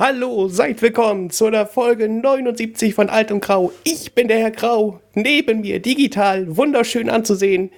Hallo, 0.00 0.48
seid 0.48 0.80
willkommen 0.80 1.28
zu 1.28 1.50
der 1.50 1.66
Folge 1.66 2.08
79 2.08 2.94
von 2.94 3.10
Alt 3.10 3.30
und 3.30 3.42
Grau. 3.42 3.70
Ich 3.84 4.14
bin 4.14 4.28
der 4.28 4.38
Herr 4.38 4.50
Grau. 4.50 5.02
Neben 5.12 5.60
mir 5.60 5.78
digital, 5.78 6.56
wunderschön 6.56 7.10
anzusehen, 7.10 7.70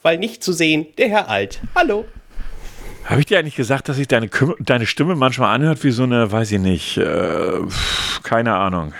weil 0.00 0.18
nicht 0.18 0.44
zu 0.44 0.52
sehen, 0.52 0.86
der 0.98 1.08
Herr 1.08 1.28
Alt. 1.28 1.60
Hallo. 1.74 2.04
Habe 3.06 3.18
ich 3.18 3.26
dir 3.26 3.40
eigentlich 3.40 3.56
gesagt, 3.56 3.88
dass 3.88 3.96
sich 3.96 4.06
deine, 4.06 4.30
deine 4.60 4.86
Stimme 4.86 5.16
manchmal 5.16 5.52
anhört 5.52 5.82
wie 5.82 5.90
so 5.90 6.04
eine, 6.04 6.30
weiß 6.30 6.52
ich 6.52 6.60
nicht, 6.60 6.96
äh, 6.96 7.58
keine 8.22 8.54
Ahnung. 8.54 8.92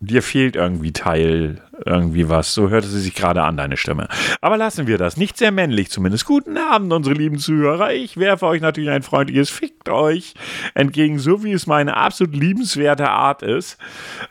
Dir 0.00 0.22
fehlt 0.22 0.54
irgendwie 0.54 0.92
Teil, 0.92 1.62
irgendwie 1.86 2.28
was. 2.28 2.54
So 2.54 2.68
hörte 2.70 2.88
sie 2.88 3.00
sich 3.00 3.14
gerade 3.14 3.42
an, 3.42 3.56
deine 3.56 3.76
Stimme. 3.76 4.08
Aber 4.40 4.56
lassen 4.56 4.86
wir 4.86 4.98
das. 4.98 5.16
Nicht 5.16 5.36
sehr 5.36 5.52
männlich 5.52 5.90
zumindest. 5.90 6.24
Guten 6.24 6.56
Abend, 6.58 6.92
unsere 6.92 7.14
lieben 7.14 7.38
Zuhörer. 7.38 7.92
Ich 7.92 8.16
werfe 8.16 8.46
euch 8.46 8.60
natürlich 8.60 8.90
ein 8.90 9.02
freundliches 9.02 9.50
Fickt 9.50 9.88
euch 9.88 10.34
entgegen, 10.74 11.18
so 11.18 11.44
wie 11.44 11.52
es 11.52 11.66
meine 11.66 11.96
absolut 11.96 12.34
liebenswerte 12.34 13.08
Art 13.08 13.42
ist. 13.42 13.78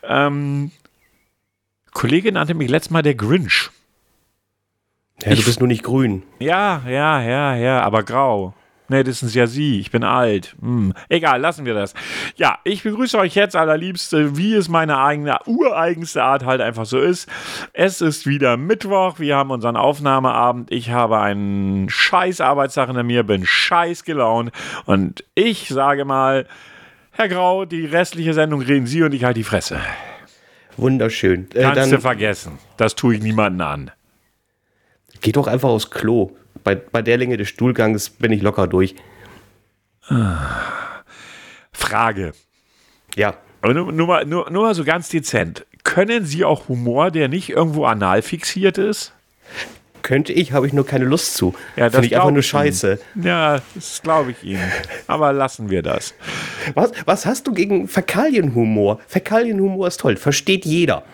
Ähm, 0.02 0.70
Kollege 1.92 2.32
nannte 2.32 2.54
mich 2.54 2.70
letztes 2.70 2.90
Mal 2.90 3.02
der 3.02 3.14
Grinch. 3.14 3.70
Ja, 5.22 5.34
du 5.34 5.42
bist 5.42 5.60
nur 5.60 5.68
nicht 5.68 5.84
grün. 5.84 6.24
Ja, 6.40 6.82
ja, 6.88 7.22
ja, 7.22 7.54
ja, 7.54 7.82
aber 7.82 8.02
grau. 8.02 8.54
Nee, 8.92 9.04
das 9.04 9.22
ist 9.22 9.34
ja 9.34 9.46
Sie. 9.46 9.80
Ich 9.80 9.90
bin 9.90 10.04
alt. 10.04 10.54
Hm. 10.60 10.92
Egal, 11.08 11.40
lassen 11.40 11.64
wir 11.64 11.72
das. 11.72 11.94
Ja, 12.36 12.58
ich 12.62 12.82
begrüße 12.82 13.16
euch 13.16 13.34
jetzt 13.34 13.56
allerliebste, 13.56 14.36
wie 14.36 14.52
es 14.52 14.68
meine 14.68 14.98
eigene, 14.98 15.38
ureigenste 15.46 16.22
Art 16.22 16.44
halt 16.44 16.60
einfach 16.60 16.84
so 16.84 16.98
ist. 16.98 17.26
Es 17.72 18.02
ist 18.02 18.26
wieder 18.26 18.58
Mittwoch. 18.58 19.18
Wir 19.18 19.36
haben 19.36 19.50
unseren 19.50 19.76
Aufnahmeabend. 19.76 20.70
Ich 20.70 20.90
habe 20.90 21.18
einen 21.20 21.88
scheiß 21.88 22.42
Arbeitstag 22.42 22.88
hinter 22.88 23.02
mir, 23.02 23.22
bin 23.22 23.46
scheiß 23.46 24.04
gelaunt. 24.04 24.52
Und 24.84 25.24
ich 25.34 25.68
sage 25.70 26.04
mal, 26.04 26.46
Herr 27.12 27.30
Grau, 27.30 27.64
die 27.64 27.86
restliche 27.86 28.34
Sendung 28.34 28.60
reden 28.60 28.86
Sie 28.86 29.02
und 29.02 29.14
ich 29.14 29.24
halt 29.24 29.38
die 29.38 29.44
Fresse. 29.44 29.80
Wunderschön. 30.76 31.48
Äh, 31.54 31.62
Kannst 31.62 31.92
du 31.92 31.98
vergessen. 31.98 32.58
Das 32.76 32.94
tue 32.94 33.14
ich 33.14 33.22
niemanden 33.22 33.62
an. 33.62 33.90
Geh 35.22 35.32
doch 35.32 35.46
einfach 35.46 35.70
aufs 35.70 35.90
Klo 35.90 36.36
bei, 36.64 36.74
bei 36.74 37.02
der 37.02 37.16
Länge 37.18 37.36
des 37.36 37.48
Stuhlgangs 37.48 38.10
bin 38.10 38.32
ich 38.32 38.42
locker 38.42 38.66
durch. 38.66 38.94
Frage. 41.72 42.32
Ja. 43.16 43.34
Aber 43.60 43.74
nur, 43.74 43.92
nur, 43.92 44.06
mal, 44.06 44.24
nur, 44.24 44.50
nur 44.50 44.64
mal 44.64 44.74
so 44.74 44.84
ganz 44.84 45.08
dezent. 45.08 45.64
Können 45.84 46.24
Sie 46.24 46.44
auch 46.44 46.68
Humor, 46.68 47.10
der 47.10 47.28
nicht 47.28 47.50
irgendwo 47.50 47.84
anal 47.84 48.22
fixiert 48.22 48.78
ist? 48.78 49.12
Könnte 50.02 50.32
ich, 50.32 50.52
habe 50.52 50.66
ich 50.66 50.72
nur 50.72 50.84
keine 50.84 51.04
Lust 51.04 51.34
zu. 51.34 51.54
Ja, 51.76 51.84
das 51.84 51.94
Finde 51.94 52.06
ich 52.08 52.16
einfach 52.16 52.32
nur 52.32 52.42
scheiße. 52.42 52.98
Ihnen. 53.14 53.26
Ja, 53.26 53.60
das 53.74 54.02
glaube 54.02 54.32
ich 54.32 54.42
Ihnen. 54.42 54.72
Aber 55.06 55.32
lassen 55.32 55.70
wir 55.70 55.82
das. 55.82 56.14
Was, 56.74 56.92
was 57.04 57.24
hast 57.24 57.46
du 57.46 57.52
gegen 57.52 57.86
Fäkalienhumor? 57.86 59.00
Fäkalienhumor 59.06 59.86
ist 59.86 60.00
toll, 60.00 60.16
versteht 60.16 60.64
jeder. 60.64 61.04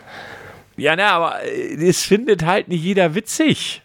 Ja, 0.79 0.97
na, 0.97 1.11
aber 1.11 1.45
äh, 1.45 1.87
es 1.87 2.05
findet 2.05 2.47
halt 2.47 2.69
nicht 2.69 2.83
jeder 2.83 3.15
witzig. 3.15 3.83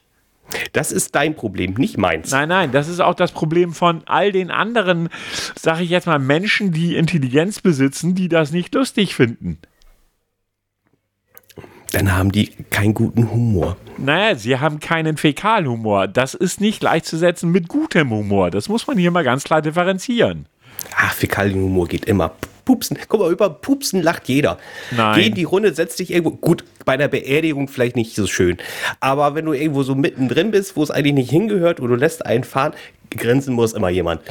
Das 0.74 0.92
ist 0.92 1.16
dein 1.16 1.36
Problem, 1.36 1.74
nicht 1.74 1.98
meins. 1.98 2.32
Nein, 2.32 2.50
nein, 2.50 2.72
das 2.72 2.88
ist 2.88 3.00
auch 3.00 3.16
das 3.16 3.32
Problem 3.32 3.74
von 3.74 4.02
all 4.06 4.32
den 4.32 4.52
anderen, 4.52 5.10
sage 5.60 5.84
ich 5.84 5.90
jetzt 5.90 6.08
mal, 6.08 6.20
Menschen, 6.20 6.72
die 6.72 6.96
Intelligenz 6.96 7.62
besitzen, 7.62 8.16
die 8.16 8.30
das 8.30 8.52
nicht 8.52 8.74
lustig 8.76 9.16
finden. 9.16 9.60
Dann 11.92 12.16
haben 12.16 12.32
die 12.32 12.48
keinen 12.72 12.96
guten 12.96 13.30
Humor. 13.32 13.78
Naja, 13.98 14.36
sie 14.36 14.60
haben 14.60 14.80
keinen 14.80 15.18
Fäkalhumor. 15.18 16.08
Das 16.08 16.34
ist 16.34 16.60
nicht 16.60 16.80
gleichzusetzen 16.80 17.52
mit 17.52 17.68
gutem 17.68 18.10
Humor. 18.10 18.50
Das 18.50 18.68
muss 18.68 18.88
man 18.88 18.98
hier 18.98 19.12
mal 19.12 19.24
ganz 19.24 19.44
klar 19.44 19.62
differenzieren. 19.62 20.48
Ach, 20.98 21.14
Fäkalienhumor 21.14 21.88
geht 21.88 22.06
immer. 22.06 22.32
Pupsen. 22.66 22.98
Guck 23.08 23.20
mal, 23.20 23.32
über 23.32 23.50
Pupsen 23.50 24.02
lacht 24.02 24.28
jeder. 24.28 24.58
Nein. 24.92 25.20
Geh 25.20 25.28
in 25.28 25.34
die 25.34 25.44
Runde, 25.44 25.74
setz 25.74 25.96
dich 25.96 26.12
irgendwo. 26.12 26.36
Gut, 26.38 26.64
bei 26.86 26.98
der 26.98 27.08
Beerdigung 27.08 27.68
vielleicht 27.68 27.96
nicht 27.96 28.16
so 28.16 28.28
schön. 28.28 28.58
Aber 29.00 29.36
wenn 29.36 29.46
du 29.46 29.54
irgendwo 29.54 29.84
so 29.84 29.96
mittendrin 29.96 30.52
bist, 30.52 30.76
wo 30.76 30.84
es 30.84 30.92
eigentlich 30.92 31.14
nicht 31.14 31.30
hingehört 31.30 31.80
und 31.80 31.90
du 31.90 31.96
lässt 31.96 32.26
einen 32.26 32.44
fahren, 32.44 32.74
grinsen 33.10 33.54
muss 33.54 33.74
immer 33.74 33.90
jemand. 33.90 34.22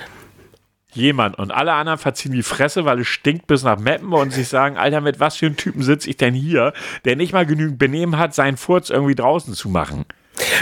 Jemand. 0.94 1.38
Und 1.38 1.50
alle 1.52 1.72
anderen 1.72 1.98
verziehen 1.98 2.32
die 2.32 2.42
Fresse, 2.42 2.84
weil 2.84 3.00
es 3.00 3.06
stinkt 3.08 3.46
bis 3.46 3.62
nach 3.62 3.78
Meppen 3.78 4.12
und 4.12 4.32
sich 4.32 4.48
sagen, 4.48 4.76
Alter, 4.76 5.00
mit 5.00 5.20
was 5.20 5.36
für 5.36 5.46
einem 5.46 5.56
Typen 5.56 5.82
sitze 5.82 6.10
ich 6.10 6.18
denn 6.18 6.34
hier, 6.34 6.74
der 7.04 7.16
nicht 7.16 7.32
mal 7.32 7.46
genügend 7.46 7.78
Benehmen 7.78 8.18
hat, 8.18 8.34
seinen 8.34 8.58
Furz 8.58 8.90
irgendwie 8.90 9.14
draußen 9.14 9.54
zu 9.54 9.70
machen. 9.70 10.04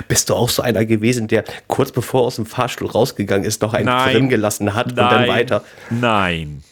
Bist 0.09 0.30
du 0.30 0.34
auch 0.34 0.48
so 0.48 0.62
einer 0.62 0.84
gewesen, 0.84 1.26
der 1.26 1.44
kurz 1.66 1.91
bevor 1.92 2.22
er 2.22 2.26
aus 2.26 2.36
dem 2.36 2.47
Fahrstuhl 2.47 2.88
rausgegangen 2.88 3.44
ist, 3.44 3.62
noch 3.62 3.75
einen 3.75 3.86
Nein. 3.86 4.12
drin 4.12 4.28
gelassen 4.28 4.75
hat 4.75 4.88
Nein. 4.88 5.04
und 5.04 5.12
dann 5.12 5.28
weiter? 5.28 5.64
Nein. 5.91 6.62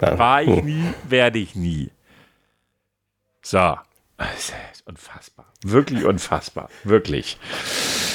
War 0.00 0.42
ich 0.42 0.48
Hm. 0.48 0.64
nie, 0.64 0.84
werde 1.08 1.38
ich 1.38 1.54
nie. 1.54 1.90
So. 3.42 3.76
Es 4.18 4.52
ist 4.72 4.86
unfassbar. 4.86 5.46
Wirklich 5.62 6.04
unfassbar. 6.04 6.68
Wirklich. 6.84 7.38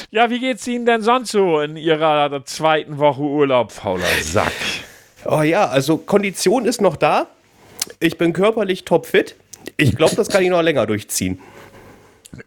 Ja, 0.09 0.29
wie 0.29 0.39
geht's 0.39 0.65
Ihnen 0.67 0.85
denn 0.85 1.01
sonst 1.03 1.31
so 1.31 1.59
in 1.61 1.77
Ihrer 1.77 2.43
zweiten 2.45 2.97
Woche 2.97 3.21
Urlaub, 3.21 3.71
fauler 3.71 4.03
Sack? 4.21 4.51
Oh 5.25 5.43
ja, 5.43 5.67
also 5.67 5.97
Kondition 5.97 6.65
ist 6.65 6.81
noch 6.81 6.95
da. 6.97 7.27
Ich 7.99 8.17
bin 8.17 8.33
körperlich 8.33 8.83
topfit. 8.83 9.35
Ich 9.77 9.95
glaube, 9.95 10.15
das 10.15 10.27
kann 10.29 10.41
ich 10.43 10.49
noch 10.49 10.61
länger 10.63 10.87
durchziehen. 10.87 11.39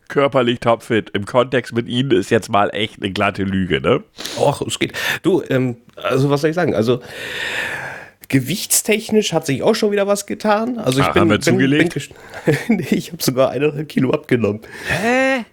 Körperlich 0.09 0.61
topfit. 0.61 1.11
Im 1.11 1.25
Kontext 1.27 1.73
mit 1.75 1.87
Ihnen 1.89 2.11
ist 2.11 2.31
jetzt 2.31 2.49
mal 2.49 2.71
echt 2.71 3.01
eine 3.01 3.13
glatte 3.13 3.45
Lüge, 3.45 3.81
ne? 3.81 4.03
Och, 4.37 4.63
es 4.63 4.79
geht. 4.79 4.95
Du, 5.23 5.43
ähm, 5.49 5.77
also 5.97 6.31
was 6.31 6.41
soll 6.41 6.51
ich 6.51 6.57
sagen? 6.57 6.75
Also 6.75 7.01
gewichtstechnisch 8.29 9.33
hat 9.33 9.47
sich 9.47 9.63
auch 9.63 9.75
schon 9.75 9.91
wieder 9.93 10.07
was 10.07 10.27
getan. 10.27 10.79
Also 10.79 11.01
ich 11.01 11.07
Ah, 11.07 11.13
bin, 11.13 11.21
haben 11.23 11.31
wir 11.31 11.37
bin, 11.39 11.43
zugelegt? 11.43 11.95
bin 11.95 12.57
nee, 12.79 12.87
ich 12.91 13.13
habe 13.13 13.23
sogar 13.23 13.51
eineinhalb 13.51 13.89
Kilo 13.89 14.11
abgenommen. 14.11 14.61
Hä? 14.89 15.45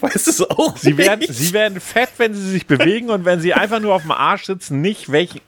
Ich 0.00 0.14
weiß 0.14 0.26
es 0.28 0.50
auch. 0.50 0.76
Sie 0.78 0.96
werden, 0.96 1.20
nicht. 1.20 1.34
Sie 1.34 1.52
werden 1.52 1.78
fett, 1.78 2.08
wenn 2.16 2.32
Sie 2.32 2.50
sich 2.50 2.66
bewegen 2.66 3.10
und 3.10 3.26
wenn 3.26 3.40
Sie 3.40 3.52
einfach 3.52 3.80
nur 3.80 3.94
auf 3.94 4.02
dem 4.02 4.12
Arsch 4.12 4.44
sitzen, 4.44 4.80
nicht. 4.80 5.12
Welch, 5.12 5.42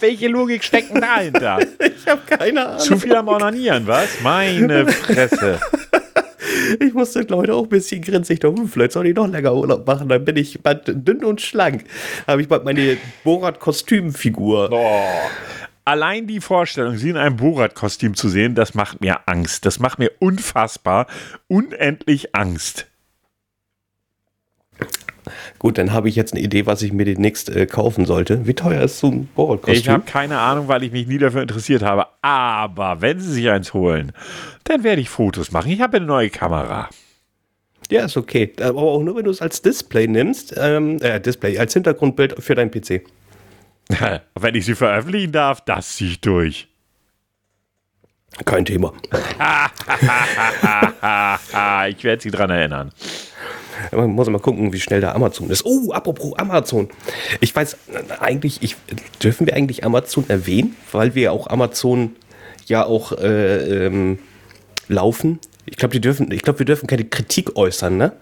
welche 0.00 0.28
Logik 0.28 0.62
steckt 0.62 0.94
denn 0.94 1.00
dahinter? 1.00 1.58
ich 1.78 2.06
habe 2.06 2.20
keine 2.26 2.66
Ahnung. 2.66 2.78
Zu 2.78 2.98
viel 2.98 3.16
am 3.16 3.26
Onanieren, 3.26 3.86
was? 3.86 4.20
Meine 4.22 4.86
Fresse. 4.86 5.60
Ich 6.80 6.92
musste 6.92 7.20
Leute 7.22 7.54
auch 7.54 7.62
ein 7.62 7.68
bisschen 7.68 8.02
dachte, 8.02 8.48
hm, 8.48 8.68
vielleicht 8.68 8.92
soll 8.92 9.06
ich 9.06 9.14
noch 9.14 9.26
länger 9.26 9.54
Urlaub 9.54 9.86
machen. 9.86 10.08
Dann 10.08 10.24
bin 10.24 10.36
ich 10.36 10.60
bald 10.62 10.82
dünn 10.86 11.24
und 11.24 11.40
schlank. 11.40 11.84
Habe 12.26 12.42
ich 12.42 12.48
bald 12.48 12.64
meine 12.64 12.98
Borat-Kostümfigur. 13.24 14.70
Oh. 14.70 15.02
Allein 15.84 16.26
die 16.26 16.40
Vorstellung, 16.40 16.98
sie 16.98 17.08
in 17.08 17.16
einem 17.16 17.36
Borat-Kostüm 17.36 18.14
zu 18.14 18.28
sehen, 18.28 18.54
das 18.54 18.74
macht 18.74 19.00
mir 19.00 19.20
Angst. 19.26 19.64
Das 19.64 19.78
macht 19.78 19.98
mir 19.98 20.10
unfassbar, 20.18 21.06
unendlich 21.46 22.34
Angst. 22.34 22.87
Gut, 25.58 25.76
dann 25.76 25.92
habe 25.92 26.08
ich 26.08 26.16
jetzt 26.16 26.34
eine 26.34 26.42
Idee, 26.42 26.66
was 26.66 26.82
ich 26.82 26.92
mir 26.92 27.04
demnächst 27.04 27.50
äh, 27.50 27.66
kaufen 27.66 28.06
sollte. 28.06 28.46
Wie 28.46 28.54
teuer 28.54 28.82
ist 28.82 29.00
so 29.00 29.08
ein 29.08 29.28
Borat-Kostüm? 29.34 29.74
Ich 29.74 29.88
habe 29.88 30.04
keine 30.04 30.38
Ahnung, 30.38 30.68
weil 30.68 30.84
ich 30.84 30.92
mich 30.92 31.06
nie 31.06 31.18
dafür 31.18 31.42
interessiert 31.42 31.82
habe. 31.82 32.06
Aber 32.22 33.00
wenn 33.00 33.20
sie 33.20 33.32
sich 33.32 33.50
eins 33.50 33.74
holen, 33.74 34.12
dann 34.64 34.84
werde 34.84 35.00
ich 35.00 35.10
Fotos 35.10 35.50
machen. 35.50 35.70
Ich 35.70 35.80
habe 35.80 35.96
eine 35.96 36.06
neue 36.06 36.30
Kamera. 36.30 36.88
Ja, 37.90 38.04
ist 38.04 38.16
okay. 38.16 38.52
Aber 38.60 38.82
auch 38.82 39.02
nur, 39.02 39.16
wenn 39.16 39.24
du 39.24 39.30
es 39.30 39.42
als 39.42 39.62
Display 39.62 40.06
nimmst. 40.06 40.54
Ähm, 40.56 41.00
äh, 41.02 41.20
Display, 41.20 41.58
als 41.58 41.72
Hintergrundbild 41.72 42.42
für 42.42 42.54
deinen 42.54 42.70
PC. 42.70 43.02
wenn 44.34 44.54
ich 44.54 44.66
sie 44.66 44.74
veröffentlichen 44.74 45.32
darf, 45.32 45.62
das 45.62 45.96
ziehe 45.96 46.10
ich 46.10 46.20
durch. 46.20 46.68
Kein 48.44 48.64
Thema. 48.64 48.92
ich 51.88 52.04
werde 52.04 52.22
sie 52.22 52.30
dran 52.30 52.50
erinnern. 52.50 52.92
Man 53.92 54.10
muss 54.10 54.28
mal 54.28 54.38
gucken, 54.38 54.72
wie 54.72 54.80
schnell 54.80 55.00
der 55.00 55.14
Amazon 55.14 55.50
ist. 55.50 55.64
Oh, 55.64 55.92
apropos 55.92 56.34
Amazon. 56.38 56.88
Ich 57.40 57.54
weiß 57.54 57.76
eigentlich, 58.20 58.62
ich, 58.62 58.76
dürfen 59.22 59.46
wir 59.46 59.54
eigentlich 59.54 59.84
Amazon 59.84 60.24
erwähnen? 60.28 60.76
Weil 60.92 61.14
wir 61.14 61.32
auch 61.32 61.46
Amazon 61.48 62.16
ja 62.66 62.84
auch 62.84 63.12
äh, 63.12 63.86
ähm, 63.86 64.18
laufen. 64.88 65.38
Ich 65.66 65.76
glaube, 65.76 65.92
die 65.92 66.00
dürfen, 66.00 66.30
ich 66.32 66.42
glaube, 66.42 66.58
wir 66.60 66.66
dürfen 66.66 66.86
keine 66.86 67.04
Kritik 67.04 67.56
äußern, 67.56 67.96
ne? 67.96 68.12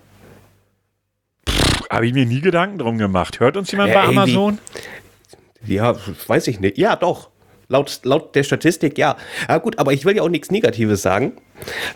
Habe 1.90 2.06
ich 2.06 2.12
mir 2.12 2.26
nie 2.26 2.40
Gedanken 2.40 2.78
drum 2.78 2.98
gemacht. 2.98 3.38
Hört 3.40 3.56
uns 3.56 3.70
jemand 3.70 3.90
Ja, 3.92 4.00
bei 4.02 4.12
irgendwie- 4.12 4.34
Amazon? 4.36 4.58
Ja, 5.64 5.96
weiß 6.26 6.48
ich 6.48 6.60
nicht. 6.60 6.78
Ja, 6.78 6.96
doch. 6.96 7.30
Laut, 7.68 8.00
laut 8.04 8.34
der 8.36 8.44
Statistik, 8.44 8.96
ja. 8.98 9.16
Ja, 9.48 9.58
gut, 9.58 9.78
aber 9.78 9.92
ich 9.92 10.04
will 10.04 10.14
ja 10.16 10.22
auch 10.22 10.28
nichts 10.28 10.50
Negatives 10.52 11.02
sagen. 11.02 11.32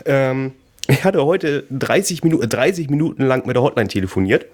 Ähm, 0.05 0.53
ich 0.91 1.03
hatte 1.03 1.25
heute 1.25 1.63
30 1.69 2.23
Minuten, 2.23 2.47
30 2.47 2.89
Minuten 2.89 3.25
lang 3.25 3.45
mit 3.47 3.55
der 3.55 3.63
Hotline 3.63 3.87
telefoniert. 3.87 4.45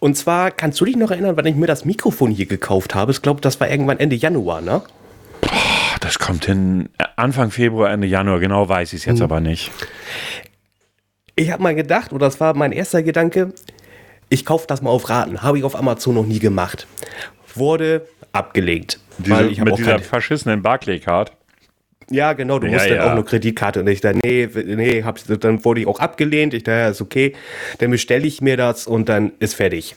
Und 0.00 0.16
zwar, 0.16 0.50
kannst 0.50 0.80
du 0.80 0.84
dich 0.84 0.96
noch 0.96 1.10
erinnern, 1.10 1.36
wann 1.36 1.46
ich 1.46 1.54
mir 1.54 1.66
das 1.66 1.84
Mikrofon 1.84 2.30
hier 2.30 2.46
gekauft 2.46 2.94
habe? 2.94 3.12
Ich 3.12 3.22
glaube, 3.22 3.40
das 3.40 3.60
war 3.60 3.70
irgendwann 3.70 3.98
Ende 3.98 4.16
Januar, 4.16 4.60
ne? 4.60 4.82
Das 6.00 6.18
kommt 6.18 6.46
hin 6.46 6.88
äh, 6.98 7.04
Anfang 7.16 7.50
Februar, 7.50 7.90
Ende 7.90 8.06
Januar. 8.06 8.40
Genau 8.40 8.68
weiß 8.68 8.92
ich 8.92 9.00
es 9.00 9.04
jetzt 9.04 9.22
aber 9.22 9.40
nicht. 9.40 9.70
Ich 11.36 11.50
habe 11.50 11.62
mal 11.62 11.74
gedacht, 11.74 12.12
oder 12.12 12.26
das 12.26 12.40
war 12.40 12.54
mein 12.54 12.72
erster 12.72 13.02
Gedanke, 13.02 13.52
ich 14.28 14.44
kaufe 14.44 14.66
das 14.66 14.82
mal 14.82 14.90
auf 14.90 15.08
Raten. 15.08 15.42
Habe 15.42 15.58
ich 15.58 15.64
auf 15.64 15.76
Amazon 15.76 16.14
noch 16.14 16.26
nie 16.26 16.38
gemacht. 16.38 16.86
Wurde 17.54 18.06
abgelegt. 18.32 18.98
Diese, 19.18 19.44
mit 19.44 19.78
dieser 19.78 19.98
verschissenen 20.00 20.62
Barclaycard. 20.62 21.32
Ja, 22.10 22.32
genau, 22.32 22.58
du 22.58 22.66
Ja, 22.66 22.74
musst 22.74 22.86
dann 22.90 22.96
ja. 22.96 23.06
auch 23.06 23.12
eine 23.12 23.24
Kreditkarte. 23.24 23.80
Und 23.80 23.86
ich 23.88 24.00
da, 24.00 24.12
nee, 24.12 24.48
nee, 24.54 25.02
hab's, 25.02 25.24
dann 25.24 25.64
wurde 25.64 25.80
ich 25.80 25.86
auch 25.86 26.00
abgelehnt. 26.00 26.54
Ich 26.54 26.64
dachte, 26.64 26.78
ja, 26.78 26.88
ist 26.88 27.00
okay, 27.00 27.34
dann 27.78 27.90
bestelle 27.90 28.26
ich 28.26 28.40
mir 28.40 28.56
das 28.56 28.86
und 28.86 29.08
dann 29.08 29.32
ist 29.38 29.54
fertig. 29.54 29.94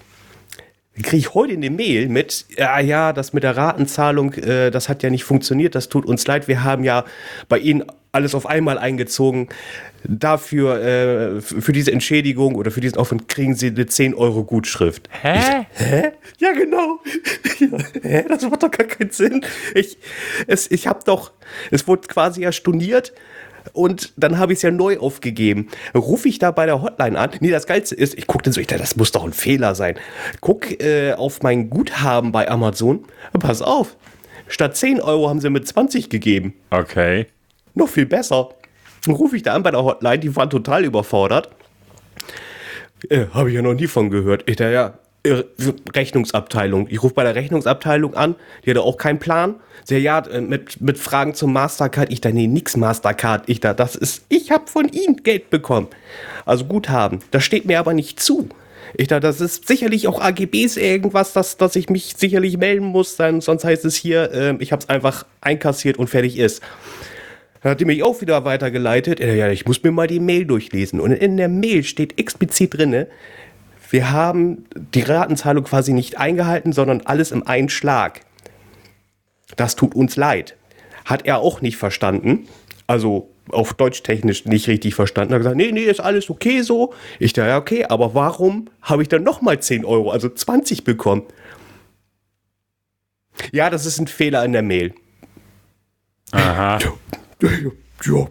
Kriege 1.03 1.17
ich 1.17 1.33
heute 1.33 1.53
eine 1.53 1.69
Mail 1.69 2.09
mit, 2.09 2.45
ja, 2.57 2.79
ja, 2.79 3.13
das 3.13 3.31
mit 3.33 3.43
der 3.43 3.55
Ratenzahlung, 3.55 4.33
äh, 4.33 4.71
das 4.71 4.89
hat 4.89 5.03
ja 5.03 5.09
nicht 5.09 5.23
funktioniert, 5.23 5.75
das 5.75 5.89
tut 5.89 6.05
uns 6.05 6.25
leid, 6.25 6.47
wir 6.47 6.63
haben 6.63 6.83
ja 6.83 7.05
bei 7.49 7.59
Ihnen 7.59 7.83
alles 8.11 8.33
auf 8.33 8.45
einmal 8.47 8.77
eingezogen. 8.77 9.47
Dafür, 10.03 10.81
äh, 10.81 11.41
für 11.41 11.71
diese 11.71 11.91
Entschädigung 11.91 12.55
oder 12.55 12.71
für 12.71 12.81
diesen 12.81 12.97
Aufwand 12.97 13.27
kriegen 13.27 13.55
Sie 13.55 13.67
eine 13.67 13.85
10 13.85 14.13
Euro 14.13 14.43
Gutschrift. 14.43 15.09
Hä? 15.21 15.65
Hä? 15.71 16.11
Ja, 16.39 16.53
genau. 16.53 16.99
Hä? 18.01 18.25
Das 18.27 18.43
macht 18.43 18.63
doch 18.63 18.71
gar 18.71 18.87
keinen 18.87 19.11
Sinn. 19.11 19.45
Ich, 19.75 19.97
es, 20.47 20.71
ich 20.71 20.87
habe 20.87 20.99
doch, 21.05 21.31
es 21.71 21.87
wurde 21.87 22.07
quasi 22.07 22.41
ja 22.41 22.51
storniert 22.51 23.13
und 23.73 24.13
dann 24.17 24.37
habe 24.37 24.53
ich 24.53 24.57
es 24.57 24.63
ja 24.63 24.71
neu 24.71 24.97
aufgegeben. 24.99 25.67
Rufe 25.95 26.27
ich 26.27 26.39
da 26.39 26.51
bei 26.51 26.65
der 26.65 26.81
Hotline 26.81 27.17
an. 27.17 27.31
Nee, 27.39 27.51
das 27.51 27.67
Geilste 27.67 27.95
ist, 27.95 28.17
ich 28.17 28.27
gucke 28.27 28.43
dann 28.43 28.53
so, 28.53 28.61
ich 28.61 28.67
dachte, 28.67 28.81
das 28.81 28.95
muss 28.95 29.11
doch 29.11 29.23
ein 29.23 29.33
Fehler 29.33 29.75
sein. 29.75 29.95
Guck 30.41 30.81
äh, 30.81 31.13
auf 31.13 31.41
mein 31.41 31.69
Guthaben 31.69 32.31
bei 32.31 32.49
Amazon. 32.49 33.05
Pass 33.33 33.61
auf. 33.61 33.95
Statt 34.47 34.77
10 34.77 35.01
Euro 35.01 35.29
haben 35.29 35.41
sie 35.41 35.49
mit 35.49 35.67
20 35.67 36.09
gegeben. 36.09 36.53
Okay. 36.69 37.27
Noch 37.73 37.89
viel 37.89 38.05
besser. 38.05 38.49
Dann 39.05 39.15
rufe 39.15 39.35
ich 39.35 39.43
da 39.43 39.53
an 39.53 39.63
bei 39.63 39.71
der 39.71 39.83
Hotline, 39.83 40.19
die 40.19 40.35
waren 40.35 40.49
total 40.49 40.85
überfordert. 40.85 41.49
Äh, 43.09 43.25
Habe 43.33 43.49
ich 43.49 43.55
ja 43.55 43.61
noch 43.61 43.73
nie 43.73 43.87
von 43.87 44.09
gehört. 44.09 44.43
Ich 44.47 44.55
dachte, 44.55 44.73
ja, 44.73 44.99
Rechnungsabteilung. 45.95 46.87
Ich 46.89 47.01
rufe 47.03 47.13
bei 47.13 47.23
der 47.23 47.35
Rechnungsabteilung 47.35 48.15
an, 48.15 48.35
die 48.65 48.69
hatte 48.69 48.81
auch 48.81 48.97
keinen 48.97 49.19
Plan. 49.19 49.55
Sie, 49.83 49.97
ja, 49.97 50.19
äh, 50.19 50.41
mit, 50.41 50.81
mit 50.81 50.97
Fragen 50.97 51.33
zum 51.33 51.53
Mastercard. 51.53 52.11
Ich 52.11 52.19
da, 52.19 52.29
nee, 52.29 52.47
nix 52.47 52.75
Mastercard. 52.75 53.43
Ich 53.47 53.59
da, 53.59 53.73
das 53.73 53.95
ist, 53.95 54.25
ich 54.29 54.51
habe 54.51 54.67
von 54.67 54.89
Ihnen 54.89 55.17
Geld 55.23 55.49
bekommen. 55.49 55.87
Also 56.45 56.65
Guthaben. 56.65 57.19
Das 57.31 57.43
steht 57.43 57.65
mir 57.65 57.79
aber 57.79 57.93
nicht 57.93 58.19
zu. 58.19 58.49
Ich 58.95 59.07
dachte, 59.07 59.21
das 59.21 59.41
ist 59.41 59.67
sicherlich 59.67 60.07
auch 60.07 60.21
AGBs 60.21 60.77
irgendwas, 60.77 61.33
dass, 61.33 61.57
dass 61.57 61.75
ich 61.75 61.89
mich 61.89 62.15
sicherlich 62.17 62.57
melden 62.57 62.85
muss. 62.85 63.15
Dann, 63.15 63.41
sonst 63.41 63.63
heißt 63.63 63.85
es 63.85 63.95
hier, 63.95 64.31
äh, 64.31 64.55
ich 64.59 64.71
habe 64.71 64.81
es 64.81 64.89
einfach 64.89 65.25
einkassiert 65.41 65.97
und 65.97 66.09
fertig 66.09 66.37
ist. 66.37 66.61
Dann 67.61 67.71
hat 67.71 67.79
die 67.79 67.85
mich 67.85 68.03
auch 68.03 68.21
wieder 68.21 68.45
weitergeleitet. 68.45 69.19
Äh, 69.19 69.35
Ja, 69.35 69.49
ich 69.49 69.65
muss 69.65 69.83
mir 69.83 69.91
mal 69.91 70.07
die 70.07 70.19
Mail 70.19 70.45
durchlesen. 70.45 70.99
Und 70.99 71.11
in 71.11 71.37
der 71.37 71.49
Mail 71.49 71.83
steht 71.83 72.19
explizit 72.19 72.77
drinne, 72.77 73.07
wir 73.89 74.11
haben 74.11 74.65
die 74.75 75.01
Ratenzahlung 75.01 75.63
quasi 75.63 75.93
nicht 75.93 76.17
eingehalten, 76.17 76.73
sondern 76.73 77.01
alles 77.01 77.31
im 77.31 77.45
einen 77.47 77.69
Schlag. 77.69 78.21
Das 79.55 79.75
tut 79.75 79.95
uns 79.95 80.15
leid. 80.15 80.55
Hat 81.05 81.25
er 81.25 81.39
auch 81.39 81.61
nicht 81.61 81.77
verstanden. 81.77 82.47
Also 82.85 83.29
auf 83.49 83.73
Deutsch 83.73 84.03
technisch 84.03 84.45
nicht 84.45 84.67
richtig 84.67 84.95
verstanden. 84.95 85.33
Er 85.33 85.35
hat 85.35 85.41
gesagt, 85.41 85.55
nee, 85.55 85.71
nee, 85.71 85.83
ist 85.83 86.01
alles 86.01 86.29
okay 86.29 86.61
so. 86.61 86.93
Ich 87.19 87.33
dachte, 87.33 87.49
ja, 87.49 87.57
okay, 87.57 87.85
aber 87.85 88.13
warum 88.13 88.69
habe 88.81 89.01
ich 89.01 89.09
dann 89.09 89.23
nochmal 89.23 89.59
10 89.59 89.85
Euro, 89.85 90.11
also 90.11 90.29
20 90.29 90.83
bekommen? 90.83 91.23
Ja, 93.51 93.69
das 93.69 93.85
ist 93.85 93.99
ein 93.99 94.07
Fehler 94.07 94.43
in 94.43 94.51
der 94.51 94.63
Mail. 94.63 94.93
Aha. 96.31 96.79
Ja, 97.41 97.49
ja, 98.05 98.27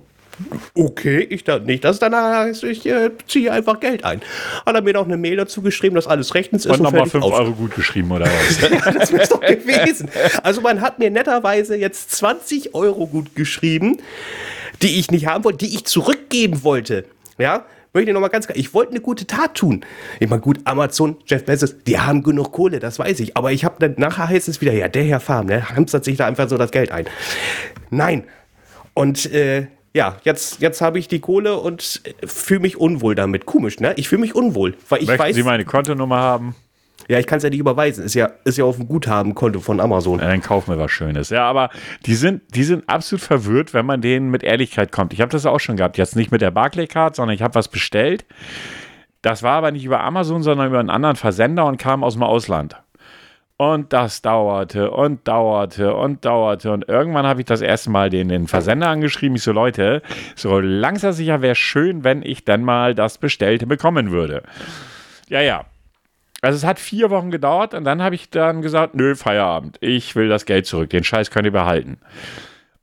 okay, 0.75 1.27
ich 1.31 1.45
dachte 1.45 1.65
nicht, 1.65 1.85
dass 1.85 1.99
danach 1.99 2.47
heißt, 2.47 2.65
ich 2.65 2.87
äh, 2.87 3.11
ziehe 3.27 3.53
einfach 3.53 3.81
Geld 3.81 4.05
ein. 4.05 4.21
Hat 4.65 4.75
er 4.75 4.83
mir 4.83 4.93
noch 4.93 5.05
eine 5.05 5.17
Mail 5.17 5.37
dazu 5.37 5.63
geschrieben, 5.63 5.95
dass 5.95 6.07
alles 6.07 6.35
rechtens 6.35 6.67
ist 6.67 6.73
Und 6.73 6.83
nochmal 6.83 7.07
fertig 7.07 7.13
5 7.13 7.25
aus. 7.25 7.33
Euro 7.33 7.53
gut 7.53 7.75
geschrieben 7.75 8.11
oder 8.11 8.27
was? 8.27 8.61
Ja, 8.61 8.93
das 8.99 9.13
wäre 9.13 9.27
doch 9.27 9.41
gewesen. 9.41 10.11
Also 10.43 10.61
man 10.61 10.81
hat 10.81 10.99
mir 10.99 11.11
netterweise 11.11 11.77
jetzt 11.77 12.11
20 12.13 12.75
Euro 12.75 13.07
gut 13.07 13.35
geschrieben, 13.35 13.99
die 14.83 14.99
ich 14.99 15.11
nicht 15.11 15.27
haben 15.27 15.45
wollte, 15.45 15.67
die 15.67 15.75
ich 15.75 15.85
zurückgeben 15.85 16.63
wollte. 16.65 17.05
Ja, 17.39 17.65
möchte 17.97 18.11
ich 18.11 18.15
noch 18.15 18.21
mal 18.21 18.29
ganz 18.29 18.47
klar, 18.47 18.57
ich 18.57 18.75
wollte 18.75 18.91
eine 18.93 19.01
gute 19.01 19.27
Tat 19.27 19.55
tun. 19.55 19.85
Ich 20.21 20.29
meine, 20.29 20.43
gut, 20.43 20.59
Amazon, 20.65 21.17
Jeff 21.27 21.45
Bezos, 21.45 21.77
die 21.87 21.99
haben 21.99 22.23
genug 22.23 22.53
Kohle, 22.53 22.79
das 22.79 22.99
weiß 22.99 23.21
ich. 23.21 23.37
Aber 23.37 23.53
ich 23.53 23.65
habe 23.65 23.77
dann, 23.79 23.95
nachher 23.97 24.29
heißt 24.29 24.49
es 24.49 24.61
wieder, 24.61 24.73
ja, 24.73 24.89
der 24.89 25.05
Herr 25.05 25.21
Farm, 25.21 25.49
der 25.49 25.71
hamstert 25.71 26.05
sich 26.05 26.19
da 26.19 26.27
einfach 26.27 26.49
so 26.49 26.59
das 26.59 26.71
Geld 26.71 26.91
ein. 26.91 27.07
Nein. 27.91 28.25
Und 28.93 29.33
äh, 29.33 29.67
ja, 29.97 30.19
jetzt, 30.25 30.61
jetzt 30.61 30.83
habe 30.83 30.99
ich 30.99 31.09
die 31.09 31.21
Kohle 31.21 31.57
und 31.57 32.03
fühle 32.25 32.61
mich 32.61 32.77
unwohl 32.77 33.15
damit. 33.15 33.47
Komisch, 33.47 33.81
ne? 33.81 33.95
Ich 33.97 34.09
fühle 34.09 34.21
mich 34.21 34.35
unwohl, 34.35 34.75
weil 34.91 35.01
ich 35.01 35.09
Möchten 35.09 35.23
weiß, 35.23 35.35
Sie 35.35 35.43
meine 35.43 35.65
Kontonummer 35.65 36.19
haben? 36.19 36.55
ja, 37.09 37.19
ich 37.19 37.27
kann 37.27 37.39
es 37.39 37.45
ja 37.45 37.51
nicht 37.51 37.61
überweisen. 37.61 38.05
Ist 38.05 38.15
ja, 38.15 38.31
ist 38.45 38.59
ja 38.59 38.65
auf 38.65 38.77
dem 38.77 38.89
Guthabenkonto 38.89 39.61
von 39.61 39.81
Amazon. 39.81 40.19
Ja, 40.19 40.27
dann 40.27 40.43
kauf 40.43 40.67
mir 40.67 40.79
was 40.79 40.91
Schönes. 40.91 41.31
Ja, 41.31 41.45
aber 41.45 41.71
die 42.05 42.15
sind, 42.15 42.43
die 42.55 42.65
sind 42.65 42.89
absolut 42.89 43.23
verwirrt, 43.23 43.75
wenn 43.75 43.87
man 43.87 44.01
denen 44.01 44.31
mit 44.31 44.43
Ehrlichkeit 44.43 44.93
kommt. 44.93 45.13
Ich 45.13 45.21
habe 45.21 45.31
das 45.31 45.47
auch 45.47 45.61
schon 45.61 45.77
gehabt. 45.77 45.99
Jetzt 45.99 46.17
nicht 46.17 46.31
mit 46.31 46.41
der 46.41 46.51
Barclaycard, 46.51 47.17
sondern 47.17 47.35
ich 47.35 47.43
habe 47.43 47.55
was 47.55 47.69
bestellt. 47.69 48.25
Das 49.23 49.43
war 49.43 49.53
aber 49.53 49.71
nicht 49.71 49.85
über 49.85 50.01
Amazon, 50.01 50.43
sondern 50.43 50.69
über 50.69 50.79
einen 50.79 50.91
anderen 50.91 51.17
Versender 51.17 51.65
und 51.67 51.79
kam 51.79 52.05
aus 52.05 52.15
dem 52.15 52.23
Ausland. 52.23 52.77
Und 53.59 53.95
das 53.95 54.21
dauerte 54.21 54.91
und 54.91 55.27
dauerte 55.27 55.95
und 55.95 56.25
dauerte. 56.27 56.73
Und 56.73 56.89
irgendwann 56.89 57.27
habe 57.27 57.41
ich 57.41 57.47
das 57.47 57.63
erste 57.63 57.89
Mal 57.89 58.11
den, 58.11 58.29
den 58.29 58.49
Versender 58.49 58.89
angeschrieben. 58.89 59.37
Ich 59.37 59.43
so, 59.43 59.53
Leute, 59.53 60.03
so 60.35 60.61
langsam 60.61 61.13
sicher 61.13 61.41
wäre 61.41 61.55
schön, 61.55 62.05
wenn 62.05 62.23
ich 62.23 62.45
dann 62.45 62.63
mal 62.63 62.95
das 62.95 63.17
Bestellte 63.17 63.67
bekommen 63.67 64.11
würde. 64.11 64.43
Ja, 65.29 65.41
ja. 65.41 65.65
Also 66.43 66.57
es 66.57 66.65
hat 66.65 66.79
vier 66.79 67.09
Wochen 67.09 67.31
gedauert 67.31 67.73
und 67.73 67.85
dann 67.85 68.03
habe 68.03 68.15
ich 68.15 68.29
dann 68.29 68.61
gesagt, 68.61 68.95
nö, 68.95 69.15
Feierabend. 69.15 69.79
Ich 69.81 70.15
will 70.17 70.29
das 70.29 70.45
Geld 70.45 70.67
zurück. 70.67 70.91
Den 70.91 71.03
Scheiß 71.03 71.31
könnt 71.31 71.47
ihr 71.47 71.53
behalten. 71.53 71.99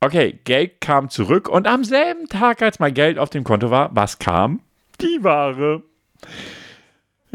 Okay, 0.00 0.40
Geld 0.44 0.80
kam 0.80 1.08
zurück 1.08 1.48
und 1.48 1.68
am 1.68 1.84
selben 1.84 2.28
Tag, 2.28 2.62
als 2.62 2.80
mein 2.80 2.94
Geld 2.94 3.18
auf 3.18 3.30
dem 3.30 3.44
Konto 3.44 3.70
war, 3.70 3.90
was 3.94 4.18
kam? 4.18 4.60
Die 5.00 5.22
Ware. 5.22 5.82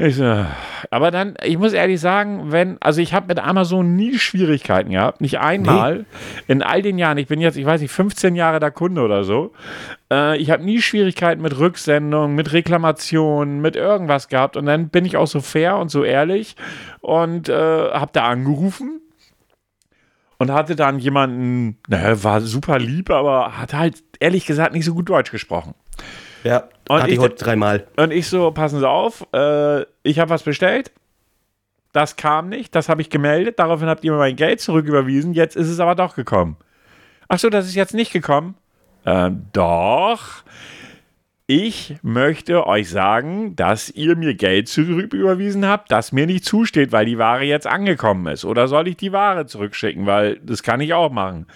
Ich 0.01 0.16
so, 0.16 0.46
aber 0.92 1.12
dann, 1.12 1.36
ich 1.44 1.57
muss 1.57 1.74
ehrlich 1.74 2.00
sagen, 2.00 2.51
wenn, 2.54 2.78
also 2.80 3.01
ich 3.01 3.13
habe 3.13 3.28
mit 3.28 3.40
Amazon 3.40 3.96
nie 3.98 4.18
Schwierigkeiten 4.18 4.92
gehabt, 4.92 5.19
nicht 5.19 5.40
einmal 5.40 6.06
in 6.48 6.62
all 6.63 6.81
den 6.81 6.98
Jahren, 6.98 7.18
ich 7.18 7.28
bin 7.28 7.42
jetzt, 7.42 7.57
ich 7.57 7.66
weiß 7.66 7.81
nicht, 7.81 7.92
15 7.92 8.35
Jahre 8.35 8.62
der 8.62 8.71
Kunde 8.71 9.02
oder 9.02 9.26
so, 9.26 9.52
äh, 10.09 10.38
ich 10.38 10.52
habe 10.52 10.64
nie 10.64 10.81
Schwierigkeiten 10.81 11.42
mit 11.42 11.59
Rücksendung, 11.59 12.33
mit 12.33 12.54
Reklamationen, 12.54 13.59
mit 13.59 13.76
irgendwas 13.76 14.30
gehabt 14.30 14.56
und 14.56 14.68
dann 14.68 14.88
bin 14.88 15.04
ich 15.04 15.18
auch 15.18 15.28
so 15.28 15.42
fair 15.42 15.76
und 15.78 15.90
so 15.92 16.06
ehrlich 16.06 16.56
und 17.02 17.50
äh, 17.50 17.54
habe 17.92 18.12
da 18.14 18.23
angerufen 18.28 19.02
und 20.38 20.52
hatte 20.54 20.76
dann 20.78 21.00
jemanden, 21.00 21.78
naja, 21.90 22.23
war 22.23 22.40
super 22.42 22.80
lieb, 22.80 23.09
aber 23.09 23.57
hat 23.57 23.73
halt 23.73 24.02
ehrlich 24.21 24.45
gesagt 24.45 24.73
nicht 24.73 24.85
so 24.85 24.94
gut 24.94 25.09
Deutsch 25.09 25.31
gesprochen. 25.31 25.73
Ja, 26.45 26.69
Und 26.88 27.00
hatte 27.02 27.09
ich 27.09 27.16
ich- 27.16 27.19
heute 27.19 27.35
dreimal. 27.35 27.85
Und 27.97 28.12
ich 28.14 28.30
so, 28.30 28.50
passen 28.52 28.80
Sie 28.80 28.88
auf, 28.88 29.28
äh, 29.33 29.81
ich 30.09 30.19
habe 30.19 30.30
was 30.30 30.44
bestellt. 30.44 30.92
Das 31.92 32.16
kam 32.16 32.49
nicht, 32.49 32.75
das 32.75 32.89
habe 32.89 33.01
ich 33.01 33.09
gemeldet. 33.09 33.59
Daraufhin 33.59 33.87
habt 33.87 34.04
ihr 34.04 34.11
mir 34.11 34.18
mein 34.18 34.35
Geld 34.35 34.61
zurücküberwiesen. 34.61 35.33
Jetzt 35.33 35.56
ist 35.56 35.69
es 35.69 35.80
aber 35.80 35.95
doch 35.95 36.16
gekommen. 36.16 36.57
Ach 37.28 37.39
so, 37.39 37.49
das 37.49 37.66
ist 37.66 37.75
jetzt 37.75 37.94
nicht 37.94 38.11
gekommen. 38.11 38.56
Ähm, 39.06 39.45
doch. 39.54 40.44
Ich 41.47 41.95
möchte 42.04 42.68
euch 42.68 42.92
sagen, 42.92 43.56
dass 43.56 43.89
ihr 43.89 44.16
mir 44.16 44.35
Geld 44.35 44.68
zurücküberwiesen 44.68 45.66
habt, 45.66 45.92
das 45.92 46.11
mir 46.11 46.28
nicht 46.28 46.45
zusteht, 46.45 46.92
weil 46.92 47.07
die 47.07 47.18
Ware 47.18 47.44
jetzt 47.44 47.66
angekommen 47.66 48.28
ist. 48.28 48.45
Oder 48.45 48.68
soll 48.68 48.87
ich 48.87 48.97
die 48.97 49.11
Ware 49.11 49.47
zurückschicken? 49.47 50.06
Weil 50.06 50.39
das 50.44 50.61
kann 50.61 50.80
ich 50.80 50.94
auch 50.94 51.11
machen. 51.11 51.47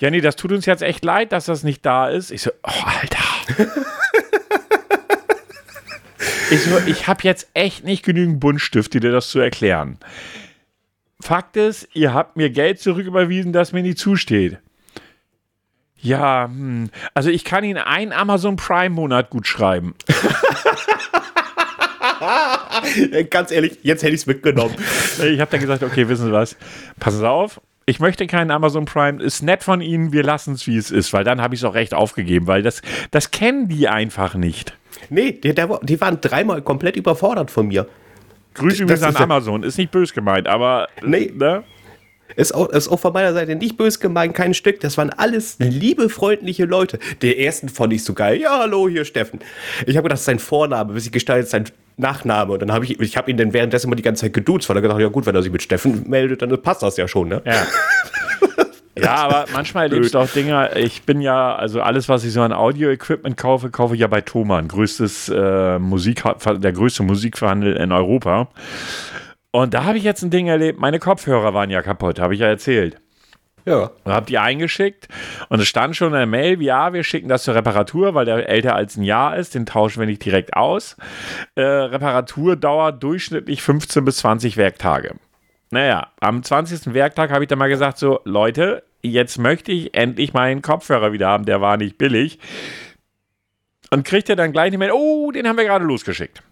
Nee, 0.00 0.20
das 0.20 0.36
tut 0.36 0.52
uns 0.52 0.66
jetzt 0.66 0.82
echt 0.82 1.04
leid, 1.04 1.32
dass 1.32 1.46
das 1.46 1.64
nicht 1.64 1.84
da 1.84 2.08
ist. 2.08 2.30
Ich 2.30 2.42
so, 2.42 2.50
oh, 2.62 2.84
Alter. 3.00 3.72
Ich, 6.54 6.62
so, 6.62 6.78
ich 6.86 7.08
habe 7.08 7.22
jetzt 7.24 7.48
echt 7.54 7.82
nicht 7.84 8.04
genügend 8.04 8.38
Buntstifte, 8.38 9.00
dir 9.00 9.10
das 9.10 9.28
zu 9.28 9.40
erklären. 9.40 9.98
Fakt 11.20 11.56
ist, 11.56 11.88
ihr 11.94 12.14
habt 12.14 12.36
mir 12.36 12.48
Geld 12.50 12.78
zurücküberwiesen, 12.80 13.52
das 13.52 13.72
mir 13.72 13.82
nicht 13.82 13.98
zusteht. 13.98 14.58
Ja, 15.96 16.44
hm. 16.44 16.90
also 17.12 17.30
ich 17.30 17.44
kann 17.44 17.64
Ihnen 17.64 17.78
einen 17.78 18.12
Amazon 18.12 18.56
Prime-Monat 18.56 19.30
gut 19.30 19.46
schreiben. 19.46 19.94
Äh, 23.10 23.24
Ganz 23.24 23.50
ehrlich, 23.50 23.78
jetzt 23.82 24.02
hätte 24.02 24.14
ich 24.14 24.20
es 24.20 24.26
mitgenommen. 24.26 24.74
Ich 25.22 25.40
habe 25.40 25.50
dann 25.50 25.60
gesagt, 25.60 25.82
okay, 25.82 26.08
wissen 26.08 26.26
Sie 26.26 26.32
was, 26.32 26.56
passen 26.98 27.18
Sie 27.18 27.28
auf, 27.28 27.60
ich 27.86 28.00
möchte 28.00 28.26
keinen 28.26 28.50
Amazon 28.50 28.84
Prime, 28.84 29.22
ist 29.22 29.42
nett 29.42 29.62
von 29.62 29.80
Ihnen, 29.80 30.12
wir 30.12 30.22
lassen 30.22 30.54
es, 30.54 30.66
wie 30.66 30.76
es 30.76 30.90
ist, 30.90 31.12
weil 31.12 31.24
dann 31.24 31.40
habe 31.42 31.54
ich 31.54 31.60
es 31.60 31.64
auch 31.64 31.74
recht 31.74 31.92
aufgegeben, 31.92 32.46
weil 32.46 32.62
das, 32.62 32.80
das 33.10 33.30
kennen 33.30 33.68
die 33.68 33.88
einfach 33.88 34.34
nicht. 34.34 34.74
Nee, 35.10 35.32
die, 35.32 35.54
die 35.54 36.00
waren 36.00 36.20
dreimal 36.20 36.62
komplett 36.62 36.96
überfordert 36.96 37.50
von 37.50 37.68
mir. 37.68 37.86
Grüße 38.54 38.82
übrigens 38.84 39.02
an 39.02 39.16
Amazon, 39.16 39.62
ist 39.62 39.78
nicht 39.78 39.90
bös 39.90 40.12
gemeint, 40.12 40.46
aber 40.46 40.88
Nee. 41.02 41.32
ne? 41.34 41.64
Ist 42.36 42.52
auch, 42.54 42.68
ist 42.70 42.88
auch 42.88 42.98
von 42.98 43.12
meiner 43.12 43.32
Seite 43.32 43.54
nicht 43.54 43.76
böse 43.76 43.98
gemeint, 43.98 44.34
kein 44.34 44.54
Stück. 44.54 44.80
Das 44.80 44.96
waren 44.96 45.10
alles 45.10 45.56
liebe, 45.60 46.08
freundliche 46.08 46.64
Leute. 46.64 46.98
Der 47.22 47.38
ersten 47.38 47.68
fand 47.68 47.92
ich 47.92 48.02
so 48.02 48.14
geil. 48.14 48.40
Ja, 48.40 48.58
hallo, 48.60 48.88
hier 48.88 49.04
Steffen. 49.04 49.40
Ich 49.86 49.96
habe 49.96 50.04
gedacht, 50.04 50.12
das 50.14 50.20
ist 50.20 50.26
sein 50.26 50.38
Vorname, 50.38 50.94
bis 50.94 51.06
ich 51.06 51.12
gestaltet 51.12 51.48
sein 51.50 51.64
Nachname. 51.96 52.54
Und 52.54 52.62
dann 52.62 52.72
habe 52.72 52.86
ich, 52.86 52.98
ich 52.98 53.16
habe 53.16 53.30
ihn 53.30 53.36
dann 53.36 53.52
währenddessen 53.52 53.88
mal 53.88 53.94
die 53.96 54.02
ganze 54.02 54.22
Zeit 54.22 54.32
geduzt, 54.32 54.68
weil 54.68 54.76
er 54.76 54.80
gesagt 54.80 54.96
hat, 54.96 55.02
ja 55.02 55.08
gut, 55.10 55.26
wenn 55.26 55.34
er 55.34 55.42
sich 55.42 55.52
mit 55.52 55.62
Steffen 55.62 56.08
meldet, 56.08 56.42
dann 56.42 56.60
passt 56.62 56.82
das 56.82 56.96
ja 56.96 57.06
schon, 57.06 57.28
ne? 57.28 57.42
Ja. 57.44 57.66
Ja, 58.96 59.16
aber 59.16 59.46
manchmal 59.52 59.84
erlebst 59.84 60.14
du 60.14 60.18
auch 60.18 60.28
Dinge. 60.28 60.70
Ich 60.76 61.02
bin 61.02 61.20
ja, 61.20 61.54
also 61.54 61.80
alles, 61.80 62.08
was 62.08 62.24
ich 62.24 62.32
so 62.32 62.42
an 62.42 62.52
Audio-Equipment 62.52 63.36
kaufe, 63.36 63.70
kaufe 63.70 63.94
ich 63.94 64.00
ja 64.00 64.06
bei 64.06 64.20
Thomann. 64.20 64.68
Größtes 64.68 65.28
äh, 65.30 65.78
Musik, 65.78 66.22
der 66.44 66.72
größte 66.72 67.02
Musikverhandel 67.02 67.76
in 67.76 67.90
Europa. 67.90 68.48
Und 69.50 69.74
da 69.74 69.84
habe 69.84 69.98
ich 69.98 70.04
jetzt 70.04 70.22
ein 70.22 70.30
Ding 70.30 70.46
erlebt. 70.46 70.78
Meine 70.78 70.98
Kopfhörer 70.98 71.54
waren 71.54 71.70
ja 71.70 71.82
kaputt, 71.82 72.20
habe 72.20 72.34
ich 72.34 72.40
ja 72.40 72.46
erzählt. 72.46 73.00
Ja. 73.64 73.90
Und 74.04 74.12
hab 74.12 74.26
die 74.26 74.38
eingeschickt 74.38 75.08
und 75.48 75.58
es 75.58 75.66
stand 75.66 75.96
schon 75.96 76.08
in 76.08 76.14
der 76.14 76.26
Mail, 76.26 76.60
ja, 76.60 76.92
wir 76.92 77.02
schicken 77.02 77.28
das 77.28 77.44
zur 77.44 77.54
Reparatur, 77.54 78.14
weil 78.14 78.26
der 78.26 78.46
älter 78.48 78.74
als 78.74 78.96
ein 78.96 79.02
Jahr 79.02 79.36
ist, 79.38 79.54
den 79.54 79.64
tauschen 79.64 80.00
wir 80.00 80.06
nicht 80.06 80.22
direkt 80.22 80.54
aus. 80.54 80.96
Äh, 81.54 81.62
Reparatur 81.62 82.56
dauert 82.56 83.02
durchschnittlich 83.02 83.62
15 83.62 84.04
bis 84.04 84.18
20 84.18 84.58
Werktage. 84.58 85.14
Naja, 85.70 86.08
am 86.20 86.42
20. 86.42 86.94
Werktag 86.94 87.30
habe 87.30 87.44
ich 87.44 87.48
dann 87.48 87.58
mal 87.58 87.68
gesagt, 87.68 87.98
so, 87.98 88.20
Leute, 88.24 88.84
jetzt 89.02 89.38
möchte 89.38 89.72
ich 89.72 89.94
endlich 89.94 90.32
meinen 90.32 90.62
Kopfhörer 90.62 91.12
wieder 91.12 91.28
haben, 91.28 91.44
der 91.44 91.60
war 91.60 91.76
nicht 91.76 91.98
billig. 91.98 92.38
Und 93.90 94.04
kriegt 94.04 94.28
er 94.28 94.36
dann 94.36 94.52
gleich 94.52 94.70
nicht 94.70 94.78
mehr, 94.78 94.94
oh, 94.94 95.30
den 95.30 95.46
haben 95.46 95.56
wir 95.56 95.64
gerade 95.64 95.84
losgeschickt. 95.84 96.42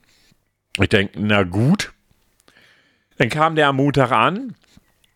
Ich 0.78 0.88
denke, 0.88 1.18
na 1.20 1.42
gut. 1.42 1.92
Dann 3.18 3.28
kam 3.28 3.56
der 3.56 3.68
am 3.68 3.76
Montag 3.76 4.10
an, 4.10 4.54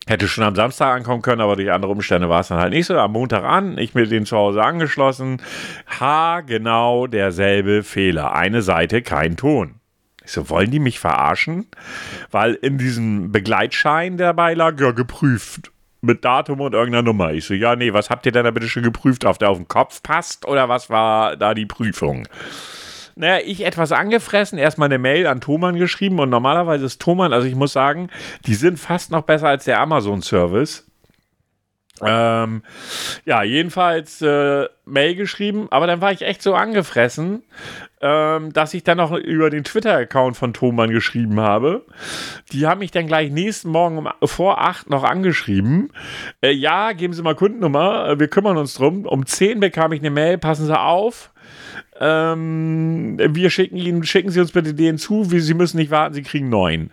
Hätte 0.09 0.29
schon 0.29 0.45
am 0.45 0.55
Samstag 0.55 0.95
ankommen 0.95 1.21
können, 1.21 1.41
aber 1.41 1.57
durch 1.57 1.73
andere 1.73 1.91
Umstände 1.91 2.29
war 2.29 2.41
es 2.41 2.49
dann 2.49 2.61
halt 2.61 2.73
nicht 2.73 2.87
so. 2.87 2.97
Am 2.97 3.11
Montag 3.11 3.43
an, 3.43 3.77
ich 3.77 3.95
mir 3.95 4.07
den 4.07 4.25
zu 4.25 4.37
Hause 4.37 4.63
angeschlossen. 4.63 5.43
Ha, 5.99 6.43
genau 6.43 7.09
derselbe 7.09 7.83
Fehler. 7.83 8.33
Eine 8.33 8.63
Seite, 8.63 9.03
kein 9.03 9.37
Ton. 9.37 9.81
Ich 10.27 10.33
so, 10.33 10.51
wollen 10.51 10.73
die 10.73 10.81
mich 10.81 10.99
verarschen? 10.99 11.67
Weil 12.33 12.55
in 12.55 12.79
diesem 12.79 13.31
Begleitschein 13.31 14.17
der 14.17 14.29
dabei 14.29 14.55
lag, 14.55 14.79
ja, 14.81 14.91
geprüft. 14.91 15.71
Mit 16.03 16.25
Datum 16.25 16.61
und 16.61 16.75
irgendeiner 16.75 17.03
Nummer. 17.03 17.33
Ich 17.33 17.47
so, 17.47 17.55
ja, 17.55 17.77
nee, 17.77 17.93
was 17.93 18.11
habt 18.11 18.27
ihr 18.27 18.33
denn 18.33 18.45
da 18.45 18.51
bitte 18.51 18.69
schon 18.69 18.83
geprüft? 18.83 19.25
Ob 19.25 19.39
der 19.39 19.51
auf 19.51 19.57
den 19.57 19.69
Kopf 19.69 20.03
passt 20.03 20.45
oder 20.47 20.69
was 20.69 20.91
war 20.91 21.37
da 21.37 21.55
die 21.55 21.65
Prüfung? 21.65 22.27
Naja, 23.15 23.43
ich 23.45 23.65
etwas 23.65 23.93
angefressen, 23.93 24.59
erstmal 24.59 24.87
eine 24.87 24.99
Mail 24.99 25.27
an 25.27 25.41
Thomann 25.41 25.77
geschrieben 25.77 26.19
und 26.19 26.29
normalerweise 26.29 26.85
ist 26.85 27.01
Thomann, 27.01 27.33
also 27.33 27.47
ich 27.47 27.55
muss 27.55 27.73
sagen, 27.73 28.11
die 28.45 28.55
sind 28.55 28.79
fast 28.79 29.11
noch 29.11 29.23
besser 29.23 29.49
als 29.49 29.65
der 29.65 29.81
Amazon-Service. 29.81 30.86
Ähm, 32.03 32.63
ja, 33.25 33.43
jedenfalls 33.43 34.21
äh, 34.21 34.67
Mail 34.85 35.15
geschrieben, 35.15 35.69
aber 35.71 35.87
dann 35.87 36.01
war 36.01 36.13
ich 36.13 36.23
echt 36.23 36.43
so 36.43 36.55
angefressen, 36.55 37.43
ähm, 38.03 38.53
dass 38.53 38.75
ich 38.75 38.85
dann 38.85 38.99
noch 38.99 39.13
über 39.13 39.49
den 39.49 39.65
Twitter-Account 39.65 40.37
von 40.37 40.53
Thomann 40.53 40.91
geschrieben 40.91 41.41
habe. 41.41 41.87
Die 42.53 42.67
haben 42.67 42.81
mich 42.81 42.91
dann 42.91 43.07
gleich 43.07 43.31
nächsten 43.31 43.71
Morgen 43.71 43.99
um, 43.99 44.09
vor 44.25 44.61
acht 44.61 44.91
noch 44.91 45.05
angeschrieben. 45.05 45.91
Äh, 46.43 46.53
ja, 46.53 46.93
geben 46.93 47.15
Sie 47.15 47.23
mal 47.23 47.35
Kundennummer, 47.35 48.11
äh, 48.11 48.21
wir 48.21 48.29
kümmern 48.29 48.59
uns 48.59 48.75
drum. 48.75 49.07
Um 49.07 49.25
zehn 49.25 49.61
bekam 49.61 49.93
ich 49.93 50.01
eine 50.01 50.11
Mail, 50.11 50.37
passen 50.37 50.67
Sie 50.67 50.79
auf. 50.79 51.33
Ähm, 51.99 53.17
wir 53.19 53.49
schicken 53.49 53.77
Ihnen, 53.77 54.05
schicken 54.05 54.31
Sie 54.31 54.41
uns 54.41 54.53
bitte 54.53 54.75
den 54.75 54.99
zu, 54.99 55.25
Sie 55.25 55.55
müssen 55.55 55.79
nicht 55.79 55.91
warten, 55.91 56.15
Sie 56.15 56.23
kriegen 56.23 56.51
neun. 56.51 56.91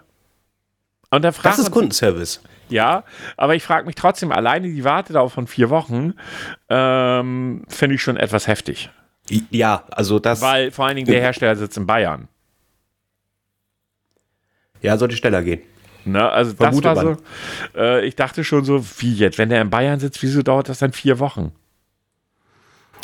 Und 1.10 1.24
da 1.24 1.32
das 1.32 1.60
ist 1.60 1.72
Kundenservice. 1.72 2.42
Ja, 2.74 3.04
aber 3.38 3.54
ich 3.54 3.62
frage 3.62 3.86
mich 3.86 3.94
trotzdem, 3.94 4.32
alleine 4.32 4.68
die 4.68 4.84
Wartedauer 4.84 5.30
von 5.30 5.46
vier 5.46 5.70
Wochen 5.70 6.16
ähm, 6.70 7.62
finde 7.68 7.96
ich 7.96 8.02
schon 8.02 8.18
etwas 8.18 8.48
heftig. 8.48 8.90
Ja, 9.52 9.84
also 9.92 10.18
das. 10.18 10.42
Weil 10.42 10.72
vor 10.72 10.88
allen 10.88 10.96
Dingen 10.96 11.06
der 11.06 11.22
Hersteller 11.22 11.56
sitzt 11.56 11.78
in 11.78 11.86
Bayern. 11.86 12.28
Ja, 14.82 14.98
sollte 14.98 15.16
schneller 15.16 15.44
gehen. 15.44 15.62
Ne, 16.04 16.28
also 16.28 16.56
Vermute 16.56 16.82
das 16.82 16.98
war 16.98 17.04
so, 17.14 17.80
äh, 17.80 18.06
ich 18.08 18.16
dachte 18.16 18.44
schon 18.44 18.66
so, 18.66 18.84
wie 18.98 19.14
jetzt, 19.14 19.38
wenn 19.38 19.50
der 19.50 19.62
in 19.62 19.70
Bayern 19.70 20.00
sitzt, 20.00 20.24
wieso 20.24 20.42
dauert 20.42 20.68
das 20.68 20.80
dann 20.80 20.94
vier 20.94 21.20
Wochen? 21.20 21.52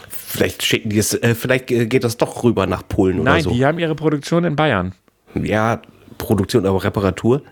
Vielleicht 0.09 0.63
schicken 0.63 0.89
die 0.89 0.97
es, 0.97 1.13
äh, 1.13 1.35
vielleicht 1.35 1.67
geht 1.67 2.03
das 2.03 2.17
doch 2.17 2.43
rüber 2.43 2.65
nach 2.65 2.87
Polen 2.87 3.17
Nein, 3.17 3.35
oder 3.35 3.41
so. 3.43 3.49
Nein, 3.51 3.57
die 3.59 3.65
haben 3.67 3.77
ihre 3.77 3.95
Produktion 3.95 4.45
in 4.45 4.55
Bayern. 4.55 4.95
Ja, 5.35 5.79
Produktion, 6.17 6.65
aber 6.65 6.83
Reparatur. 6.83 7.43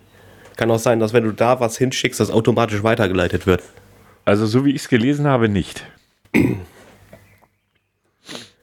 Kann 0.57 0.71
auch 0.71 0.79
sein, 0.79 0.99
dass 0.99 1.13
wenn 1.13 1.23
du 1.23 1.31
da 1.31 1.59
was 1.59 1.77
hinschickst, 1.77 2.19
das 2.19 2.31
automatisch 2.31 2.83
weitergeleitet 2.83 3.45
wird. 3.45 3.63
Also 4.25 4.45
so 4.45 4.65
wie 4.65 4.71
ich 4.71 4.81
es 4.81 4.89
gelesen 4.89 5.27
habe, 5.27 5.47
nicht. 5.47 5.85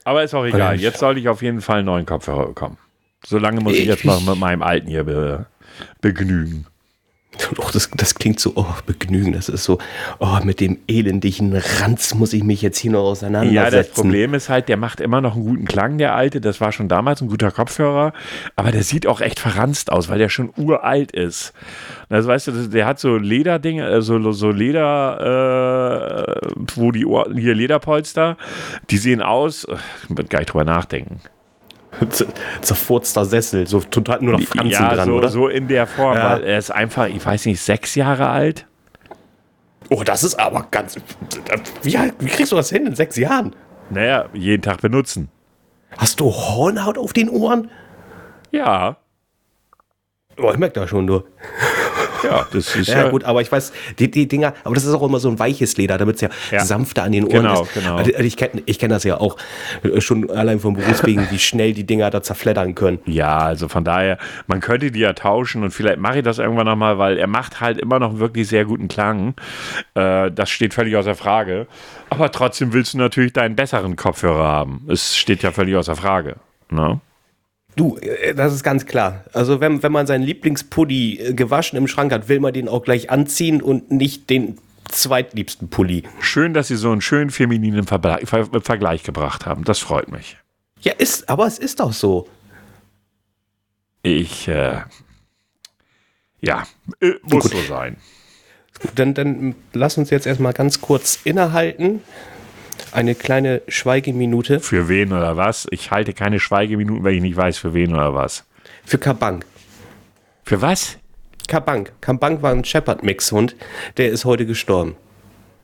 aber 0.04 0.22
ist 0.24 0.34
auch 0.34 0.44
egal. 0.44 0.78
Jetzt 0.78 0.98
soll 0.98 1.16
ich 1.16 1.28
auf 1.28 1.40
jeden 1.40 1.62
Fall 1.62 1.78
einen 1.78 1.86
neuen 1.86 2.04
Kopfhörer 2.04 2.48
bekommen. 2.48 2.76
Solange 3.24 3.60
muss 3.60 3.74
ich, 3.74 3.82
ich 3.82 3.86
jetzt 3.86 4.04
noch 4.04 4.20
mit 4.26 4.36
meinem 4.38 4.62
alten 4.62 4.88
hier 4.88 5.04
be 5.04 5.46
begnügen. 6.00 6.66
Oh, 7.58 7.68
das, 7.72 7.90
das 7.94 8.14
klingt 8.14 8.40
so, 8.40 8.52
oh, 8.54 8.66
Begnügen, 8.86 9.32
das 9.32 9.48
ist 9.48 9.64
so, 9.64 9.78
oh, 10.18 10.38
mit 10.44 10.60
dem 10.60 10.78
elendigen 10.86 11.54
Ranz 11.80 12.14
muss 12.14 12.32
ich 12.32 12.42
mich 12.42 12.62
jetzt 12.62 12.78
hier 12.78 12.92
noch 12.92 13.04
auseinandersetzen. 13.04 13.54
Ja, 13.54 13.70
das 13.70 13.90
Problem 13.90 14.34
ist 14.34 14.48
halt, 14.48 14.68
der 14.68 14.76
macht 14.76 15.00
immer 15.00 15.20
noch 15.20 15.34
einen 15.34 15.44
guten 15.44 15.64
Klang, 15.64 15.98
der 15.98 16.14
alte, 16.14 16.40
das 16.40 16.60
war 16.60 16.72
schon 16.72 16.88
damals 16.88 17.20
ein 17.20 17.28
guter 17.28 17.50
Kopfhörer, 17.50 18.12
aber 18.56 18.72
der 18.72 18.82
sieht 18.82 19.06
auch 19.06 19.20
echt 19.20 19.40
verranzt 19.40 19.90
aus, 19.90 20.08
weil 20.08 20.18
der 20.18 20.28
schon 20.28 20.52
uralt 20.56 21.12
ist. 21.12 21.52
Also 22.08 22.28
weißt 22.28 22.48
du, 22.48 22.68
der 22.68 22.86
hat 22.86 23.00
so 23.00 23.16
Lederdinge, 23.16 23.88
äh, 23.88 24.02
so, 24.02 24.32
so 24.32 24.50
Leder, 24.50 26.40
äh, 26.42 26.48
wo 26.74 26.92
die 26.92 27.06
Ohren, 27.06 27.36
hier 27.36 27.54
Lederpolster, 27.54 28.36
die 28.90 28.98
sehen 28.98 29.22
aus, 29.22 29.66
ich 30.04 30.10
würde 30.10 30.28
gar 30.28 30.38
nicht 30.40 30.52
drüber 30.52 30.64
nachdenken 30.64 31.20
zerfurzter 32.60 33.24
Sessel, 33.24 33.66
so 33.66 33.80
total 33.80 34.20
nur 34.20 34.32
noch 34.32 34.42
Franzen 34.42 34.70
ja, 34.70 34.94
dran, 34.94 35.06
so, 35.06 35.14
oder? 35.14 35.28
so 35.28 35.48
in 35.48 35.68
der 35.68 35.86
Form, 35.86 36.16
ja. 36.16 36.30
weil 36.32 36.44
er 36.44 36.58
ist 36.58 36.70
einfach, 36.70 37.06
ich 37.06 37.24
weiß 37.24 37.46
nicht, 37.46 37.60
sechs 37.60 37.94
Jahre 37.94 38.28
alt. 38.28 38.66
Oh, 39.90 40.02
das 40.02 40.24
ist 40.24 40.36
aber 40.36 40.66
ganz. 40.70 40.96
Wie, 41.82 41.98
wie 42.18 42.28
kriegst 42.28 42.52
du 42.52 42.56
das 42.56 42.70
hin 42.70 42.86
in 42.86 42.94
sechs 42.94 43.16
Jahren? 43.16 43.54
Naja, 43.90 44.26
jeden 44.32 44.62
Tag 44.62 44.80
benutzen. 44.80 45.28
Hast 45.96 46.20
du 46.20 46.26
Hornhaut 46.26 46.98
auf 46.98 47.12
den 47.12 47.28
Ohren? 47.28 47.70
Ja. 48.50 48.96
Oh, 50.38 50.50
ich 50.50 50.58
merke 50.58 50.80
da 50.80 50.88
schon 50.88 51.04
nur. 51.04 51.26
Ja, 52.24 52.46
das 52.52 52.74
ist 52.74 52.88
ja, 52.88 53.04
ja, 53.04 53.08
gut, 53.10 53.24
aber 53.24 53.40
ich 53.40 53.50
weiß, 53.50 53.72
die, 53.98 54.10
die 54.10 54.26
Dinger, 54.26 54.54
aber 54.64 54.74
das 54.74 54.84
ist 54.84 54.94
auch 54.94 55.02
immer 55.02 55.20
so 55.20 55.28
ein 55.28 55.38
weiches 55.38 55.76
Leder, 55.76 55.98
damit 55.98 56.16
es 56.16 56.22
ja, 56.22 56.28
ja, 56.50 56.64
sanfter 56.64 57.02
an 57.02 57.12
den 57.12 57.24
Ohren 57.24 57.42
genau, 57.42 57.62
ist. 57.62 57.74
Genau, 57.74 57.96
genau. 58.02 58.20
Ich 58.20 58.36
kenne 58.36 58.62
ich 58.66 58.78
kenn 58.78 58.90
das 58.90 59.04
ja 59.04 59.20
auch 59.20 59.36
äh, 59.82 60.00
schon 60.00 60.30
allein 60.30 60.60
vom 60.60 60.74
Berufswegen, 60.74 61.26
wie 61.30 61.38
schnell 61.38 61.72
die 61.74 61.84
Dinger 61.84 62.10
da 62.10 62.22
zerfleddern 62.22 62.74
können. 62.74 62.98
Ja, 63.06 63.38
also 63.38 63.68
von 63.68 63.84
daher, 63.84 64.18
man 64.46 64.60
könnte 64.60 64.90
die 64.90 65.00
ja 65.00 65.12
tauschen 65.12 65.62
und 65.62 65.70
vielleicht 65.70 65.98
mache 65.98 66.18
ich 66.18 66.24
das 66.24 66.38
irgendwann 66.38 66.66
nochmal, 66.66 66.98
weil 66.98 67.18
er 67.18 67.26
macht 67.26 67.60
halt 67.60 67.78
immer 67.78 67.98
noch 67.98 68.18
wirklich 68.18 68.48
sehr 68.48 68.64
guten 68.64 68.88
Klang. 68.88 69.34
Äh, 69.94 70.30
das 70.30 70.50
steht 70.50 70.74
völlig 70.74 70.96
außer 70.96 71.14
Frage. 71.14 71.66
Aber 72.10 72.30
trotzdem 72.30 72.72
willst 72.72 72.94
du 72.94 72.98
natürlich 72.98 73.32
deinen 73.32 73.56
besseren 73.56 73.96
Kopfhörer 73.96 74.44
haben. 74.44 74.86
Es 74.88 75.16
steht 75.16 75.42
ja 75.42 75.50
völlig 75.52 75.76
außer 75.76 75.96
Frage. 75.96 76.36
Ne? 76.70 77.00
Du, 77.76 77.96
äh, 77.98 78.34
das 78.34 78.54
ist 78.54 78.62
ganz 78.62 78.86
klar. 78.86 79.24
Also 79.32 79.60
wenn, 79.60 79.82
wenn 79.82 79.92
man 79.92 80.06
seinen 80.06 80.22
Lieblingspulli 80.22 81.18
äh, 81.18 81.34
gewaschen 81.34 81.76
im 81.76 81.88
Schrank 81.88 82.12
hat, 82.12 82.28
will 82.28 82.40
man 82.40 82.52
den 82.52 82.68
auch 82.68 82.82
gleich 82.82 83.10
anziehen 83.10 83.62
und 83.62 83.90
nicht 83.90 84.30
den 84.30 84.58
zweitliebsten 84.90 85.68
Pulli. 85.68 86.04
Schön, 86.20 86.54
dass 86.54 86.68
Sie 86.68 86.76
so 86.76 86.92
einen 86.92 87.00
schönen 87.00 87.30
femininen 87.30 87.84
Ver 87.84 88.00
Ver 88.24 88.60
Vergleich 88.60 89.02
gebracht 89.02 89.46
haben. 89.46 89.64
Das 89.64 89.80
freut 89.80 90.10
mich. 90.10 90.36
Ja, 90.80 90.92
ist, 90.92 91.28
aber 91.28 91.46
es 91.46 91.58
ist 91.58 91.80
doch 91.80 91.92
so. 91.92 92.28
Ich, 94.02 94.48
äh, 94.48 94.82
ja, 96.40 96.64
äh, 97.00 97.12
muss 97.22 97.44
Gut. 97.44 97.52
so 97.52 97.62
sein. 97.62 97.96
Dann, 98.96 99.14
dann 99.14 99.54
lass 99.72 99.96
uns 99.96 100.10
jetzt 100.10 100.26
erstmal 100.26 100.52
ganz 100.52 100.80
kurz 100.80 101.20
innehalten 101.24 102.02
eine 102.92 103.14
kleine 103.14 103.62
Schweigeminute. 103.68 104.60
Für 104.60 104.88
wen 104.88 105.12
oder 105.12 105.36
was? 105.36 105.66
Ich 105.70 105.90
halte 105.90 106.12
keine 106.12 106.40
Schweigeminuten, 106.40 107.04
weil 107.04 107.14
ich 107.14 107.22
nicht 107.22 107.36
weiß, 107.36 107.58
für 107.58 107.74
wen 107.74 107.92
oder 107.92 108.14
was. 108.14 108.44
Für 108.84 108.98
Kabank. 108.98 109.44
Für 110.44 110.60
was? 110.60 110.98
Kabank. 111.48 111.92
Kabank 112.00 112.42
war 112.42 112.52
ein 112.52 112.64
Shepherd-Mix-Hund, 112.64 113.56
der 113.96 114.10
ist 114.10 114.24
heute 114.24 114.46
gestorben. 114.46 114.96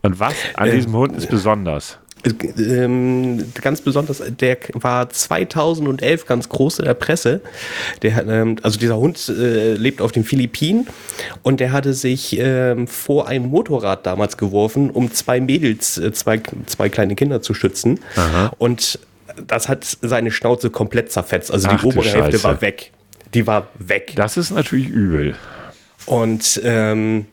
Und 0.03 0.19
was 0.19 0.35
an 0.55 0.69
äh, 0.69 0.73
diesem 0.73 0.93
Hund 0.93 1.17
ist 1.17 1.29
besonders? 1.29 1.99
Ähm, 2.59 3.53
ganz 3.61 3.81
besonders, 3.81 4.23
der 4.41 4.59
war 4.75 5.09
2011 5.09 6.27
ganz 6.27 6.49
groß 6.49 6.81
in 6.81 6.85
der 6.85 6.95
Presse. 6.95 7.41
Der, 8.03 8.27
ähm, 8.27 8.57
also 8.63 8.79
dieser 8.79 8.97
Hund 8.99 9.29
äh, 9.29 9.75
lebt 9.75 10.01
auf 10.01 10.13
den 10.13 10.25
Philippinen 10.25 10.87
und 11.43 11.61
der 11.61 11.73
hatte 11.73 11.95
sich 11.95 12.39
ähm, 12.39 12.87
vor 12.87 13.29
ein 13.29 13.47
Motorrad 13.47 14.07
damals 14.07 14.37
geworfen, 14.37 14.91
um 14.91 15.13
zwei 15.13 15.41
Mädels, 15.41 15.99
äh, 15.99 16.13
zwei, 16.13 16.41
zwei 16.67 16.89
kleine 16.89 17.15
Kinder 17.15 17.43
zu 17.43 17.55
schützen. 17.55 18.01
Aha. 18.17 18.53
Und 18.59 18.99
das 19.47 19.69
hat 19.69 19.85
seine 20.03 20.31
Schnauze 20.31 20.71
komplett 20.71 21.11
zerfetzt. 21.13 21.51
Also 21.51 21.69
Ach, 21.71 21.81
die 21.81 21.87
obere 21.87 22.09
Hälfte 22.09 22.43
war 22.43 22.61
weg. 22.61 22.93
Die 23.35 23.47
war 23.47 23.69
weg. 23.79 24.13
Das 24.17 24.37
ist 24.37 24.51
natürlich 24.51 24.89
übel. 24.89 25.37
Und 26.07 26.61
ähm, 26.65 27.27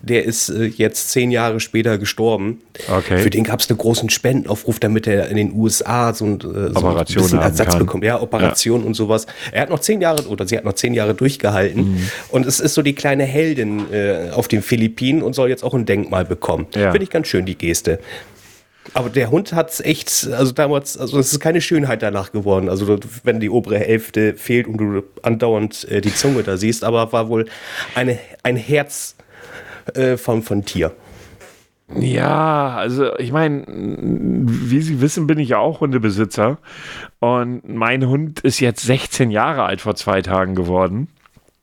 der 0.00 0.24
ist 0.24 0.48
äh, 0.48 0.66
jetzt 0.66 1.10
zehn 1.10 1.30
Jahre 1.30 1.60
später 1.60 1.98
gestorben. 1.98 2.60
Okay. 2.88 3.18
Für 3.18 3.30
den 3.30 3.44
gab 3.44 3.60
es 3.60 3.68
einen 3.68 3.78
großen 3.78 4.10
Spendenaufruf, 4.10 4.78
damit 4.78 5.06
er 5.06 5.28
in 5.28 5.36
den 5.36 5.52
USA 5.52 6.14
so 6.14 6.24
ein, 6.24 6.34
äh, 6.34 6.38
so 6.40 6.76
Operation 6.76 7.18
ein 7.18 7.22
bisschen 7.24 7.38
Ersatz 7.40 7.70
kann. 7.70 7.78
bekommt. 7.80 8.04
Ja, 8.04 8.20
Operation 8.20 8.84
und 8.84 8.94
sowas. 8.94 9.26
Er 9.50 9.62
hat 9.62 9.70
noch 9.70 9.80
zehn 9.80 10.00
Jahre 10.00 10.26
oder 10.28 10.46
sie 10.46 10.56
hat 10.56 10.64
noch 10.64 10.74
zehn 10.74 10.94
Jahre 10.94 11.14
durchgehalten. 11.14 11.92
Mhm. 11.92 12.10
Und 12.28 12.46
es 12.46 12.60
ist 12.60 12.74
so 12.74 12.82
die 12.82 12.94
kleine 12.94 13.24
Heldin 13.24 13.92
äh, 13.92 14.30
auf 14.32 14.46
den 14.46 14.62
Philippinen 14.62 15.22
und 15.22 15.34
soll 15.34 15.48
jetzt 15.48 15.64
auch 15.64 15.74
ein 15.74 15.84
Denkmal 15.84 16.24
bekommen. 16.24 16.66
Ja. 16.74 16.92
Finde 16.92 17.04
ich 17.04 17.10
ganz 17.10 17.26
schön, 17.26 17.44
die 17.44 17.58
Geste. 17.58 17.98
Aber 18.94 19.10
der 19.10 19.30
Hund 19.30 19.52
hat 19.52 19.80
echt, 19.80 20.28
also 20.32 20.52
damals, 20.52 20.96
also 20.96 21.18
es 21.18 21.32
ist 21.32 21.40
keine 21.40 21.60
Schönheit 21.60 22.02
danach 22.02 22.32
geworden. 22.32 22.68
Also 22.68 22.98
wenn 23.22 23.40
die 23.40 23.50
obere 23.50 23.78
Hälfte 23.78 24.34
fehlt 24.34 24.66
und 24.66 24.78
du 24.78 25.02
andauernd 25.22 25.86
äh, 25.90 26.00
die 26.00 26.14
Zunge 26.14 26.42
da 26.42 26.56
siehst, 26.56 26.84
aber 26.84 27.12
war 27.12 27.28
wohl 27.28 27.46
eine, 27.94 28.18
ein 28.42 28.56
Herz 28.56 29.16
äh, 29.96 30.16
von, 30.16 30.42
von 30.42 30.64
Tier. 30.64 30.92
Ja, 31.94 32.76
also 32.76 33.16
ich 33.18 33.32
meine, 33.32 33.64
wie 33.66 34.80
Sie 34.82 35.00
wissen, 35.00 35.26
bin 35.26 35.38
ich 35.38 35.50
ja 35.50 35.58
auch 35.58 35.80
Hundebesitzer. 35.80 36.58
Und 37.18 37.66
mein 37.66 38.06
Hund 38.06 38.40
ist 38.40 38.60
jetzt 38.60 38.82
16 38.82 39.30
Jahre 39.30 39.62
alt 39.64 39.80
vor 39.80 39.94
zwei 39.94 40.20
Tagen 40.20 40.54
geworden. 40.54 41.08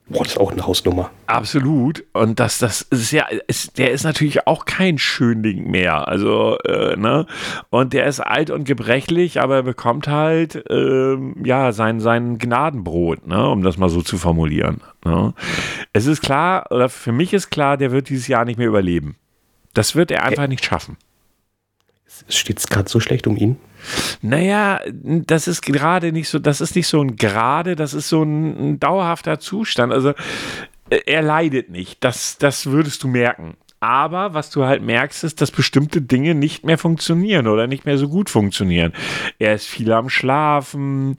Boah, 0.07 0.23
das 0.23 0.33
ist 0.33 0.37
auch 0.37 0.51
eine 0.51 0.67
Hausnummer. 0.67 1.09
Absolut. 1.25 2.03
Und 2.13 2.39
das, 2.39 2.59
das 2.59 2.83
ist 2.83 3.11
ja, 3.11 3.25
ist, 3.47 3.79
der 3.79 3.91
ist 3.91 4.03
natürlich 4.03 4.45
auch 4.45 4.65
kein 4.65 4.99
Schönling 4.99 5.71
mehr. 5.71 6.07
Also, 6.07 6.59
äh, 6.59 6.95
ne? 6.95 7.25
Und 7.71 7.93
der 7.93 8.05
ist 8.05 8.19
alt 8.19 8.51
und 8.51 8.65
gebrechlich, 8.65 9.41
aber 9.41 9.55
er 9.55 9.63
bekommt 9.63 10.07
halt, 10.07 10.63
ähm, 10.69 11.43
ja, 11.43 11.71
sein, 11.71 11.99
sein 11.99 12.37
Gnadenbrot, 12.37 13.25
ne? 13.25 13.49
Um 13.49 13.63
das 13.63 13.77
mal 13.77 13.89
so 13.89 14.03
zu 14.03 14.19
formulieren. 14.19 14.81
Ne? 15.03 15.33
Es 15.91 16.05
ist 16.05 16.21
klar, 16.21 16.67
oder 16.69 16.87
für 16.87 17.11
mich 17.11 17.33
ist 17.33 17.49
klar, 17.49 17.75
der 17.75 17.91
wird 17.91 18.09
dieses 18.09 18.27
Jahr 18.27 18.45
nicht 18.45 18.57
mehr 18.57 18.67
überleben. 18.67 19.15
Das 19.73 19.95
wird 19.95 20.11
er 20.11 20.23
einfach 20.23 20.47
nicht 20.47 20.63
schaffen. 20.63 20.97
Steht 22.29 22.59
es 22.59 22.67
gerade 22.67 22.89
so 22.89 22.99
schlecht 22.99 23.25
um 23.25 23.37
ihn? 23.37 23.57
Naja, 24.21 24.81
das 24.91 25.47
ist 25.47 25.61
gerade 25.61 26.11
nicht 26.11 26.29
so, 26.29 26.39
das 26.39 26.61
ist 26.61 26.75
nicht 26.75 26.87
so 26.87 27.01
ein 27.01 27.15
gerade, 27.15 27.75
das 27.75 27.93
ist 27.93 28.09
so 28.09 28.23
ein, 28.23 28.71
ein 28.71 28.79
dauerhafter 28.79 29.39
Zustand. 29.39 29.93
Also 29.93 30.13
äh, 30.89 31.01
er 31.05 31.21
leidet 31.21 31.69
nicht, 31.69 32.03
das, 32.03 32.37
das 32.37 32.67
würdest 32.67 33.03
du 33.03 33.07
merken. 33.07 33.55
Aber 33.85 34.33
was 34.33 34.49
du 34.49 34.65
halt 34.65 34.81
merkst, 34.81 35.23
ist, 35.23 35.41
dass 35.41 35.51
bestimmte 35.51 36.01
Dinge 36.01 36.33
nicht 36.33 36.65
mehr 36.65 36.79
funktionieren 36.79 37.45
oder 37.45 37.67
nicht 37.67 37.85
mehr 37.85 37.99
so 37.99 38.09
gut 38.09 38.31
funktionieren. 38.31 38.93
Er 39.37 39.53
ist 39.53 39.67
viel 39.67 39.91
am 39.91 40.09
Schlafen, 40.09 41.17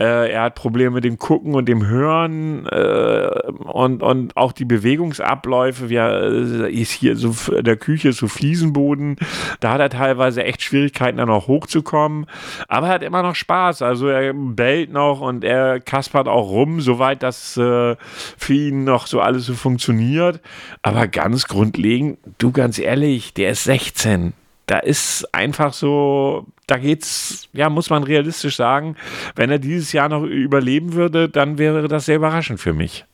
äh, 0.00 0.32
er 0.32 0.44
hat 0.44 0.54
Probleme 0.54 0.92
mit 0.92 1.04
dem 1.04 1.18
Gucken 1.18 1.54
und 1.54 1.68
dem 1.68 1.86
Hören 1.86 2.64
äh, 2.64 3.28
und, 3.62 4.02
und 4.02 4.34
auch 4.38 4.52
die 4.52 4.64
Bewegungsabläufe. 4.64 5.90
Wir 5.90 6.64
äh, 6.64 6.72
ist 6.72 6.92
hier 6.92 7.14
so 7.14 7.34
in 7.52 7.64
der 7.64 7.76
Küche 7.76 8.14
so 8.14 8.26
Fliesenboden. 8.26 9.16
Da 9.60 9.74
hat 9.74 9.80
er 9.80 9.90
teilweise 9.90 10.44
echt 10.44 10.62
Schwierigkeiten, 10.62 11.18
dann 11.18 11.28
auch 11.28 11.46
hochzukommen. 11.46 12.24
Aber 12.68 12.86
er 12.86 12.94
hat 12.94 13.02
immer 13.02 13.22
noch 13.22 13.34
Spaß. 13.34 13.82
Also 13.82 14.08
er 14.08 14.32
bellt 14.32 14.90
noch 14.90 15.20
und 15.20 15.44
er 15.44 15.78
kaspert 15.78 16.26
auch 16.26 16.48
rum, 16.48 16.80
soweit 16.80 17.22
das 17.22 17.58
äh, 17.58 17.96
für 18.38 18.54
ihn 18.54 18.84
noch 18.84 19.06
so 19.06 19.20
alles 19.20 19.44
so 19.44 19.52
funktioniert. 19.52 20.40
Aber 20.80 21.06
ganz 21.06 21.46
grundlegend, 21.48 21.97
du 22.38 22.52
ganz 22.52 22.78
ehrlich, 22.78 23.34
der 23.34 23.50
ist 23.50 23.64
16. 23.64 24.32
Da 24.66 24.78
ist 24.78 25.26
einfach 25.32 25.72
so, 25.72 26.46
da 26.66 26.76
geht's, 26.76 27.48
ja, 27.54 27.70
muss 27.70 27.88
man 27.88 28.02
realistisch 28.02 28.56
sagen, 28.56 28.96
wenn 29.34 29.50
er 29.50 29.58
dieses 29.58 29.92
Jahr 29.92 30.08
noch 30.10 30.22
überleben 30.24 30.92
würde, 30.92 31.28
dann 31.28 31.56
wäre 31.56 31.88
das 31.88 32.04
sehr 32.04 32.16
überraschend 32.16 32.60
für 32.60 32.74
mich. 32.74 33.04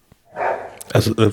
Also, 0.92 1.14
äh, 1.16 1.30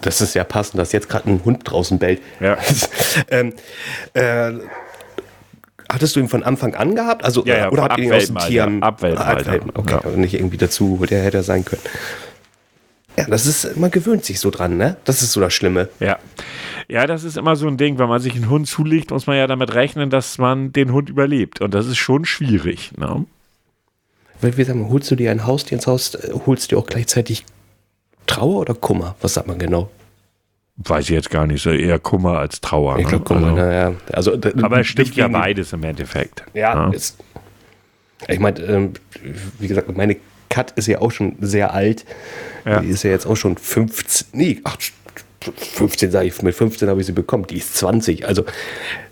das 0.00 0.20
ist 0.20 0.34
ja 0.34 0.44
passend, 0.44 0.78
dass 0.78 0.92
jetzt 0.92 1.08
gerade 1.08 1.30
ein 1.30 1.44
Hund 1.44 1.60
draußen 1.64 1.98
bellt. 1.98 2.20
Ja. 2.40 2.56
ähm, 3.30 3.52
äh, 4.14 4.52
hattest 5.88 6.16
du 6.16 6.20
ihn 6.20 6.28
von 6.28 6.42
Anfang 6.42 6.74
an 6.74 6.94
gehabt? 6.94 7.24
Also, 7.24 7.44
Ja, 7.44 7.56
ja, 7.56 7.70
oder 7.70 7.84
ab 7.84 7.90
habt 7.90 8.00
ihr 8.00 8.06
ihn 8.06 8.12
aus 8.12 8.26
dem. 8.26 8.38
Tier? 8.38 8.66
Welpen, 8.66 9.70
Okay, 9.74 9.98
Ja. 10.04 10.10
nicht 10.16 10.34
irgendwie 10.34 10.56
dazu, 10.56 11.04
der 11.08 11.22
hätte 11.22 11.38
er 11.38 11.42
sein 11.42 11.64
können. 11.64 11.82
Ja, 13.16 13.26
das 13.28 13.46
ist, 13.46 13.76
man 13.76 13.90
gewöhnt 13.90 14.24
sich 14.24 14.40
so 14.40 14.50
dran, 14.50 14.76
ne? 14.76 14.96
Das 15.04 15.22
ist 15.22 15.32
so 15.32 15.40
das 15.40 15.54
Schlimme. 15.54 15.88
Ja. 16.00 16.18
Ja, 16.88 17.06
das 17.06 17.24
ist 17.24 17.36
immer 17.36 17.56
so 17.56 17.66
ein 17.66 17.76
Ding, 17.76 17.98
wenn 17.98 18.08
man 18.08 18.20
sich 18.20 18.34
einen 18.34 18.50
Hund 18.50 18.66
zulegt, 18.68 19.10
muss 19.10 19.26
man 19.26 19.36
ja 19.36 19.46
damit 19.46 19.74
rechnen, 19.74 20.10
dass 20.10 20.38
man 20.38 20.72
den 20.72 20.92
Hund 20.92 21.08
überlebt. 21.08 21.60
Und 21.60 21.72
das 21.74 21.86
ist 21.86 21.96
schon 21.96 22.24
schwierig. 22.24 22.92
Ne? 22.98 23.24
Weil 24.40 24.56
wir 24.56 24.64
sagen, 24.64 24.88
holst 24.90 25.10
du 25.10 25.16
dir 25.16 25.30
ein 25.30 25.46
Haustier 25.46 25.76
ins 25.78 25.86
Haus, 25.86 26.14
äh, 26.14 26.32
holst 26.46 26.70
du 26.70 26.76
dir 26.76 26.80
auch 26.82 26.86
gleichzeitig 26.86 27.44
Trauer 28.26 28.60
oder 28.60 28.74
Kummer? 28.74 29.16
Was 29.20 29.34
sagt 29.34 29.46
man 29.46 29.58
genau? 29.58 29.90
Weiß 30.76 31.04
ich 31.04 31.10
jetzt 31.10 31.30
gar 31.30 31.46
nicht, 31.46 31.62
so 31.62 31.70
eher 31.70 31.98
Kummer 31.98 32.38
als 32.38 32.60
Trauer. 32.60 32.98
Ich 32.98 33.04
ne? 33.04 33.10
glaube, 33.10 33.24
Kummer, 33.24 33.46
also, 33.48 33.56
naja. 33.56 33.94
Also, 34.12 34.36
d- 34.36 34.52
aber 34.62 34.80
es 34.80 34.88
stimmt 34.88 35.14
ja 35.14 35.28
beides 35.28 35.72
im 35.72 35.84
Endeffekt. 35.84 36.44
Ja, 36.52 36.86
Ja. 36.86 36.90
Ist, 36.90 37.16
ich 38.28 38.40
meine, 38.40 38.60
ähm, 38.60 38.92
wie 39.58 39.68
gesagt, 39.68 39.94
meine 39.96 40.16
Kat 40.48 40.72
ist 40.72 40.86
ja 40.88 41.00
auch 41.00 41.10
schon 41.12 41.36
sehr 41.40 41.72
alt. 41.74 42.04
Ja. 42.64 42.80
Die 42.80 42.88
ist 42.88 43.02
ja 43.04 43.10
jetzt 43.10 43.26
auch 43.26 43.36
schon 43.36 43.56
15, 43.56 44.28
nee, 44.32 44.60
ach, 44.64 44.76
15 45.56 46.10
sage 46.10 46.26
ich, 46.26 46.42
mit 46.42 46.54
15 46.54 46.88
habe 46.88 47.00
ich 47.00 47.06
sie 47.06 47.12
bekommen, 47.12 47.46
die 47.46 47.56
ist 47.56 47.74
20. 47.76 48.26
Also 48.26 48.44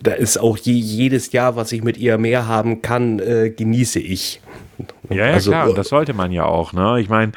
da 0.02 0.12
ist 0.12 0.38
auch 0.38 0.56
je, 0.56 0.74
jedes 0.74 1.32
Jahr, 1.32 1.56
was 1.56 1.72
ich 1.72 1.82
mit 1.82 1.96
ihr 1.96 2.18
mehr 2.18 2.46
haben 2.46 2.82
kann, 2.82 3.18
äh, 3.18 3.50
genieße 3.50 4.00
ich. 4.00 4.40
Ja, 5.10 5.26
ja, 5.26 5.34
Also, 5.34 5.50
klar, 5.50 5.68
und 5.68 5.78
das 5.78 5.88
sollte 5.88 6.14
man 6.14 6.32
ja 6.32 6.44
auch. 6.44 6.72
Ne? 6.72 7.00
Ich 7.00 7.08
meine, 7.08 7.32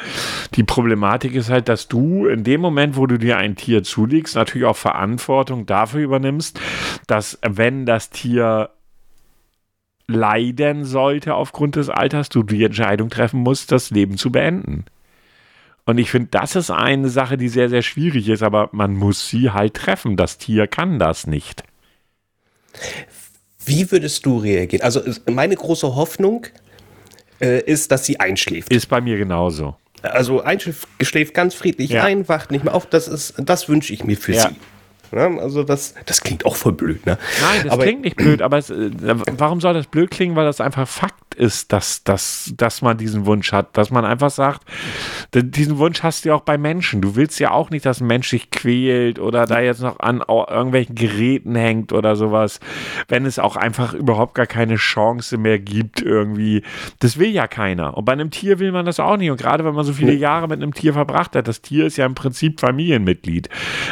die 0.55 0.63
Problematik 0.63 1.35
ist 1.35 1.49
halt, 1.49 1.69
dass 1.69 1.87
du 1.87 2.25
in 2.27 2.43
dem 2.43 2.61
Moment, 2.61 2.95
wo 2.95 3.05
du 3.07 3.17
dir 3.17 3.37
ein 3.37 3.55
Tier 3.55 3.83
zulegst, 3.83 4.35
natürlich 4.35 4.65
auch 4.65 4.77
Verantwortung 4.77 5.65
dafür 5.65 6.01
übernimmst, 6.01 6.59
dass 7.07 7.37
wenn 7.41 7.85
das 7.85 8.09
Tier 8.09 8.69
leiden 10.07 10.85
sollte 10.85 11.33
aufgrund 11.33 11.75
des 11.75 11.89
Alters, 11.89 12.29
du 12.29 12.43
die 12.43 12.63
Entscheidung 12.63 13.09
treffen 13.09 13.39
musst, 13.39 13.71
das 13.71 13.89
Leben 13.89 14.17
zu 14.17 14.31
beenden. 14.31 14.85
Und 15.85 15.99
ich 15.99 16.09
finde, 16.09 16.29
das 16.31 16.55
ist 16.55 16.71
eine 16.71 17.09
Sache, 17.09 17.37
die 17.37 17.47
sehr, 17.47 17.69
sehr 17.69 17.83
schwierig 17.83 18.27
ist, 18.29 18.41
aber 18.41 18.69
man 18.71 18.93
muss 18.95 19.29
sie 19.29 19.51
halt 19.51 19.75
treffen. 19.75 20.17
Das 20.17 20.37
Tier 20.39 20.65
kann 20.67 20.97
das 20.97 21.27
nicht. 21.27 21.63
Wie 23.65 23.91
würdest 23.91 24.25
du 24.25 24.37
reagieren? 24.37 24.83
Also 24.83 25.01
meine 25.29 25.55
große 25.55 25.95
Hoffnung 25.95 26.47
äh, 27.41 27.61
ist, 27.61 27.91
dass 27.91 28.05
sie 28.05 28.19
einschläft. 28.19 28.71
Ist 28.71 28.87
bei 28.87 29.01
mir 29.01 29.17
genauso. 29.17 29.75
Also 30.01 30.41
einschläft 30.41 30.87
schläft 31.01 31.33
ganz 31.33 31.53
friedlich 31.55 31.91
Ja. 31.91 32.03
ein, 32.03 32.27
wacht 32.27 32.51
nicht 32.51 32.63
mehr 32.63 32.73
auf. 32.75 32.87
Das 32.87 33.07
ist, 33.07 33.35
das 33.37 33.69
wünsche 33.69 33.93
ich 33.93 34.03
mir 34.03 34.17
für 34.17 34.33
Ja. 34.33 34.49
sie. 34.49 34.55
Ja, 35.15 35.27
also 35.37 35.63
das, 35.63 35.93
das 36.07 36.21
klingt 36.21 36.45
auch 36.45 36.55
voll 36.55 36.73
blöd, 36.73 37.05
ne? 37.05 37.17
Nein, 37.41 37.61
das 37.63 37.73
Aber- 37.73 37.83
klingt 37.83 38.01
nicht 38.01 38.17
blöd, 38.17 38.41
aber 38.41 38.57
es, 38.57 38.69
äh, 38.71 38.89
warum 39.37 39.61
soll 39.61 39.73
das 39.75 39.87
blöd 39.87 40.09
klingen? 40.11 40.35
Weil 40.35 40.45
das 40.45 40.59
einfach 40.59 40.87
Fakt 40.87 41.24
ist, 41.35 41.71
dass, 41.71 42.03
dass, 42.03 42.53
dass 42.57 42.81
man 42.81 42.97
diesen 42.97 43.25
Wunsch 43.25 43.51
hat. 43.51 43.77
Dass 43.77 43.91
man 43.91 44.05
einfach 44.05 44.31
sagt, 44.31 44.63
diesen 45.33 45.77
Wunsch 45.77 46.03
hast 46.03 46.25
du 46.25 46.29
ja 46.29 46.35
auch 46.35 46.41
bei 46.41 46.57
Menschen. 46.57 47.01
Du 47.01 47.15
willst 47.15 47.39
ja 47.39 47.51
auch 47.51 47.69
nicht, 47.69 47.85
dass 47.85 48.01
ein 48.01 48.07
Mensch 48.07 48.29
sich 48.29 48.51
quält 48.51 49.19
oder 49.19 49.45
da 49.45 49.59
jetzt 49.59 49.81
noch 49.81 49.99
an 49.99 50.23
irgendwelchen 50.27 50.95
Geräten 50.95 51.55
hängt 51.55 51.93
oder 51.93 52.15
sowas, 52.15 52.59
wenn 53.07 53.25
es 53.25 53.39
auch 53.39 53.55
einfach 53.55 53.93
überhaupt 53.93 54.35
gar 54.35 54.47
keine 54.47 54.75
Chance 54.75 55.37
mehr 55.37 55.59
gibt 55.59 56.01
irgendwie. 56.01 56.63
Das 56.99 57.17
will 57.17 57.29
ja 57.29 57.47
keiner. 57.47 57.97
Und 57.97 58.05
bei 58.05 58.13
einem 58.13 58.31
Tier 58.31 58.59
will 58.59 58.71
man 58.71 58.85
das 58.85 58.99
auch 58.99 59.17
nicht. 59.17 59.31
Und 59.31 59.37
gerade 59.37 59.65
wenn 59.65 59.75
man 59.75 59.85
so 59.85 59.93
viele 59.93 60.13
Jahre 60.13 60.47
mit 60.47 60.61
einem 60.61 60.73
Tier 60.73 60.93
verbracht 60.93 61.35
hat, 61.35 61.47
das 61.47 61.61
Tier 61.61 61.85
ist 61.85 61.97
ja 61.97 62.05
im 62.05 62.15
Prinzip 62.15 62.59
Familienmitglied. 62.59 63.49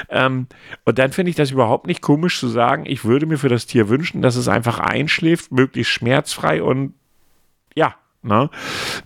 Ähm, 0.10 0.47
und 0.86 0.99
dann 0.99 1.12
finde 1.12 1.29
ich 1.29 1.36
das 1.36 1.51
überhaupt 1.51 1.88
nicht 1.88 2.01
komisch 2.01 2.39
zu 2.39 2.47
sagen, 2.47 2.86
ich 2.86 3.06
würde 3.06 3.25
mir 3.25 3.38
für 3.38 3.49
das 3.49 3.65
Tier 3.65 3.89
wünschen, 3.89 4.21
dass 4.21 4.36
es 4.36 4.47
einfach 4.47 4.79
einschläft, 4.79 5.51
möglichst 5.51 5.91
schmerzfrei 5.91 6.63
und 6.63 6.93
ja, 7.75 7.95
ne? 8.21 8.49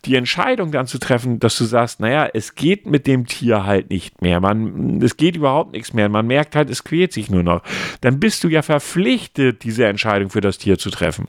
Die 0.05 0.15
Entscheidung 0.15 0.71
dann 0.71 0.87
zu 0.87 0.99
treffen, 0.99 1.39
dass 1.39 1.57
du 1.57 1.65
sagst, 1.65 1.99
naja, 1.99 2.29
es 2.33 2.55
geht 2.55 2.85
mit 2.85 3.07
dem 3.07 3.25
Tier 3.27 3.65
halt 3.65 3.89
nicht 3.89 4.21
mehr. 4.21 4.39
Man, 4.39 5.01
es 5.01 5.17
geht 5.17 5.35
überhaupt 5.35 5.73
nichts 5.73 5.93
mehr. 5.93 6.09
Man 6.09 6.27
merkt 6.27 6.55
halt, 6.55 6.69
es 6.69 6.83
quält 6.83 7.13
sich 7.13 7.29
nur 7.29 7.43
noch. 7.43 7.63
Dann 8.01 8.19
bist 8.19 8.43
du 8.43 8.47
ja 8.47 8.61
verpflichtet, 8.61 9.63
diese 9.63 9.85
Entscheidung 9.85 10.29
für 10.29 10.41
das 10.41 10.57
Tier 10.57 10.77
zu 10.77 10.89
treffen. 10.89 11.27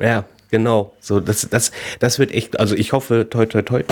Ja, 0.00 0.24
genau. 0.50 0.94
So, 1.00 1.20
das, 1.20 1.48
das, 1.48 1.72
das 1.98 2.18
wird 2.18 2.32
echt, 2.32 2.58
also 2.58 2.74
ich 2.74 2.92
hoffe, 2.92 3.28
toi, 3.30 3.46
toi, 3.46 3.62
toi, 3.62 3.84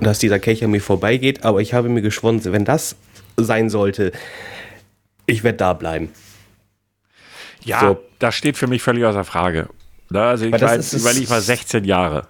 dass 0.00 0.18
dieser 0.18 0.38
Kelch 0.38 0.64
an 0.64 0.70
mir 0.70 0.80
vorbeigeht, 0.80 1.44
aber 1.44 1.60
ich 1.60 1.74
habe 1.74 1.88
mir 1.88 2.02
geschworen, 2.02 2.40
wenn 2.44 2.64
das 2.64 2.96
sein 3.36 3.70
sollte, 3.70 4.12
ich 5.26 5.44
werde 5.44 5.58
da 5.58 5.74
bleiben. 5.74 6.10
Ja, 7.62 7.80
So. 7.80 8.00
das 8.18 8.34
steht 8.34 8.56
für 8.56 8.66
mich 8.66 8.82
völlig 8.82 9.04
außer 9.04 9.24
Frage. 9.24 9.68
Na, 10.10 10.30
Also 10.30 10.44
ich, 10.46 10.52
war, 10.52 10.76
ist- 10.76 10.92
überleg 10.92 11.28
mal 11.30 11.40
16 11.40 11.84
Jahre. 11.84 12.26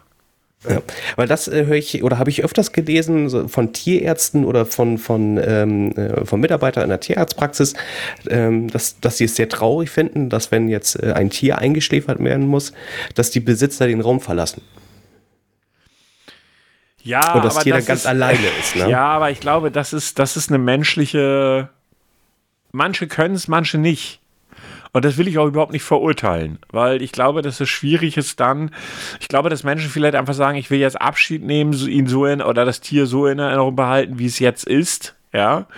Ja, 0.68 0.82
weil 1.16 1.26
das 1.26 1.48
äh, 1.48 1.64
höre 1.64 1.76
ich 1.76 2.02
oder 2.02 2.18
habe 2.18 2.28
ich 2.28 2.44
öfters 2.44 2.72
gelesen 2.72 3.30
so 3.30 3.48
von 3.48 3.72
Tierärzten 3.72 4.44
oder 4.44 4.66
von, 4.66 4.98
von, 4.98 5.40
ähm, 5.42 5.92
äh, 5.92 6.26
von 6.26 6.38
Mitarbeitern 6.38 6.82
in 6.82 6.90
der 6.90 7.00
Tierarztpraxis, 7.00 7.72
ähm, 8.28 8.68
dass, 8.68 9.00
dass 9.00 9.16
sie 9.16 9.24
es 9.24 9.36
sehr 9.36 9.48
traurig 9.48 9.88
finden, 9.88 10.28
dass 10.28 10.50
wenn 10.52 10.68
jetzt 10.68 11.02
äh, 11.02 11.14
ein 11.14 11.30
Tier 11.30 11.56
eingeschläfert 11.56 12.22
werden 12.22 12.46
muss, 12.46 12.74
dass 13.14 13.30
die 13.30 13.40
Besitzer 13.40 13.86
den 13.86 14.02
Raum 14.02 14.20
verlassen. 14.20 14.60
Ja, 17.02 17.32
Und 17.32 17.44
das 17.46 17.54
aber 17.56 17.64
Tier 17.64 17.72
dann 17.72 17.80
das 17.80 17.86
ganz 17.86 18.00
ist, 18.00 18.06
alleine 18.06 18.46
ist. 18.60 18.76
Ne? 18.76 18.86
Ja, 18.90 19.04
aber 19.06 19.30
ich 19.30 19.40
glaube, 19.40 19.70
das 19.70 19.94
ist, 19.94 20.18
das 20.18 20.36
ist 20.36 20.50
eine 20.50 20.58
menschliche 20.58 21.70
manche 22.72 23.06
können 23.08 23.34
es, 23.34 23.48
manche 23.48 23.78
nicht. 23.78 24.20
Und 24.92 25.04
das 25.04 25.16
will 25.16 25.28
ich 25.28 25.38
auch 25.38 25.46
überhaupt 25.46 25.72
nicht 25.72 25.84
verurteilen, 25.84 26.58
weil 26.70 27.00
ich 27.02 27.12
glaube, 27.12 27.42
dass 27.42 27.60
es 27.60 27.68
schwierig 27.68 28.16
ist 28.16 28.40
dann, 28.40 28.72
ich 29.20 29.28
glaube, 29.28 29.48
dass 29.48 29.62
Menschen 29.62 29.90
vielleicht 29.90 30.16
einfach 30.16 30.34
sagen, 30.34 30.58
ich 30.58 30.70
will 30.70 30.80
jetzt 30.80 31.00
Abschied 31.00 31.44
nehmen, 31.44 31.72
ihn 31.72 32.06
so 32.06 32.26
in, 32.26 32.42
oder 32.42 32.64
das 32.64 32.80
Tier 32.80 33.06
so 33.06 33.26
in 33.26 33.38
Erinnerung 33.38 33.76
behalten, 33.76 34.18
wie 34.18 34.26
es 34.26 34.38
jetzt 34.38 34.64
ist. 34.64 35.14
Ja, 35.32 35.68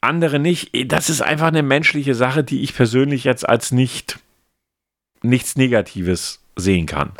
andere 0.00 0.38
nicht. 0.38 0.70
Das 0.86 1.10
ist 1.10 1.20
einfach 1.20 1.48
eine 1.48 1.64
menschliche 1.64 2.14
Sache, 2.14 2.44
die 2.44 2.62
ich 2.62 2.76
persönlich 2.76 3.24
jetzt 3.24 3.48
als 3.48 3.72
nicht 3.72 4.20
nichts 5.20 5.56
Negatives 5.56 6.40
sehen 6.54 6.86
kann. 6.86 7.10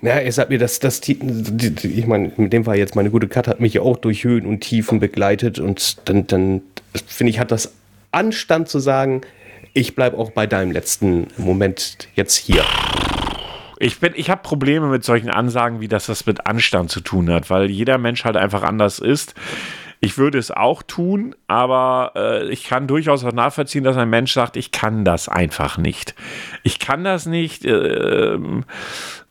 Ja, 0.00 0.20
ich 0.20 0.34
sag 0.36 0.48
mir, 0.48 0.58
dass 0.58 0.78
das, 0.78 1.00
ich 1.08 2.06
meine, 2.06 2.30
mit 2.36 2.52
dem 2.52 2.66
war 2.66 2.76
jetzt 2.76 2.94
meine 2.94 3.10
gute 3.10 3.26
Kat 3.26 3.48
hat 3.48 3.58
mich 3.58 3.74
ja 3.74 3.82
auch 3.82 3.96
durch 3.96 4.22
Höhen 4.22 4.46
und 4.46 4.60
Tiefen 4.60 5.00
begleitet 5.00 5.58
und 5.58 6.08
dann, 6.08 6.26
dann 6.28 6.62
finde 7.06 7.30
ich, 7.30 7.40
hat 7.40 7.50
das 7.50 7.72
Anstand 8.12 8.68
zu 8.68 8.78
sagen, 8.78 9.22
ich 9.74 9.94
bleibe 9.94 10.18
auch 10.18 10.30
bei 10.30 10.46
deinem 10.46 10.72
letzten 10.72 11.28
Moment 11.36 12.08
jetzt 12.14 12.36
hier. 12.36 12.64
Ich, 13.78 14.02
ich 14.02 14.30
habe 14.30 14.42
Probleme 14.42 14.88
mit 14.88 15.04
solchen 15.04 15.30
Ansagen, 15.30 15.80
wie 15.80 15.88
das 15.88 16.06
das 16.06 16.26
mit 16.26 16.46
Anstand 16.46 16.90
zu 16.90 17.00
tun 17.00 17.30
hat, 17.30 17.48
weil 17.48 17.70
jeder 17.70 17.96
Mensch 17.98 18.24
halt 18.24 18.36
einfach 18.36 18.62
anders 18.62 18.98
ist. 18.98 19.34
Ich 20.00 20.16
würde 20.16 20.38
es 20.38 20.50
auch 20.50 20.82
tun, 20.82 21.34
aber 21.48 22.12
äh, 22.14 22.48
ich 22.50 22.64
kann 22.64 22.86
durchaus 22.86 23.24
auch 23.24 23.32
nachvollziehen, 23.32 23.84
dass 23.84 23.96
ein 23.96 24.10
Mensch 24.10 24.32
sagt, 24.32 24.56
ich 24.56 24.70
kann 24.70 25.04
das 25.04 25.28
einfach 25.28 25.76
nicht. 25.76 26.14
Ich 26.62 26.78
kann 26.78 27.02
das 27.02 27.26
nicht. 27.26 27.64
Äh, 27.64 28.38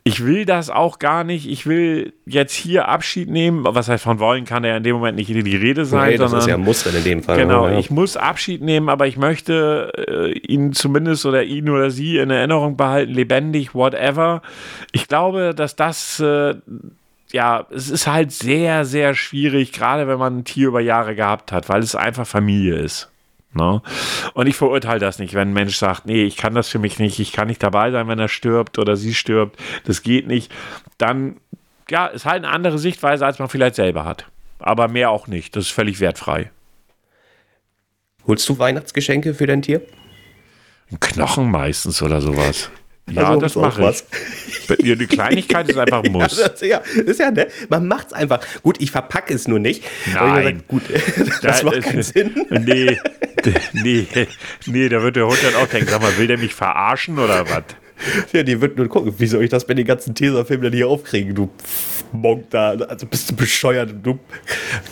ich 0.07 0.25
will 0.25 0.45
das 0.45 0.69
auch 0.69 0.99
gar 0.99 1.23
nicht. 1.23 1.49
Ich 1.49 1.65
will 1.65 2.13
jetzt 2.25 2.53
hier 2.53 2.87
Abschied 2.87 3.29
nehmen. 3.29 3.65
Was 3.65 3.89
heißt 3.89 4.03
von 4.03 4.19
wollen, 4.19 4.45
kann 4.45 4.63
ja 4.63 4.77
in 4.77 4.83
dem 4.83 4.95
Moment 4.95 5.17
nicht 5.17 5.29
die 5.29 5.55
Rede 5.55 5.85
sein. 5.85 6.11
Nee, 6.11 6.17
das 6.17 6.31
sondern, 6.31 6.39
ist 6.39 6.47
ja 6.47 6.55
ein 6.55 6.61
Muster 6.61 6.95
in 6.95 7.03
dem 7.03 7.23
Fall. 7.23 7.37
Genau, 7.37 7.67
ja. 7.67 7.77
ich 7.77 7.91
muss 7.91 8.15
Abschied 8.15 8.61
nehmen, 8.61 8.87
aber 8.87 9.07
ich 9.07 9.17
möchte 9.17 9.91
äh, 10.07 10.31
ihn 10.39 10.71
zumindest 10.71 11.25
oder 11.25 11.43
ihn 11.43 11.69
oder 11.69 11.91
sie 11.91 12.17
in 12.17 12.29
Erinnerung 12.29 12.77
behalten, 12.77 13.13
lebendig, 13.13 13.75
whatever. 13.75 14.41
Ich 14.93 15.07
glaube, 15.07 15.53
dass 15.53 15.75
das, 15.75 16.21
äh, 16.21 16.55
ja, 17.33 17.65
es 17.69 17.89
ist 17.89 18.07
halt 18.07 18.31
sehr, 18.31 18.85
sehr 18.85 19.13
schwierig, 19.13 19.73
gerade 19.73 20.07
wenn 20.07 20.19
man 20.19 20.37
ein 20.37 20.43
Tier 20.45 20.69
über 20.69 20.79
Jahre 20.79 21.15
gehabt 21.15 21.51
hat, 21.51 21.67
weil 21.67 21.81
es 21.81 21.95
einfach 21.95 22.25
Familie 22.25 22.75
ist. 22.75 23.09
Ne? 23.57 23.81
Und 24.33 24.47
ich 24.47 24.55
verurteile 24.55 24.99
das 24.99 25.19
nicht, 25.19 25.33
wenn 25.33 25.49
ein 25.49 25.53
Mensch 25.53 25.75
sagt, 25.75 26.05
nee, 26.05 26.23
ich 26.23 26.37
kann 26.37 26.55
das 26.55 26.69
für 26.69 26.79
mich 26.79 26.99
nicht, 26.99 27.19
ich 27.19 27.33
kann 27.33 27.47
nicht 27.47 27.61
dabei 27.61 27.91
sein, 27.91 28.07
wenn 28.07 28.19
er 28.19 28.29
stirbt 28.29 28.79
oder 28.79 28.95
sie 28.95 29.13
stirbt, 29.13 29.59
das 29.83 30.01
geht 30.01 30.27
nicht. 30.27 30.51
Dann, 30.97 31.37
ja, 31.89 32.07
ist 32.07 32.25
halt 32.25 32.45
eine 32.45 32.53
andere 32.53 32.79
Sichtweise, 32.79 33.25
als 33.25 33.39
man 33.39 33.49
vielleicht 33.49 33.75
selber 33.75 34.05
hat. 34.05 34.25
Aber 34.59 34.87
mehr 34.87 35.11
auch 35.11 35.27
nicht. 35.27 35.55
Das 35.55 35.65
ist 35.65 35.71
völlig 35.71 35.99
wertfrei. 35.99 36.51
Holst 38.25 38.47
du 38.49 38.57
Weihnachtsgeschenke 38.59 39.33
für 39.33 39.47
dein 39.47 39.61
Tier? 39.61 39.81
Ein 40.91 40.99
Knochen 40.99 41.51
meistens 41.51 42.01
oder 42.01 42.21
sowas. 42.21 42.69
Ja, 43.09 43.29
also, 43.29 43.39
das 43.39 43.55
mache 43.55 43.89
ich. 43.89 44.85
Ja, 44.85 44.95
die 44.95 45.07
Kleinigkeit 45.07 45.69
ist 45.69 45.77
einfach 45.77 46.03
ein 46.03 46.11
Muss. 46.11 46.37
Ja, 46.37 46.49
das, 46.49 46.61
ja, 46.61 46.77
ist 46.79 47.19
ja, 47.19 47.31
ne? 47.31 47.47
Man 47.69 47.87
macht 47.87 48.07
es 48.07 48.13
einfach. 48.13 48.41
Gut, 48.63 48.81
ich 48.81 48.91
verpacke 48.91 49.33
es 49.33 49.47
nur 49.47 49.59
nicht. 49.59 49.83
Nein. 50.13 50.63
Gesagt, 50.67 50.67
gut, 50.67 50.83
das 51.41 51.59
da 51.61 51.65
macht 51.65 51.81
keinen 51.83 52.03
Sinn. 52.03 52.45
Nee, 52.49 52.97
nee, 53.73 54.07
nee, 54.65 54.89
da 54.89 55.01
wird 55.01 55.15
der 55.15 55.27
Hund 55.27 55.39
dann 55.41 55.55
auch 55.55 55.67
denken, 55.67 55.89
sag 55.89 56.01
mal, 56.01 56.17
will 56.17 56.27
der 56.27 56.37
mich 56.37 56.53
verarschen 56.53 57.17
oder 57.17 57.49
was? 57.49 57.63
Ja, 58.33 58.43
die 58.43 58.59
wird 58.61 58.77
nur 58.77 58.87
gucken, 58.87 59.13
wie 59.17 59.27
soll 59.27 59.43
ich 59.43 59.49
das 59.49 59.67
mit 59.67 59.77
den 59.77 59.85
ganzen 59.85 60.13
Tesafilmen 60.13 60.63
denn 60.63 60.73
hier 60.73 60.87
aufkriegen, 60.87 61.33
du 61.33 61.49
Monk 62.11 62.49
da, 62.49 62.71
also 62.71 63.05
bist 63.05 63.31
du 63.31 63.35
bescheuert, 63.35 63.93
du 64.03 64.19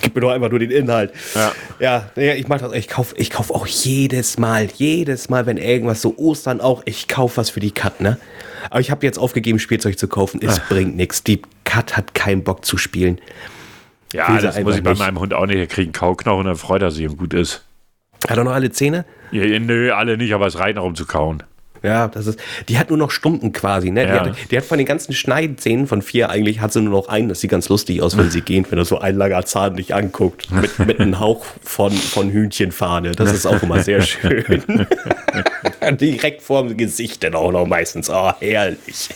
gib 0.02 0.16
mir 0.16 0.22
doch 0.22 0.32
einfach 0.32 0.50
nur 0.50 0.60
den 0.60 0.72
Inhalt. 0.72 1.14
Ja, 1.34 1.52
ja, 1.80 2.12
ja 2.16 2.34
ich 2.34 2.48
mach 2.48 2.60
das, 2.60 2.74
ich 2.74 2.88
kaufe 2.88 3.16
ich 3.18 3.30
kauf 3.30 3.52
auch 3.52 3.68
jedes 3.68 4.38
Mal, 4.38 4.68
jedes 4.76 5.30
Mal, 5.30 5.46
wenn 5.46 5.58
irgendwas 5.58 6.02
so 6.02 6.18
Ostern 6.18 6.62
auch, 6.62 6.84
ich 6.86 7.08
kaufe 7.08 7.38
was 7.38 7.50
für 7.50 7.60
die 7.60 7.72
Kat, 7.72 8.02
ne? 8.02 8.18
Aber 8.70 8.80
ich 8.80 8.92
habe 8.92 9.06
jetzt 9.06 9.20
aufgegeben, 9.20 9.60
Spielzeug 9.60 9.98
zu 10.00 10.08
kaufen, 10.08 10.40
es 10.42 10.60
Ach. 10.60 10.70
bringt 10.70 10.96
nichts. 10.96 11.24
Die 11.24 11.42
Kat 11.64 11.96
hat 11.96 12.16
keinen 12.16 12.44
Bock 12.44 12.66
zu 12.66 12.78
spielen. 12.78 13.20
Ja, 14.14 14.40
das 14.40 14.60
muss 14.62 14.78
ich 14.78 14.84
bei 14.84 14.92
nicht. 14.92 15.00
meinem 15.00 15.20
Hund 15.20 15.34
auch 15.34 15.46
nicht. 15.46 15.58
Er 15.58 15.68
kriegt 15.68 15.88
einen 15.88 15.94
Kauknochen 15.94 16.42
und 16.42 16.46
dann 16.46 16.56
freut 16.56 16.82
er 16.82 16.92
sich 16.92 17.08
und 17.08 17.18
gut 17.18 17.34
ist. 17.34 17.66
Hat 18.28 18.38
er 18.38 18.44
noch 18.44 18.54
alle 18.54 18.72
Zähne? 18.72 19.06
Ja, 19.32 19.60
nö, 19.60 19.92
alle 19.92 20.18
nicht, 20.18 20.34
aber 20.34 20.48
es 20.48 20.58
reicht 20.58 20.78
noch 20.78 20.86
um 20.86 20.96
zu 20.96 21.06
kauen. 21.06 21.44
Ja, 21.86 22.08
das 22.08 22.28
ist, 22.28 22.40
die 22.68 22.78
hat 22.78 22.90
nur 22.90 22.98
noch 22.98 23.12
Stumpen 23.12 23.52
quasi, 23.54 23.92
ne? 23.92 24.06
Die, 24.06 24.12
ja. 24.12 24.26
hat, 24.26 24.36
die 24.52 24.58
hat 24.58 24.66
von 24.66 24.78
den 24.78 24.88
ganzen 24.88 25.14
Schneidezähnen 25.14 25.88
von 25.88 26.02
vier 26.02 26.30
eigentlich 26.30 26.60
hat 26.62 26.74
sie 26.74 26.82
nur 26.82 26.92
noch 26.92 27.08
einen. 27.08 27.30
Das 27.30 27.42
sieht 27.42 27.52
ganz 27.52 27.70
lustig 27.70 28.02
aus, 28.02 28.18
wenn 28.18 28.32
sie 28.32 28.42
gehen, 28.46 28.66
wenn 28.70 28.80
er 28.80 28.86
so 28.86 29.00
ein 29.00 29.16
langer 29.16 29.46
Zahn 29.46 29.76
dich 29.76 29.94
anguckt. 29.94 30.52
Mit, 30.52 30.80
mit 30.80 31.00
einem 31.00 31.20
Hauch 31.20 31.46
von, 31.62 31.92
von 31.92 32.32
Hühnchenfahne. 32.32 33.12
Das 33.12 33.32
ist 33.32 33.46
auch 33.46 33.62
immer 33.62 33.82
sehr 33.82 34.02
schön. 34.02 34.64
Direkt 36.00 36.42
vorm 36.42 36.76
Gesicht 36.78 37.24
dann 37.24 37.36
auch 37.36 37.52
noch 37.52 37.66
meistens. 37.66 38.10
Oh, 38.10 38.32
herrlich. 38.40 39.10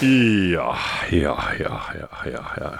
Ja, 0.00 0.76
ja, 1.10 1.36
ja, 1.58 1.82
ja, 1.94 2.08
ja, 2.24 2.52
ja. 2.60 2.78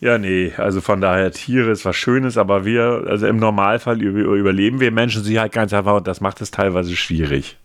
Ja, 0.00 0.18
nee, 0.18 0.52
also 0.56 0.80
von 0.80 1.00
daher, 1.00 1.30
Tiere 1.32 1.70
ist 1.70 1.84
was 1.84 1.96
Schönes, 1.96 2.36
aber 2.36 2.64
wir, 2.64 3.04
also 3.06 3.26
im 3.26 3.38
Normalfall 3.38 4.02
überleben 4.02 4.78
wir 4.80 4.90
Menschen 4.90 5.24
sie 5.24 5.40
halt 5.40 5.52
ganz 5.52 5.72
einfach 5.72 5.96
und 5.96 6.06
das 6.06 6.20
macht 6.20 6.40
es 6.42 6.50
teilweise 6.50 6.94
schwierig. 6.96 7.56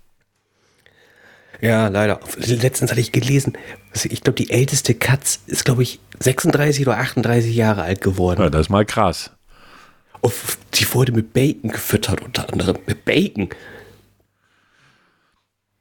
Ja, 1.61 1.87
leider. 1.89 2.19
Letztens 2.37 2.91
hatte 2.91 3.01
ich 3.01 3.11
gelesen, 3.11 3.57
ich 3.93 4.21
glaube, 4.21 4.37
die 4.37 4.49
älteste 4.49 4.95
Katz 4.95 5.39
ist, 5.45 5.63
glaube 5.63 5.83
ich, 5.83 5.99
36 6.19 6.87
oder 6.87 6.97
38 6.97 7.55
Jahre 7.55 7.83
alt 7.83 8.01
geworden. 8.01 8.41
Ja, 8.41 8.49
das 8.49 8.61
ist 8.61 8.69
mal 8.69 8.85
krass. 8.85 9.31
Und 10.21 10.33
die 10.73 10.91
wurde 10.93 11.11
mit 11.11 11.33
Bacon 11.33 11.71
gefüttert, 11.71 12.21
unter 12.21 12.51
anderem. 12.51 12.77
Mit 12.87 13.05
Bacon. 13.05 13.49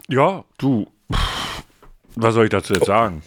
Ja, 0.08 0.44
du. 0.58 0.86
Was 2.14 2.34
soll 2.34 2.44
ich 2.44 2.50
dazu 2.50 2.74
jetzt 2.74 2.86
sagen? 2.86 3.22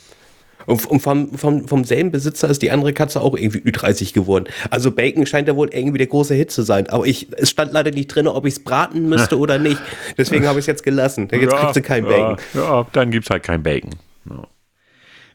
Und, 0.66 0.86
und 0.86 1.00
vom, 1.00 1.32
vom, 1.38 1.68
vom 1.68 1.84
selben 1.84 2.12
Besitzer 2.12 2.50
ist 2.50 2.62
die 2.62 2.72
andere 2.72 2.94
Katze 2.94 3.22
auch 3.22 3.36
irgendwie 3.36 3.60
Ü30 3.60 4.14
geworden. 4.14 4.46
Also 4.70 4.92
Bacon 4.92 5.26
scheint 5.26 5.48
ja 5.48 5.56
wohl 5.56 5.70
irgendwie 5.74 5.98
der 5.98 6.08
große 6.08 6.34
Hit 6.34 6.52
zu 6.52 6.62
sein. 6.64 6.88
Aber 6.90 7.06
ich, 7.06 7.28
es 7.38 7.50
stand 7.50 7.74
leider 7.74 7.92
nicht 7.92 8.08
drin, 8.08 8.28
ob 8.28 8.46
ich 8.46 8.56
es 8.56 8.64
braten 8.64 9.10
müsste 9.10 9.38
oder 9.38 9.60
nicht. 9.60 9.82
Deswegen 10.18 10.48
habe 10.48 10.60
ich 10.60 10.64
es 10.64 10.68
jetzt 10.68 10.84
gelassen. 10.84 11.28
Jetzt 11.32 11.52
ja, 11.52 11.60
kriegst 11.60 11.76
du 11.76 11.82
kein 11.82 12.06
Bacon. 12.06 12.38
Ja, 12.54 12.62
ja 12.62 12.88
dann 12.94 13.12
gibt 13.12 13.26
es 13.26 13.30
halt 13.30 13.44
kein 13.44 13.64
Bacon. 13.64 13.92
Ja. 14.30 14.48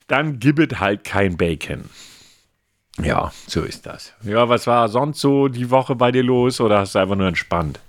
Dann 0.07 0.39
gibt 0.39 0.73
es 0.73 0.81
halt 0.81 1.05
kein 1.05 1.37
Bacon. 1.37 1.85
Ja, 3.03 3.33
so 3.47 3.63
ist 3.63 3.87
das. 3.87 4.13
Ja, 4.23 4.49
was 4.49 4.67
war 4.67 4.89
sonst 4.89 5.21
so 5.21 5.49
die 5.49 5.71
Woche 5.71 5.95
bei 5.95 6.11
dir 6.11 6.23
los 6.23 6.61
oder 6.61 6.81
hast 6.81 6.95
du 6.95 6.99
einfach 6.99 7.15
nur 7.15 7.29
entspannt? 7.29 7.81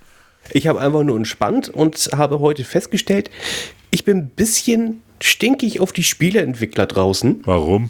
Ich 0.51 0.67
habe 0.67 0.79
einfach 0.79 1.03
nur 1.03 1.17
entspannt 1.17 1.69
und 1.69 2.09
habe 2.15 2.39
heute 2.39 2.63
festgestellt, 2.63 3.29
ich 3.91 4.05
bin 4.05 4.17
ein 4.17 4.29
bisschen 4.29 5.01
stinkig 5.23 5.79
auf 5.79 5.91
die 5.91 6.03
Spieleentwickler 6.03 6.85
draußen. 6.85 7.41
Warum? 7.45 7.89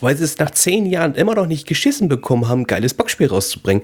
Weil 0.00 0.16
sie 0.16 0.24
es 0.24 0.38
nach 0.38 0.50
zehn 0.50 0.86
Jahren 0.86 1.14
immer 1.14 1.34
noch 1.34 1.46
nicht 1.46 1.66
geschissen 1.66 2.08
bekommen 2.08 2.48
haben, 2.48 2.62
ein 2.62 2.66
geiles 2.66 2.94
Boxspiel 2.94 3.28
rauszubringen. 3.28 3.82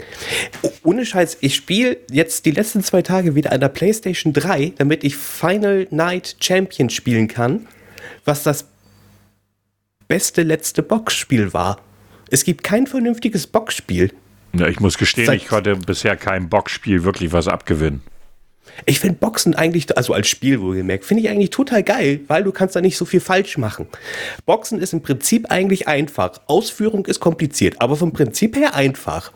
Ohne 0.83 1.07
Scheiß, 1.07 1.39
ich 1.41 1.55
spiele 1.55 1.99
jetzt 2.11 2.45
die 2.45 2.51
letzten 2.51 2.83
zwei 2.83 3.03
Tage 3.03 3.35
wieder 3.35 3.53
an 3.53 3.61
der 3.61 3.69
PlayStation 3.69 4.33
3, 4.33 4.75
damit 4.77 5.05
ich 5.05 5.17
Final 5.17 5.87
Night 5.91 6.37
Champion 6.41 6.91
spielen 6.91 7.29
kann, 7.29 7.67
was 8.25 8.43
das 8.43 8.67
beste 10.09 10.43
letzte 10.43 10.83
Boxspiel 10.83 11.53
war. 11.53 11.81
Es 12.31 12.45
gibt 12.45 12.65
kein 12.65 12.87
vernünftiges 12.87 13.47
Boxspiel. 13.47 14.13
Ja, 14.55 14.67
ich 14.69 14.81
muss 14.81 14.99
gestehen, 14.99 15.27
Seit 15.27 15.43
ich 15.43 15.49
konnte 15.49 15.77
bisher 15.77 16.17
kein 16.17 16.49
Boxspiel 16.49 17.05
wirklich 17.05 17.33
was 17.33 17.49
abgewinnen. 17.49 18.03
Ich 18.85 19.01
finde 19.01 19.17
Boxen 19.19 19.55
eigentlich, 19.55 19.97
also 19.97 20.13
als 20.13 20.29
Spiel 20.29 20.61
wohlgemerkt, 20.61 21.05
finde 21.05 21.23
ich 21.23 21.31
eigentlich 21.31 21.51
total 21.51 21.83
geil, 21.83 22.21
weil 22.29 22.45
du 22.45 22.53
kannst 22.53 22.77
da 22.77 22.81
nicht 22.81 22.97
so 22.97 23.05
viel 23.05 23.21
falsch 23.21 23.57
machen. 23.57 23.87
Boxen 24.45 24.81
ist 24.81 24.93
im 24.93 25.03
Prinzip 25.03 25.51
eigentlich 25.51 25.89
einfach. 25.89 26.41
Ausführung 26.47 27.07
ist 27.07 27.21
kompliziert, 27.21 27.81
aber 27.81 27.97
vom 27.97 28.13
Prinzip 28.13 28.57
her 28.57 28.75
einfach. 28.75 29.33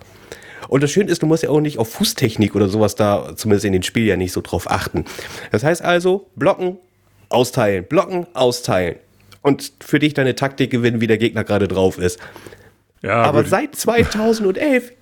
Und 0.69 0.83
das 0.83 0.91
Schöne 0.93 1.11
ist, 1.11 1.23
du 1.23 1.27
musst 1.27 1.43
ja 1.43 1.51
auch 1.51 1.61
nicht 1.61 1.79
auf 1.79 1.91
Fußtechnik 1.91 2.55
oder 2.55 2.69
sowas 2.69 2.95
da, 2.95 3.35
zumindest 3.35 3.65
in 3.65 3.73
den 3.73 3.83
Spielen 3.83 4.07
ja 4.07 4.17
nicht 4.17 4.33
so 4.33 4.41
drauf 4.41 4.71
achten. 4.71 5.05
Das 5.51 5.65
heißt 5.65 5.83
also, 5.83 6.29
blocken, 6.37 6.77
austeilen, 7.29 7.85
blocken, 7.89 8.27
austeilen. 8.35 8.97
Und 9.43 9.73
für 9.81 9.99
dich 9.99 10.15
deine 10.15 10.35
Taktik 10.35 10.71
gewinnen, 10.71 11.01
wie 11.01 11.07
der 11.07 11.19
Gegner 11.19 11.45
gerade 11.45 11.67
drauf 11.67 11.99
ist. 11.99 12.21
Ja, 13.03 13.23
aber 13.23 13.45
seit 13.45 13.75
2011 13.77 14.93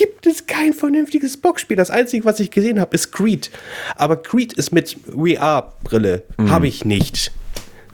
gibt 0.00 0.26
es 0.26 0.46
kein 0.46 0.72
vernünftiges 0.72 1.36
Boxspiel. 1.36 1.76
Das 1.76 1.90
Einzige, 1.90 2.24
was 2.24 2.40
ich 2.40 2.50
gesehen 2.50 2.80
habe, 2.80 2.94
ist 2.94 3.12
Creed. 3.12 3.50
Aber 3.96 4.16
Creed 4.16 4.54
ist 4.54 4.72
mit 4.72 4.96
VR-Brille. 5.06 6.22
Mhm. 6.38 6.50
Habe 6.50 6.68
ich 6.68 6.86
nicht. 6.86 7.32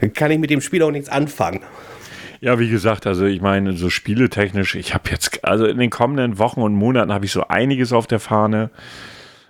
Dann 0.00 0.12
kann 0.12 0.30
ich 0.30 0.38
mit 0.38 0.50
dem 0.50 0.60
Spiel 0.60 0.84
auch 0.84 0.92
nichts 0.92 1.08
anfangen. 1.08 1.62
Ja, 2.40 2.60
wie 2.60 2.70
gesagt, 2.70 3.08
also 3.08 3.24
ich 3.24 3.40
meine, 3.40 3.72
so 3.72 3.90
spieletechnisch, 3.90 4.76
ich 4.76 4.94
habe 4.94 5.10
jetzt, 5.10 5.44
also 5.44 5.66
in 5.66 5.78
den 5.78 5.90
kommenden 5.90 6.38
Wochen 6.38 6.60
und 6.60 6.74
Monaten 6.74 7.12
habe 7.12 7.24
ich 7.24 7.32
so 7.32 7.48
einiges 7.48 7.92
auf 7.92 8.06
der 8.06 8.20
Fahne, 8.20 8.70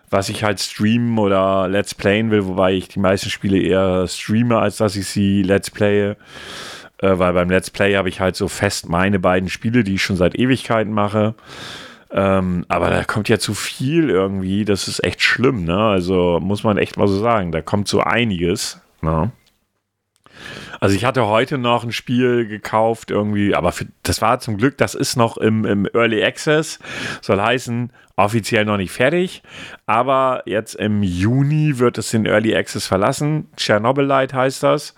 was 0.08 0.30
ich 0.30 0.42
halt 0.42 0.58
streamen 0.58 1.18
oder 1.18 1.68
Let's 1.68 1.94
Playen 1.94 2.30
will, 2.30 2.46
wobei 2.46 2.72
ich 2.72 2.88
die 2.88 3.00
meisten 3.00 3.28
Spiele 3.28 3.58
eher 3.58 4.08
streame, 4.08 4.56
als 4.56 4.78
dass 4.78 4.96
ich 4.96 5.08
sie 5.08 5.42
Let's 5.42 5.70
Playe. 5.70 6.16
Äh, 7.02 7.18
weil 7.18 7.34
beim 7.34 7.50
Let's 7.50 7.68
Play 7.68 7.96
habe 7.96 8.08
ich 8.08 8.20
halt 8.20 8.34
so 8.34 8.48
fest 8.48 8.88
meine 8.88 9.18
beiden 9.18 9.50
Spiele, 9.50 9.84
die 9.84 9.96
ich 9.96 10.02
schon 10.02 10.16
seit 10.16 10.38
Ewigkeiten 10.38 10.94
mache. 10.94 11.34
Ähm, 12.10 12.64
aber 12.68 12.90
da 12.90 13.04
kommt 13.04 13.28
ja 13.28 13.38
zu 13.38 13.54
viel 13.54 14.10
irgendwie. 14.10 14.64
Das 14.64 14.88
ist 14.88 15.02
echt 15.04 15.22
schlimm, 15.22 15.64
ne? 15.64 15.76
Also 15.76 16.38
muss 16.40 16.62
man 16.62 16.78
echt 16.78 16.96
mal 16.96 17.08
so 17.08 17.18
sagen. 17.18 17.52
Da 17.52 17.62
kommt 17.62 17.88
so 17.88 18.00
einiges. 18.00 18.80
Ne? 19.02 19.30
Also 20.80 20.94
ich 20.94 21.04
hatte 21.04 21.26
heute 21.26 21.58
noch 21.58 21.84
ein 21.84 21.92
Spiel 21.92 22.46
gekauft 22.46 23.10
irgendwie, 23.10 23.54
aber 23.54 23.72
für, 23.72 23.86
das 24.02 24.20
war 24.20 24.40
zum 24.40 24.56
Glück, 24.56 24.78
das 24.78 24.94
ist 24.94 25.16
noch 25.16 25.36
im, 25.36 25.64
im 25.64 25.86
Early 25.94 26.22
Access. 26.22 26.78
Soll 27.22 27.40
heißen, 27.40 27.90
offiziell 28.16 28.64
noch 28.64 28.78
nicht 28.78 28.92
fertig, 28.92 29.42
aber 29.84 30.42
jetzt 30.46 30.74
im 30.74 31.02
Juni 31.02 31.78
wird 31.78 31.98
es 31.98 32.10
den 32.10 32.24
Early 32.24 32.56
Access 32.56 32.86
verlassen. 32.86 33.48
Chernobylite 33.58 34.34
heißt 34.34 34.62
das. 34.62 34.94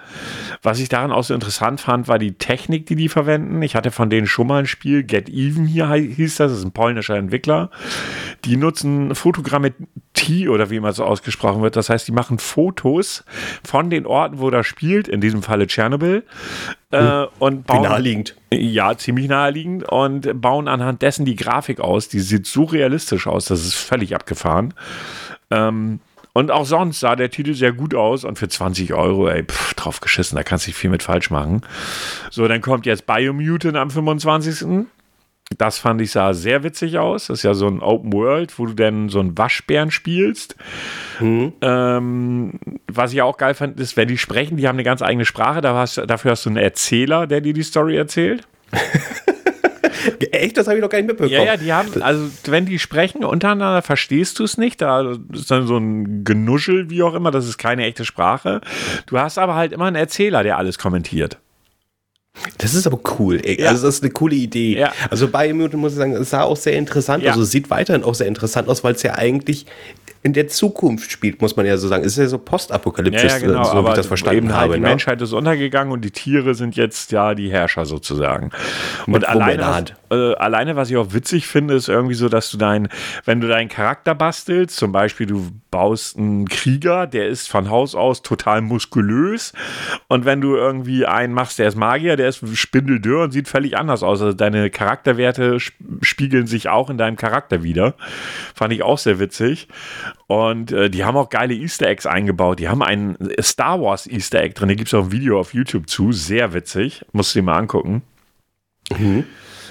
Was 0.63 0.79
ich 0.79 0.89
daran 0.89 1.11
auch 1.11 1.25
so 1.25 1.35
interessant 1.35 1.81
fand, 1.81 2.07
war 2.07 2.19
die 2.19 2.35
Technik, 2.35 2.87
die 2.87 2.95
die 2.95 3.09
verwenden. 3.09 3.61
Ich 3.63 3.75
hatte 3.75 3.91
von 3.91 4.09
denen 4.09 4.29
schon 4.29 4.47
mal 4.47 4.61
ein 4.61 4.67
Spiel, 4.67 5.03
Get 5.03 5.29
Even 5.29 5.67
hier 5.67 5.93
hieß 5.93 6.37
das, 6.37 6.53
das 6.53 6.61
ist 6.61 6.65
ein 6.65 6.73
polnischer 6.73 7.17
Entwickler. 7.17 7.71
Die 8.45 8.57
nutzen 8.57 9.15
Fotogrammetrie 9.15 9.89
oder 10.49 10.71
wie 10.71 10.77
immer 10.77 10.93
so 10.93 11.05
ausgesprochen 11.05 11.63
wird. 11.63 11.77
Das 11.77 11.91
heißt, 11.91 12.07
die 12.09 12.13
machen 12.13 12.39
Fotos 12.39 13.25
von 13.67 13.91
den 13.91 14.07
Orten, 14.07 14.39
wo 14.39 14.51
das 14.51 14.67
spielt, 14.67 15.09
in 15.09 15.21
diesem 15.21 15.43
Falle 15.43 15.67
Tschernobyl. 15.67 16.25
Äh, 16.91 17.27
und 17.39 17.67
bauen, 17.67 17.83
Wie 17.83 17.89
naheliegend. 17.89 18.37
Ja, 18.51 18.97
ziemlich 18.97 19.29
naheliegend 19.29 19.89
und 19.89 20.41
bauen 20.41 20.69
anhand 20.69 21.03
dessen 21.03 21.25
die 21.25 21.37
Grafik 21.37 21.81
aus. 21.81 22.09
Die 22.09 22.21
sieht 22.21 22.47
so 22.47 22.65
realistisch 22.65 23.27
aus, 23.27 23.47
das 23.47 23.65
ist 23.65 23.75
völlig 23.75 24.15
abgefahren. 24.15 24.75
Ähm, 25.51 26.01
und 26.33 26.51
auch 26.51 26.67
sonst 26.67 27.01
sah 27.01 27.17
der 27.17 27.31
Titel 27.31 27.55
sehr 27.55 27.73
gut 27.73 27.95
aus 27.95 28.25
und 28.25 28.39
für 28.39 28.49
20 28.49 28.95
Euro, 28.95 29.29
ey, 29.29 29.43
pff, 29.43 29.75
drauf 29.75 30.01
geschissen, 30.01 30.37
da 30.37 30.45
kannst 30.45 30.67
du 30.67 30.71
nicht 30.71 30.77
viel 30.77 30.91
mit 30.91 31.03
falsch 31.03 31.31
machen. 31.31 31.63
So, 32.31 32.47
dann 32.47 32.61
kommt 32.61 32.87
jetzt 32.87 33.07
Biomutant 33.07 33.77
am 33.77 33.91
25. 33.91 34.87
Das 35.57 35.79
fand 35.79 36.01
ich 36.03 36.11
sah 36.11 36.35
sehr 36.35 36.63
witzig 36.63 36.99
aus. 36.99 37.29
Das 37.29 37.39
ist 37.39 37.43
ja 37.43 37.55
so 37.55 37.67
ein 37.67 37.81
Open 37.81 38.13
World, 38.13 38.59
wo 38.59 38.67
du 38.67 38.75
dann 38.75 39.09
so 39.09 39.21
einen 39.21 39.37
Waschbären 39.39 39.91
spielst. 39.91 40.57
Mhm. 41.21 41.55
Ähm, 41.63 42.61
was 42.87 43.15
ich 43.15 43.23
auch 43.23 43.39
geil 43.39 43.55
fand, 43.55 43.81
ist, 43.81 43.97
wenn 43.97 44.09
die 44.09 44.19
sprechen, 44.19 44.59
die 44.59 44.69
haben 44.69 44.77
eine 44.77 44.85
ganz 44.85 45.01
eigene 45.01 45.25
Sprache. 45.25 45.63
Da 45.63 45.75
hast, 45.75 45.97
dafür 46.07 46.33
hast 46.33 46.45
du 46.45 46.51
einen 46.51 46.59
Erzähler, 46.59 47.27
der 47.27 47.41
dir 47.41 47.55
die 47.55 47.63
Story 47.63 47.97
erzählt. 47.97 48.47
Echt? 50.33 50.57
Das 50.57 50.67
habe 50.67 50.77
ich 50.77 50.83
noch 50.83 50.91
gar 50.91 50.99
nicht 50.99 51.09
mitbekommen. 51.09 51.35
Ja, 51.35 51.45
ja, 51.45 51.57
die 51.57 51.73
haben, 51.73 52.03
also 52.03 52.31
wenn 52.45 52.67
die 52.67 52.79
sprechen 52.79 53.25
untereinander, 53.25 53.83
verstehst 53.83 54.39
du 54.39 54.45
es 54.45 54.59
nicht. 54.59 54.81
Da 54.83 55.17
ist 55.33 55.51
dann 55.51 55.67
so 55.67 55.79
ein 55.79 56.25
Genuschel, 56.25 56.91
wie 56.91 57.03
auch 57.03 57.15
immer, 57.15 57.31
das 57.31 57.47
ist 57.47 57.59
keine 57.59 57.85
echte 57.85 58.05
Sprache. 58.05 58.61
Du 59.07 59.19
hast 59.19 59.39
aber 59.39 59.55
halt 59.55 59.73
immer 59.73 59.87
einen 59.87 59.97
Erzähler, 59.97 60.43
der 60.43 60.59
alles 60.59 60.79
kommentiert. 60.79 61.39
Das 62.59 62.75
ist 62.75 62.87
aber 62.87 63.01
cool. 63.19 63.41
Ey. 63.45 63.61
Ja. 63.61 63.71
Also 63.71 63.87
das 63.87 63.97
ist 63.97 64.03
eine 64.03 64.13
coole 64.13 64.37
Idee. 64.37 64.79
Ja. 64.79 64.93
Also 65.11 65.29
Biomutant 65.29 65.81
muss 65.81 65.93
ich 65.93 65.99
sagen, 65.99 66.15
es 66.15 66.31
sah 66.31 66.43
auch 66.43 66.57
sehr 66.57 66.77
interessant. 66.77 67.23
Ja. 67.25 67.33
Also 67.33 67.45
sieht 67.45 67.71
weiterhin 67.71 68.05
auch 68.05 68.15
sehr 68.15 68.27
interessant 68.27 68.69
aus, 68.69 68.85
weil 68.85 68.95
es 68.95 69.03
ja 69.03 69.15
eigentlich 69.15 69.67
in 70.29 70.35
der 70.35 70.47
Zukunft 70.49 71.11
spielt, 71.11 71.41
muss 71.41 71.57
man 71.57 71.65
ja 71.65 71.79
so 71.79 71.89
sagen. 71.89 72.05
Es 72.05 72.13
ist 72.13 72.19
ja 72.19 72.27
so 72.27 72.37
postapokalyptisch, 72.37 73.23
ja, 73.23 73.39
ja, 73.39 73.39
genau, 73.39 73.65
so 73.65 73.83
wie 73.83 73.89
ich 73.89 73.95
das 73.95 74.07
verstanden 74.07 74.37
eben 74.37 74.53
habe. 74.53 74.61
Halt 74.61 74.75
die 74.75 74.81
ne? 74.81 74.89
Menschheit 74.89 75.23
ist 75.23 75.33
untergegangen 75.33 75.91
und 75.91 76.05
die 76.05 76.11
Tiere 76.11 76.55
sind 76.55 76.77
jetzt 76.77 77.13
ja 77.13 77.35
die 77.35 77.51
Herrscher 77.51 77.87
sozusagen. 77.87 78.51
Und 79.07 79.15
in 79.15 79.25
alleine 79.25 79.63
was, 80.11 80.19
äh, 80.19 80.35
alleine, 80.35 80.77
was 80.77 80.91
ich 80.91 80.99
auch 80.99 81.15
witzig 81.15 81.47
finde, 81.47 81.75
ist 81.75 81.89
irgendwie 81.89 82.15
so, 82.15 82.29
dass 82.29 82.51
du 82.51 82.59
dein, 82.59 82.89
wenn 83.25 83.41
du 83.41 83.49
deinen 83.49 83.71
Charakter 83.71 84.15
bastelst, 84.15 84.77
zum 84.77 84.93
Beispiel 84.93 85.27
du 85.27 85.49
baust 85.71 86.19
einen 86.19 86.47
Krieger, 86.47 87.07
der 87.07 87.29
ist 87.29 87.49
von 87.49 87.71
Haus 87.71 87.95
aus 87.95 88.21
total 88.21 88.61
muskulös 88.61 89.55
und 90.09 90.27
wenn 90.27 90.43
du 90.43 90.57
irgendwie 90.57 91.07
einen 91.07 91.33
machst, 91.33 91.59
der 91.59 91.69
ist 91.69 91.77
Magier, 91.77 92.17
der 92.17 92.29
ist 92.29 92.43
spindeldürr 92.53 93.25
und 93.25 93.31
sieht 93.31 93.49
völlig 93.49 93.79
anders 93.79 94.03
aus. 94.03 94.21
Also 94.21 94.35
deine 94.35 94.69
Charakterwerte 94.69 95.57
sp- 95.57 95.81
spiegeln 96.03 96.47
sich 96.47 96.69
auch 96.69 96.91
in 96.91 96.99
deinem 96.99 97.17
Charakter 97.17 97.63
wieder. 97.63 97.95
Fand 98.55 98.75
ich 98.75 98.83
auch 98.83 98.99
sehr 98.99 99.19
witzig. 99.19 99.69
Und 100.27 100.73
äh, 100.73 100.91
die 100.91 101.05
haben 101.05 101.17
auch 101.17 101.31
geile 101.31 101.55
Easter 101.55 101.87
Eggs 101.87 102.05
eingebaut. 102.05 102.59
Die 102.59 102.69
haben 102.69 102.83
ein 102.83 103.17
Star 103.41 103.81
Wars 103.81 104.07
Easter 104.07 104.43
Egg 104.43 104.55
drin. 104.55 104.69
Da 104.69 104.75
gibt 104.75 104.89
es 104.89 104.95
auch 104.95 105.05
ein 105.05 105.13
Video 105.13 105.41
auf 105.41 105.55
YouTube 105.55 105.89
zu. 105.89 106.13
Sehr 106.13 106.53
witzig. 106.53 107.05
Musst 107.13 107.35
du 107.35 107.39
dir 107.39 107.45
mal 107.45 107.57
angucken. 107.57 108.03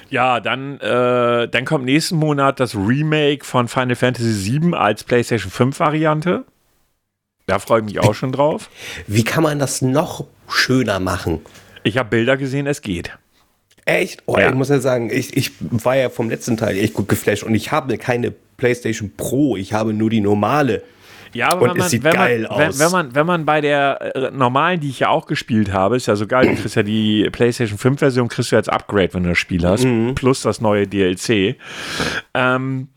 Ja, 0.10 0.40
dann, 0.40 0.80
äh, 0.80 1.48
dann 1.48 1.66
kommt 1.66 1.86
nächsten 1.86 2.16
Monat 2.16 2.60
das 2.60 2.76
Remake 2.76 3.44
von 3.44 3.68
Final 3.68 3.96
Fantasy 3.96 4.60
VII 4.62 4.74
als 4.74 5.04
PlayStation 5.04 5.52
5 5.52 5.80
Variante. 5.80 6.46
Da 7.46 7.60
freue 7.60 7.80
ich 7.80 7.86
mich 7.86 8.00
auch 8.00 8.14
schon 8.14 8.32
drauf. 8.32 8.70
Wie 9.06 9.24
kann 9.24 9.44
man 9.44 9.60
das 9.60 9.82
noch 9.82 10.26
schöner 10.50 11.00
machen? 11.00 11.42
Ich 11.84 11.98
habe 11.98 12.10
Bilder 12.10 12.38
gesehen, 12.38 12.68
es 12.68 12.82
geht. 12.82 13.18
Echt? 13.88 14.22
Oh, 14.28 14.38
Ja. 14.38 14.50
ich 14.50 14.56
muss 14.56 14.70
ja 14.70 14.80
sagen, 14.80 15.10
ich, 15.12 15.36
ich 15.36 15.52
war 15.60 15.96
ja 15.96 16.10
vom 16.10 16.30
letzten 16.30 16.58
Teil 16.58 16.78
echt 16.78 16.94
gut 16.94 17.08
geflasht 17.08 17.44
und 17.44 17.56
ich 17.56 17.72
habe 17.72 17.98
keine 17.98 18.32
PlayStation 18.58 19.12
Pro, 19.18 19.56
ich 19.58 19.74
habe 19.74 19.94
nur 19.94 20.10
die 20.10 20.20
normale. 20.22 20.84
Ja, 21.34 21.50
aber 21.52 21.64
Und 21.64 21.70
wenn 21.70 21.76
es 21.78 21.80
man, 21.80 21.90
sieht 21.90 22.04
wenn, 22.04 22.14
geil 22.14 22.48
man, 22.50 22.58
wenn, 22.60 22.68
aus. 22.70 22.80
wenn, 22.80 22.92
man, 22.92 23.16
wenn 23.16 23.26
man 23.26 23.46
bei 23.46 23.62
der 23.62 24.16
äh, 24.16 24.32
normalen, 24.32 24.80
die 24.80 24.90
ich 24.90 25.00
ja 25.00 25.10
auch 25.10 25.26
gespielt 25.26 25.72
habe, 25.74 25.98
ist 25.98 26.08
ja 26.08 26.16
so 26.16 26.26
geil, 26.26 26.48
du 26.48 26.56
kriegst 26.62 26.76
ja 26.76 26.84
die 26.84 27.30
PlayStation 27.32 27.78
5 27.78 28.00
Version, 28.00 28.28
kriegst 28.30 28.52
du 28.52 28.56
als 28.56 28.70
Upgrade, 28.70 29.14
wenn 29.14 29.24
du 29.24 29.30
das 29.30 29.38
Spiel 29.38 29.66
hast, 29.68 29.84
Mhm. 29.84 30.16
plus 30.16 30.42
das 30.42 30.62
neue 30.62 30.88
DLC. 30.88 31.56
Ähm, 32.34 32.88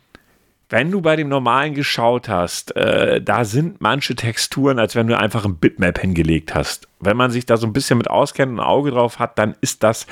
wenn 0.71 0.91
du 0.91 1.01
bei 1.01 1.17
dem 1.17 1.29
normalen 1.29 1.75
geschaut 1.75 2.29
hast, 2.29 2.75
äh, 2.77 3.21
da 3.21 3.45
sind 3.45 3.81
manche 3.81 4.15
Texturen, 4.15 4.79
als 4.79 4.95
wenn 4.95 5.09
du 5.09 5.19
einfach 5.19 5.45
ein 5.45 5.57
Bitmap 5.57 5.99
hingelegt 5.99 6.55
hast. 6.55 6.87
Wenn 7.01 7.17
man 7.17 7.33
sich 7.33 7.45
da 7.45 7.57
so 7.57 7.67
ein 7.67 7.73
bisschen 7.73 7.99
mit 7.99 8.09
auskennt 8.09 8.53
und 8.53 8.61
ein 8.61 8.65
Auge 8.67 8.93
drauf 8.93 9.19
hat, 9.19 9.37
dann 9.39 9.57
ist 9.61 9.83
das, 9.83 10.07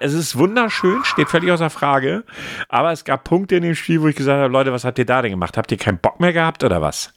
es 0.00 0.12
ist 0.12 0.36
wunderschön, 0.36 1.04
steht 1.04 1.28
völlig 1.28 1.52
außer 1.52 1.70
Frage, 1.70 2.24
aber 2.68 2.90
es 2.90 3.04
gab 3.04 3.22
Punkte 3.22 3.56
in 3.56 3.62
dem 3.62 3.76
Spiel, 3.76 4.02
wo 4.02 4.08
ich 4.08 4.16
gesagt 4.16 4.40
habe, 4.40 4.52
Leute, 4.52 4.72
was 4.72 4.84
habt 4.84 4.98
ihr 4.98 5.06
da 5.06 5.22
denn 5.22 5.30
gemacht? 5.30 5.56
Habt 5.56 5.70
ihr 5.70 5.78
keinen 5.78 5.98
Bock 5.98 6.18
mehr 6.18 6.32
gehabt 6.32 6.64
oder 6.64 6.82
was? 6.82 7.12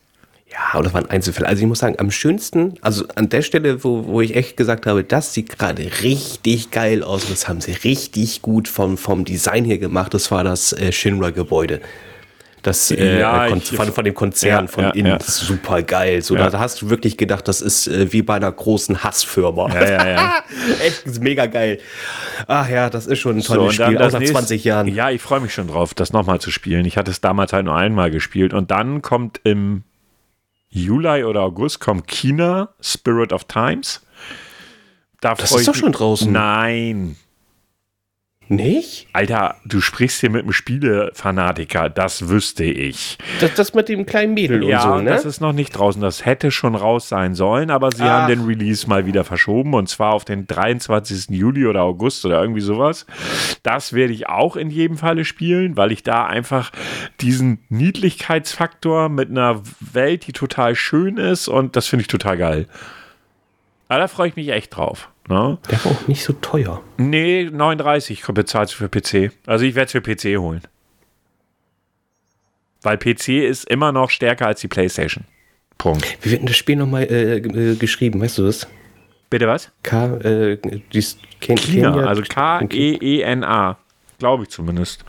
Ja, 0.50 0.78
und 0.78 0.86
das 0.86 0.94
waren 0.94 1.10
Einzelfälle. 1.10 1.48
Also 1.48 1.62
ich 1.62 1.68
muss 1.68 1.80
sagen, 1.80 1.96
am 1.98 2.10
schönsten, 2.10 2.76
also 2.82 3.06
an 3.16 3.28
der 3.28 3.42
Stelle, 3.42 3.84
wo, 3.84 4.06
wo 4.06 4.22
ich 4.22 4.36
echt 4.36 4.56
gesagt 4.56 4.86
habe, 4.86 5.04
das 5.04 5.34
sieht 5.34 5.58
gerade 5.58 5.84
richtig 6.04 6.72
geil 6.72 7.04
aus. 7.04 7.28
Das 7.28 7.50
haben 7.50 7.60
sie 7.60 7.74
richtig 7.74 8.42
gut 8.42 8.70
vom, 8.70 8.98
vom 8.98 9.26
Design 9.26 9.66
her 9.66 9.78
gemacht. 9.78 10.14
Das 10.14 10.32
war 10.32 10.46
das 10.46 10.72
äh, 10.72 10.94
Shinra-Gebäude. 10.94 11.82
Das 12.68 12.92
äh, 12.92 13.20
Ja, 13.20 13.48
Kon- 13.48 13.60
ich- 13.60 13.72
von, 13.72 13.94
von 13.94 14.04
dem 14.04 14.14
Konzern 14.14 14.66
Ja, 14.66 14.68
von 14.72 14.84
ja, 14.84 14.90
innen. 14.90 15.18
super 15.22 15.82
geil. 15.84 16.22
So, 16.22 16.36
da, 16.36 16.52
hast 16.60 16.82
du 16.82 16.90
wirklich 16.90 17.16
gedacht, 17.16 17.48
das 17.48 17.62
ist 17.62 17.88
äh, 17.88 18.12
wie 18.12 18.22
bei 18.22 18.36
einer 18.36 18.52
großen 18.52 19.06
Hassfirma. 19.06 19.74
Ja, 19.74 19.90
ja, 19.90 20.08
ja. 20.10 20.34
Echt 20.86 21.22
mega 21.22 21.46
geil. 21.46 21.80
Ach 22.48 22.68
ja, 22.70 22.90
das 22.90 23.08
ist 23.08 23.20
schon 23.20 23.38
ein 23.38 23.42
So, 23.42 23.56
tolles 23.56 23.78
dann 23.78 23.88
Spiel, 23.94 23.98
auch 24.06 24.12
nach 24.12 24.20
nächste- 24.20 24.34
20 24.38 24.64
Jahren. 24.66 24.88
Ja, 24.90 25.10
ich 25.12 25.22
freue 25.22 25.40
mich 25.40 25.54
schon 25.54 25.68
drauf, 25.70 25.94
das 25.94 26.12
nochmal 26.12 26.42
zu 26.42 26.52
spielen. 26.52 26.84
Ich 26.86 26.98
hatte 26.98 27.10
es 27.12 27.22
damals 27.22 27.54
halt 27.54 27.64
nur 27.66 27.76
einmal 27.78 28.12
gespielt. 28.12 28.54
Und 28.54 28.70
dann 28.70 29.02
kommt 29.02 29.40
im 29.46 29.84
Juli 30.70 31.24
oder 31.24 31.44
August 31.44 31.80
kommt 31.80 32.08
China, 32.08 32.70
Spirit 32.82 33.32
of 33.32 33.46
Times. 33.46 34.02
Da 35.22 35.36
Das 35.36 35.54
ist 35.54 35.68
doch 35.70 35.74
schon 35.76 35.94
draußen. 35.94 36.30
Nein. 36.32 37.16
Nicht? 38.50 39.08
Alter, 39.12 39.56
du 39.66 39.82
sprichst 39.82 40.22
hier 40.22 40.30
mit 40.30 40.44
einem 40.44 40.54
Spielefanatiker, 40.54 41.90
das 41.90 42.30
wüsste 42.30 42.64
ich. 42.64 43.18
Das, 43.42 43.54
das 43.56 43.74
mit 43.74 43.90
dem 43.90 44.06
kleinen 44.06 44.34
Mädel 44.34 44.64
ja, 44.64 44.84
und 44.84 45.00
so, 45.00 45.04
ne? 45.04 45.10
das 45.10 45.26
ist 45.26 45.42
noch 45.42 45.52
nicht 45.52 45.72
draußen. 45.72 46.02
Das 46.02 46.26
hätte 46.26 46.52
schon 46.52 46.76
raus 46.76 47.10
sein 47.10 47.36
sollen, 47.36 47.70
aber 47.70 47.92
sie 47.92 48.04
Ach. 48.04 48.10
haben 48.10 48.28
den 48.28 48.46
Release 48.46 48.88
mal 48.88 49.06
wieder 49.06 49.26
verschoben 49.26 49.74
und 49.74 49.90
zwar 49.90 50.14
auf 50.14 50.24
den 50.24 50.48
23. 50.48 51.30
Juli 51.32 51.66
oder 51.66 51.82
August 51.82 52.26
oder 52.26 52.42
irgendwie 52.42 52.62
sowas. 52.62 53.06
Das 53.64 53.92
werde 53.92 54.14
ich 54.14 54.30
auch 54.30 54.56
in 54.56 54.70
jedem 54.70 54.98
Falle 54.98 55.26
spielen, 55.26 55.76
weil 55.76 55.92
ich 55.92 56.04
da 56.04 56.26
einfach 56.26 56.72
diesen 57.20 57.60
Niedlichkeitsfaktor 57.68 59.10
mit 59.10 59.30
einer 59.30 59.62
Welt, 59.80 60.26
die 60.26 60.34
total 60.34 60.76
schön 60.76 61.18
ist 61.18 61.50
und 61.50 61.76
das 61.76 61.88
finde 61.88 62.02
ich 62.02 62.08
total 62.08 62.38
geil. 62.38 62.68
Aber 63.90 64.00
da 64.00 64.08
freue 64.08 64.30
ich 64.30 64.36
mich 64.36 64.50
echt 64.50 64.76
drauf. 64.76 65.10
Ne? 65.28 65.58
Der 65.70 65.84
war 65.86 65.92
auch 65.92 66.08
nicht 66.08 66.24
so 66.24 66.34
teuer. 66.34 66.82
Nee, 66.98 67.50
39 67.52 68.24
bezahlst 68.28 68.74
du 68.80 68.88
für 68.88 68.90
PC. 68.90 69.34
Also 69.46 69.66
ich 69.66 69.76
werde 69.76 69.88
es 69.88 69.92
für 69.92 70.02
PC 70.02 70.40
holen. 70.40 70.62
Weil 72.82 72.98
PC 72.98 73.30
ist 73.48 73.66
immer 73.70 73.92
noch 73.92 74.10
stärker 74.10 74.48
als 74.48 74.62
die 74.62 74.68
PlayStation. 74.68 75.26
Punkt. 75.78 76.18
Wie 76.22 76.32
wird 76.32 76.42
denn 76.42 76.48
das 76.48 76.56
Spiel 76.58 76.76
nochmal 76.78 77.04
äh, 77.04 77.38
äh, 77.38 77.76
geschrieben? 77.76 78.22
Weißt 78.22 78.38
du 78.38 78.46
das? 78.46 78.68
Bitte 79.30 79.48
was? 79.48 79.72
K, 79.84 80.16
äh, 80.18 80.58
dies, 80.94 81.18
Ken, 81.42 81.58
China, 81.58 81.92
Kenia- 81.94 82.06
also 82.06 82.22
K-E-E-N-A. 82.22 83.78
Glaube 84.20 84.44
ich 84.44 84.50
zumindest. 84.50 85.04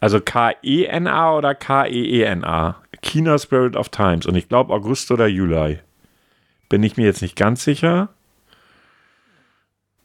Also 0.00 0.20
K-E-N-A 0.20 1.36
oder 1.36 1.54
K-E-E-N-A. 1.54 2.76
China 3.02 3.38
Spirit 3.38 3.76
of 3.76 3.88
Times. 3.88 4.26
Und 4.26 4.34
ich 4.36 4.48
glaube 4.48 4.72
August 4.74 5.10
oder 5.10 5.26
Juli. 5.26 5.78
Bin 6.68 6.82
ich 6.82 6.96
mir 6.96 7.04
jetzt 7.06 7.22
nicht 7.22 7.36
ganz 7.36 7.64
sicher. 7.64 8.10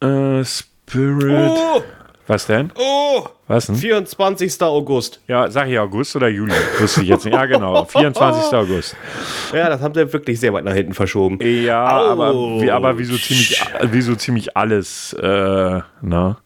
Äh, 0.01 0.43
Spirit. 0.45 1.51
Oh, 1.51 1.81
Was 2.27 2.45
denn? 2.47 2.71
oh, 2.75 3.25
Was 3.47 3.65
denn? 3.67 3.75
24. 3.75 4.61
August. 4.61 5.19
Ja, 5.27 5.49
sag 5.51 5.67
ich 5.67 5.77
August 5.79 6.15
oder 6.15 6.29
Juli? 6.29 6.53
Wusste 6.79 7.01
ich 7.01 7.07
jetzt 7.09 7.25
nicht. 7.25 7.33
Ja, 7.33 7.45
genau. 7.45 7.83
24. 7.85 8.53
August. 8.53 8.95
Ja, 9.53 9.69
das 9.69 9.81
haben 9.81 9.93
sie 9.93 10.11
wirklich 10.13 10.39
sehr 10.39 10.53
weit 10.53 10.63
nach 10.63 10.73
hinten 10.73 10.93
verschoben. 10.93 11.37
Ja, 11.41 11.97
Au. 11.99 12.11
aber, 12.11 12.33
wie, 12.61 12.71
aber 12.71 12.97
wie, 12.97 13.03
so 13.05 13.17
ziemlich, 13.17 13.61
wie 13.91 14.01
so 14.01 14.15
ziemlich 14.15 14.55
alles, 14.55 15.13
äh, 15.13 15.81
ne? 16.01 16.37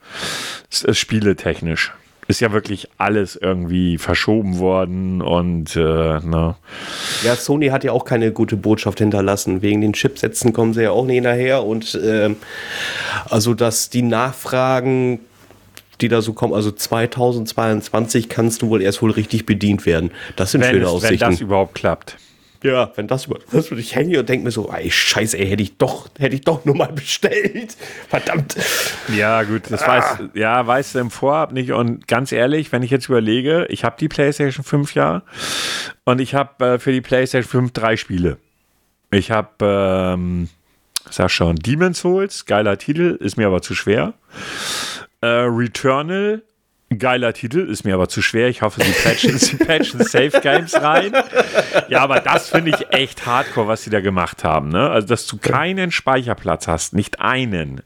S- 0.72 0.84
äh, 0.86 0.94
spieletechnisch. 0.94 1.92
Ist 2.28 2.40
ja 2.40 2.52
wirklich 2.52 2.90
alles 2.98 3.36
irgendwie 3.36 3.98
verschoben 3.98 4.60
worden 4.60 5.22
und 5.22 5.76
äh, 5.76 5.80
ne. 5.80 6.56
Ja, 7.24 7.36
Sony 7.36 7.68
hat 7.68 7.84
ja 7.84 7.92
auch 7.92 8.06
keine 8.06 8.32
gute 8.32 8.56
Botschaft 8.56 9.00
hinterlassen. 9.00 9.62
Wegen 9.62 9.82
den 9.82 9.94
Chipsätzen 9.94 10.54
kommen 10.54 10.74
sie 10.74 10.84
ja 10.84 10.92
auch 10.92 11.06
nicht 11.06 11.24
nachher 11.24 11.64
und 11.64 12.00
ähm, 12.04 12.38
also 13.30 13.54
dass 13.54 13.90
die 13.90 14.02
Nachfragen 14.02 15.20
die 16.02 16.08
da 16.10 16.22
so 16.22 16.34
kommen. 16.34 16.54
Also 16.54 16.72
2022 16.72 18.30
kannst 18.30 18.62
du 18.62 18.70
wohl 18.70 18.82
erst 18.82 19.02
wohl 19.02 19.12
richtig 19.12 19.46
bedient 19.46 19.86
werden. 19.86 20.12
Das 20.36 20.52
sind 20.52 20.62
wenn, 20.62 20.72
schöne 20.72 20.86
es, 20.86 20.92
Aussichten. 20.92 21.22
wenn 21.22 21.32
das 21.32 21.42
überhaupt 21.42 21.76
klappt. 21.76 22.18
Ja, 22.64 22.92
wenn 22.96 23.08
das 23.08 23.26
über 23.26 23.40
das 23.52 23.70
würde 23.70 23.82
ich 23.82 23.94
hängen 23.96 24.18
und 24.18 24.28
denke 24.30 24.46
mir 24.46 24.52
so, 24.52 24.72
ey, 24.72 24.90
scheiße, 24.90 25.38
ey, 25.38 25.48
hätte 25.48 25.62
ich 25.64 25.78
doch, 25.78 26.10
hätte 26.18 26.34
ich 26.36 26.42
doch 26.42 26.64
nur 26.66 26.76
mal 26.76 26.92
bestellt. 26.92 27.76
Verdammt. 28.10 28.56
Ja, 29.16 29.44
gut, 29.44 29.64
das 29.70 29.84
Ah. 29.84 29.88
weiß, 29.88 30.30
ja, 30.34 30.66
weißt 30.66 30.96
du 30.96 31.00
im 31.00 31.12
Vorab 31.12 31.52
nicht. 31.52 31.72
Und 31.74 32.08
ganz 32.08 32.32
ehrlich, 32.32 32.72
wenn 32.72 32.82
ich 32.82 32.90
jetzt 32.92 33.08
überlege, 33.10 33.66
ich 33.70 33.84
habe 33.84 33.98
die 34.00 34.08
PlayStation 34.08 34.64
5 34.64 34.96
ja 34.96 35.24
und 36.06 36.20
ich 36.22 36.34
habe 36.36 36.66
äh, 36.66 36.80
für 36.80 36.92
die 36.92 37.02
PlayStation 37.02 37.50
5 37.64 37.72
drei 37.74 37.98
Spiele. 37.98 38.38
Ich 39.12 39.30
habe, 39.30 40.14
ähm, 40.16 40.50
sag 41.10 41.30
schon, 41.32 41.58
Demon's 41.58 42.00
Souls, 42.00 42.46
geiler 42.46 42.78
Titel, 42.78 43.18
ist 43.20 43.38
mir 43.38 43.48
aber 43.48 43.62
zu 43.62 43.76
schwer. 43.76 44.14
Äh, 45.22 45.28
Returnal, 45.28 46.42
geiler 47.00 47.34
Titel, 47.34 47.60
ist 47.60 47.84
mir 47.84 47.94
aber 47.94 48.10
zu 48.10 48.22
schwer. 48.22 48.48
Ich 48.50 48.62
hoffe, 48.62 48.82
sie 48.84 48.92
patchen, 48.92 49.38
sie 49.38 49.58
patchen 49.58 50.04
Safe 50.04 50.40
Games 50.42 50.74
rein. 50.76 51.14
Ja, 51.90 52.02
aber 52.02 52.20
das 52.20 52.50
finde 52.50 52.72
ich 52.72 52.88
echt 52.92 53.26
hardcore, 53.26 53.68
was 53.68 53.84
sie 53.84 53.90
da 53.90 54.02
gemacht 54.02 54.44
haben. 54.44 54.70
Ne? 54.70 54.90
Also, 54.90 55.08
dass 55.08 55.28
du 55.28 55.38
keinen 55.38 55.92
Speicherplatz 55.92 56.68
hast, 56.68 56.94
nicht 56.94 57.20
einen. 57.20 57.82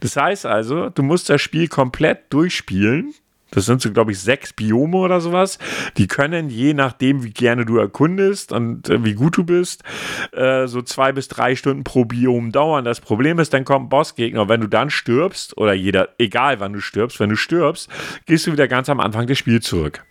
Das 0.00 0.16
heißt 0.16 0.46
also, 0.46 0.88
du 0.88 1.02
musst 1.02 1.28
das 1.30 1.40
Spiel 1.40 1.68
komplett 1.68 2.32
durchspielen. 2.32 3.14
Das 3.52 3.66
sind 3.66 3.80
so, 3.80 3.92
glaube 3.92 4.12
ich, 4.12 4.18
sechs 4.18 4.52
Biome 4.52 4.96
oder 4.96 5.20
sowas. 5.20 5.58
Die 5.96 6.08
können, 6.08 6.50
je 6.50 6.74
nachdem, 6.74 7.22
wie 7.22 7.30
gerne 7.30 7.64
du 7.64 7.76
erkundest 7.76 8.50
und 8.50 8.88
äh, 8.88 9.04
wie 9.04 9.14
gut 9.14 9.36
du 9.36 9.44
bist, 9.44 9.84
äh, 10.32 10.66
so 10.66 10.82
zwei 10.82 11.12
bis 11.12 11.28
drei 11.28 11.54
Stunden 11.54 11.84
pro 11.84 12.04
Biom 12.04 12.50
dauern. 12.50 12.84
Das 12.84 13.00
Problem 13.00 13.38
ist, 13.38 13.52
dann 13.52 13.64
kommt 13.64 13.86
ein 13.86 13.88
Bossgegner. 13.90 14.42
Und 14.42 14.48
wenn 14.48 14.62
du 14.62 14.66
dann 14.66 14.90
stirbst, 14.90 15.56
oder 15.58 15.74
jeder, 15.74 16.08
egal 16.18 16.60
wann 16.60 16.72
du 16.72 16.80
stirbst, 16.80 17.20
wenn 17.20 17.30
du 17.30 17.36
stirbst, 17.36 17.88
gehst 18.26 18.46
du 18.46 18.52
wieder 18.52 18.68
ganz 18.68 18.88
am 18.88 19.00
Anfang 19.00 19.26
des 19.26 19.38
Spiels 19.38 19.66
zurück. 19.66 20.04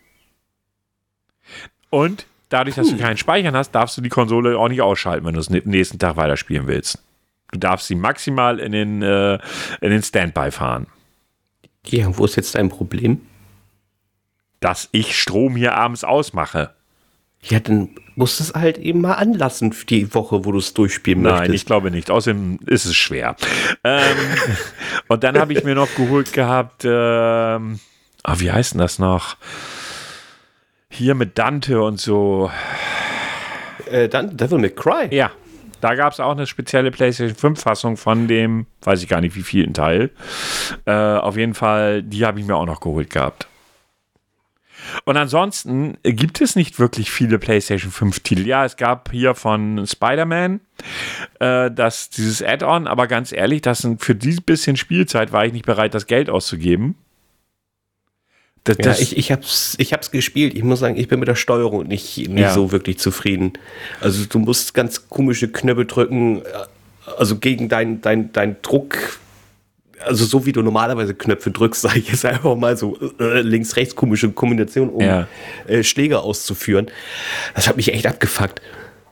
Und 1.89 2.25
dadurch, 2.49 2.75
dass 2.75 2.89
du 2.89 2.97
keinen 2.97 3.17
Speichern 3.17 3.55
hast, 3.55 3.71
darfst 3.71 3.97
du 3.97 4.01
die 4.01 4.09
Konsole 4.09 4.57
auch 4.57 4.69
nicht 4.69 4.81
ausschalten, 4.81 5.25
wenn 5.25 5.33
du 5.33 5.39
es 5.39 5.49
am 5.49 5.59
nächsten 5.65 5.97
Tag 5.97 6.15
weiterspielen 6.15 6.67
willst. 6.67 7.03
Du 7.51 7.59
darfst 7.59 7.87
sie 7.87 7.95
maximal 7.95 8.59
in 8.59 8.71
den, 8.71 9.01
äh, 9.01 9.39
in 9.81 9.89
den 9.89 10.03
Standby 10.03 10.51
fahren. 10.51 10.87
Ja, 11.85 12.15
wo 12.17 12.25
ist 12.25 12.35
jetzt 12.35 12.55
dein 12.55 12.69
Problem? 12.69 13.21
Dass 14.61 14.87
ich 14.93 15.19
Strom 15.19 15.57
hier 15.57 15.75
abends 15.75 16.05
ausmache. 16.05 16.73
Ja, 17.43 17.59
dann 17.59 17.89
musst 18.15 18.39
du 18.39 18.43
es 18.43 18.53
halt 18.53 18.77
eben 18.77 19.01
mal 19.01 19.15
anlassen 19.15 19.73
für 19.73 19.85
die 19.85 20.13
Woche, 20.13 20.45
wo 20.45 20.51
du 20.51 20.59
es 20.59 20.73
durchspielen 20.73 21.23
Nein, 21.23 21.33
möchtest. 21.33 21.55
ich 21.55 21.65
glaube 21.65 21.89
nicht. 21.91 22.11
Außerdem 22.11 22.59
ist 22.67 22.85
es 22.85 22.95
schwer. 22.95 23.35
ähm, 23.83 24.15
und 25.07 25.23
dann 25.23 25.37
habe 25.37 25.53
ich 25.53 25.63
mir 25.63 25.75
noch 25.75 25.93
geholt 25.95 26.31
gehabt, 26.33 26.83
ähm, 26.85 27.79
ah, 28.23 28.35
wie 28.37 28.51
heißt 28.51 28.73
denn 28.73 28.79
das 28.79 28.99
noch? 28.99 29.37
Hier 30.89 31.15
mit 31.15 31.37
Dante 31.39 31.81
und 31.81 31.99
so. 31.99 32.51
Äh, 33.89 34.07
dann 34.07 34.37
Devil 34.37 34.59
May 34.59 34.69
Cry. 34.69 35.07
Ja, 35.09 35.31
da 35.79 35.95
gab 35.95 36.13
es 36.13 36.19
auch 36.19 36.33
eine 36.33 36.45
spezielle 36.45 36.91
PlayStation 36.91 37.55
5-Fassung 37.55 37.97
von 37.97 38.27
dem, 38.27 38.67
weiß 38.83 39.01
ich 39.01 39.09
gar 39.09 39.19
nicht 39.19 39.35
wie 39.35 39.41
vielen 39.41 39.73
Teil. 39.73 40.11
Äh, 40.85 40.91
auf 40.91 41.37
jeden 41.37 41.55
Fall, 41.55 42.03
die 42.03 42.23
habe 42.23 42.39
ich 42.39 42.45
mir 42.45 42.55
auch 42.55 42.67
noch 42.67 42.81
geholt 42.81 43.09
gehabt. 43.09 43.47
Und 45.05 45.17
ansonsten 45.17 45.97
gibt 46.03 46.41
es 46.41 46.55
nicht 46.55 46.79
wirklich 46.79 47.11
viele 47.11 47.39
PlayStation 47.39 47.91
5-Titel. 47.91 48.45
Ja, 48.47 48.65
es 48.65 48.77
gab 48.77 49.11
hier 49.11 49.35
von 49.35 49.85
Spider-Man 49.85 50.59
äh, 51.39 51.69
das, 51.71 52.09
dieses 52.09 52.41
Add-on, 52.43 52.87
aber 52.87 53.07
ganz 53.07 53.31
ehrlich, 53.31 53.61
das 53.61 53.79
sind, 53.79 54.01
für 54.01 54.15
dieses 54.15 54.41
bisschen 54.41 54.77
Spielzeit 54.77 55.31
war 55.31 55.45
ich 55.45 55.53
nicht 55.53 55.65
bereit, 55.65 55.93
das 55.93 56.07
Geld 56.07 56.29
auszugeben. 56.29 56.95
Das, 58.63 58.77
Ja, 58.79 58.91
ich, 58.93 59.17
ich 59.17 59.31
hab's, 59.31 59.75
ich 59.79 59.91
hab's 59.91 60.11
gespielt. 60.11 60.53
Ich 60.53 60.63
muss 60.63 60.79
sagen, 60.79 60.95
ich 60.95 61.07
bin 61.07 61.19
mit 61.19 61.27
der 61.27 61.35
Steuerung 61.35 61.87
nicht, 61.87 62.17
nicht 62.17 62.29
Ja. 62.39 62.53
so 62.53 62.71
wirklich 62.71 62.99
zufrieden. 62.99 63.53
Also 64.01 64.25
du 64.25 64.37
musst 64.37 64.73
ganz 64.75 65.09
komische 65.09 65.47
Knöpfe 65.47 65.85
drücken, 65.85 66.41
äh, 66.41 66.43
also 67.17 67.37
gegen 67.37 67.69
deinen 67.69 68.01
dein, 68.01 68.31
dein 68.33 68.61
Druck, 68.61 69.19
also 70.05 70.25
so 70.25 70.45
wie 70.45 70.51
du 70.51 70.61
normalerweise 70.61 71.13
Knöpfe 71.13 71.51
drückst, 71.51 71.81
sage 71.83 71.99
ich 71.99 72.09
jetzt 72.09 72.25
einfach 72.25 72.55
mal 72.55 72.77
so 72.77 72.97
äh, 73.19 73.41
links-rechts 73.41 73.95
komische 73.95 74.31
Kombination, 74.31 74.89
um 74.89 75.01
Ja. 75.01 75.27
äh, 75.67 75.83
Schläge 75.83 76.19
auszuführen. 76.19 76.87
Das 77.55 77.67
hat 77.67 77.77
mich 77.77 77.93
echt 77.93 78.05
abgefuckt. 78.07 78.61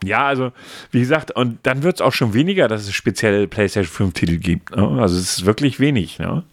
Ja, 0.04 0.28
also 0.28 0.52
wie 0.92 1.00
gesagt, 1.02 1.32
und 1.36 1.60
dann 1.64 1.84
wird 1.84 1.96
es 1.96 2.02
auch 2.02 2.14
schon 2.14 2.34
weniger, 2.34 2.68
dass 2.70 2.84
es 2.84 2.94
spezielle 2.94 3.48
PlayStation 3.48 4.10
5-Titel 4.12 4.38
gibt. 4.38 4.76
Ne? 4.76 4.88
Also 5.02 5.18
es 5.18 5.40
ist 5.40 5.46
wirklich 5.46 5.80
wenig. 5.82 6.20
Ne? 6.20 6.44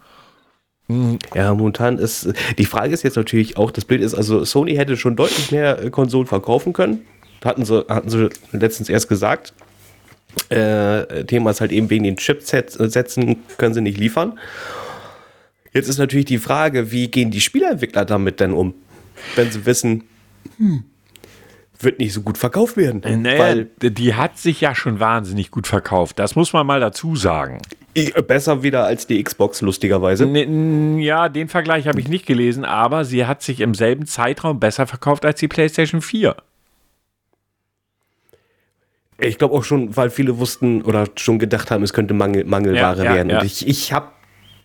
Ja, 1.34 1.52
momentan 1.54 1.98
ist, 1.98 2.32
die 2.58 2.64
Frage 2.64 2.92
ist 2.94 3.02
jetzt 3.02 3.16
natürlich 3.16 3.56
auch, 3.56 3.70
das 3.72 3.84
Bild 3.84 4.02
ist, 4.02 4.14
also 4.14 4.44
Sony 4.44 4.76
hätte 4.76 4.96
schon 4.96 5.16
deutlich 5.16 5.50
mehr 5.50 5.82
äh, 5.82 5.90
Konsolen 5.90 6.26
verkaufen 6.28 6.72
können. 6.72 7.00
Hatten 7.44 7.64
sie, 7.64 7.84
hatten 7.88 8.08
sie 8.08 8.28
letztens 8.52 8.88
erst 8.88 9.08
gesagt. 9.08 9.52
Äh, 10.50 11.24
Thema 11.24 11.50
ist 11.50 11.60
halt 11.60 11.72
eben 11.72 11.88
wegen 11.90 12.04
den 12.04 12.16
Chipsätzen 12.16 13.36
können 13.58 13.74
sie 13.74 13.80
nicht 13.80 13.98
liefern. 13.98 14.38
Jetzt 15.72 15.88
ist 15.88 15.98
natürlich 15.98 16.26
die 16.26 16.38
Frage, 16.38 16.90
wie 16.92 17.08
gehen 17.08 17.30
die 17.30 17.40
Spieleentwickler 17.40 18.04
damit 18.04 18.40
denn 18.40 18.52
um? 18.52 18.74
Wenn 19.34 19.50
sie 19.50 19.64
wissen, 19.66 20.04
hm, 20.58 20.84
wird 21.80 21.98
nicht 21.98 22.12
so 22.12 22.22
gut 22.22 22.38
verkauft 22.38 22.76
werden. 22.76 23.02
Naja, 23.22 23.38
Weil 23.38 23.64
die 23.82 24.14
hat 24.14 24.38
sich 24.38 24.60
ja 24.60 24.74
schon 24.74 25.00
wahnsinnig 25.00 25.50
gut 25.50 25.66
verkauft. 25.66 26.18
Das 26.18 26.34
muss 26.36 26.52
man 26.52 26.66
mal 26.66 26.80
dazu 26.80 27.16
sagen. 27.16 27.60
i- 27.96 28.12
besser 28.26 28.62
wieder 28.62 28.84
als 28.84 29.06
die 29.06 29.22
Xbox, 29.22 29.60
lustigerweise. 29.62 30.26
Ja, 30.98 31.28
den 31.28 31.48
Vergleich 31.48 31.86
habe 31.88 32.00
ich 32.00 32.08
nicht 32.08 32.26
gelesen, 32.26 32.64
aber 32.64 33.04
sie 33.04 33.26
hat 33.26 33.42
sich 33.42 33.60
im 33.60 33.74
selben 33.74 34.06
Zeitraum 34.06 34.60
besser 34.60 34.86
verkauft 34.86 35.24
als 35.26 35.40
die 35.40 35.48
PlayStation 35.48 36.00
4. 36.02 36.36
Ich 39.18 39.38
glaube 39.38 39.54
auch 39.54 39.64
schon, 39.64 39.96
weil 39.96 40.10
viele 40.10 40.38
wussten 40.38 40.82
oder 40.82 41.06
schon 41.16 41.38
gedacht 41.38 41.70
haben, 41.70 41.82
es 41.82 41.92
könnte 41.92 42.12
Mangel, 42.14 42.44
Mangelware 42.44 42.98
Ja, 42.98 43.04
ja, 43.04 43.14
werden. 43.14 43.36
Und 43.36 43.44
ich, 43.44 43.66
ich 43.66 43.92
habe 43.92 44.08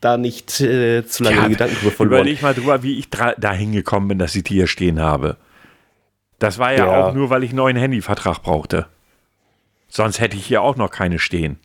da 0.01 0.17
nicht 0.17 0.59
äh, 0.59 1.05
zu 1.05 1.23
lange 1.23 1.37
Ja, 1.37 1.47
Gedanken 1.47 1.75
drüber 1.75 1.91
verloren. 1.91 2.19
Überleg 2.21 2.41
mal 2.41 2.53
drüber, 2.53 2.83
wie 2.83 2.97
ich 2.99 3.09
da 3.09 3.53
hingekommen 3.53 4.09
bin, 4.09 4.19
dass 4.19 4.35
ich 4.35 4.43
die 4.43 4.55
hier 4.55 4.67
stehen 4.67 4.99
habe. 4.99 5.37
Das 6.39 6.57
war 6.57 6.73
ja, 6.73 6.85
Ja. 6.87 7.07
auch 7.09 7.13
nur, 7.13 7.29
weil 7.29 7.43
ich 7.43 7.51
einen 7.51 7.57
neuen 7.57 7.77
Handyvertrag 7.77 8.41
brauchte. 8.41 8.87
Sonst 9.87 10.19
hätte 10.19 10.35
ich 10.37 10.45
hier 10.45 10.61
auch 10.61 10.75
noch 10.75 10.89
keine 10.89 11.19
stehen. 11.19 11.59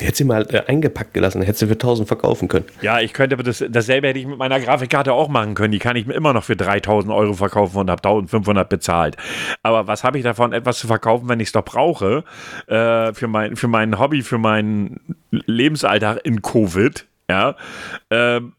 Hätte 0.00 0.18
sie 0.18 0.24
mal 0.24 0.46
äh, 0.50 0.64
eingepackt 0.66 1.14
gelassen, 1.14 1.40
hätte 1.42 1.58
sie 1.58 1.66
für 1.66 1.72
1000 1.72 2.06
verkaufen 2.06 2.46
können. 2.46 2.66
Ja, 2.82 3.00
ich 3.00 3.14
könnte, 3.14 3.34
aber 3.34 3.42
das, 3.42 3.64
dasselbe 3.68 4.08
hätte 4.08 4.18
ich 4.18 4.26
mit 4.26 4.38
meiner 4.38 4.60
Grafikkarte 4.60 5.12
auch 5.12 5.28
machen 5.28 5.54
können. 5.54 5.72
Die 5.72 5.78
kann 5.78 5.96
ich 5.96 6.06
mir 6.06 6.14
immer 6.14 6.34
noch 6.34 6.44
für 6.44 6.56
3000 6.56 7.12
Euro 7.12 7.32
verkaufen 7.32 7.78
und 7.78 7.90
habe 7.90 8.06
1500 8.06 8.68
bezahlt. 8.68 9.16
Aber 9.62 9.86
was 9.86 10.04
habe 10.04 10.18
ich 10.18 10.24
davon, 10.24 10.52
etwas 10.52 10.78
zu 10.78 10.86
verkaufen, 10.86 11.28
wenn 11.28 11.40
ich 11.40 11.48
es 11.48 11.52
doch 11.52 11.64
brauche? 11.64 12.24
Äh, 12.66 13.14
für, 13.14 13.28
mein, 13.28 13.56
für 13.56 13.68
mein 13.68 13.98
Hobby, 13.98 14.22
für 14.22 14.38
meinen 14.38 15.16
Lebensalltag 15.30 16.20
in 16.22 16.42
Covid. 16.42 17.06
Ja. 17.30 17.56
Ähm, 18.10 18.52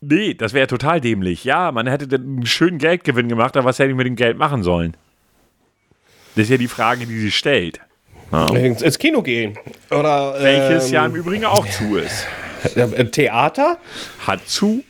nee, 0.00 0.34
das 0.34 0.52
wäre 0.54 0.66
total 0.66 1.00
dämlich. 1.00 1.44
Ja, 1.44 1.70
man 1.70 1.86
hätte 1.86 2.12
einen 2.16 2.46
schönen 2.46 2.78
Geldgewinn 2.78 3.28
gemacht, 3.28 3.56
aber 3.56 3.66
was 3.66 3.78
hätte 3.78 3.90
ich 3.90 3.96
mit 3.96 4.06
dem 4.06 4.16
Geld 4.16 4.36
machen 4.36 4.64
sollen? 4.64 4.96
Das 6.34 6.44
ist 6.44 6.50
ja 6.50 6.56
die 6.56 6.68
Frage, 6.68 7.06
die 7.06 7.18
sich 7.18 7.36
stellt. 7.36 7.80
Ja. 8.32 8.48
Ins, 8.54 8.98
Kino 8.98 9.22
gehen. 9.22 9.58
Oder 9.90 10.34
Welches 10.40 10.88
ähm, 10.88 10.92
ja 10.94 11.06
im 11.06 11.14
Übrigen 11.14 11.44
auch 11.44 11.66
zu 11.68 11.96
ist. 11.96 12.26
äh, 12.76 13.04
Theater? 13.06 13.78
Hat 14.26 14.46
zu, 14.48 14.82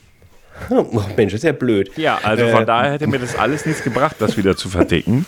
Oh, 0.68 1.02
Mensch, 1.16 1.32
ist 1.32 1.44
ja 1.44 1.52
blöd. 1.52 1.90
Ja, 1.96 2.18
also 2.22 2.46
von 2.48 2.62
Äh, 2.62 2.66
daher 2.66 2.92
hätte 2.92 3.06
mir 3.06 3.18
das 3.18 3.34
alles 3.36 3.64
nichts 3.64 3.82
gebracht, 3.82 4.16
das 4.18 4.36
wieder 4.36 4.56
zu 4.56 4.68
verdicken. 4.68 5.24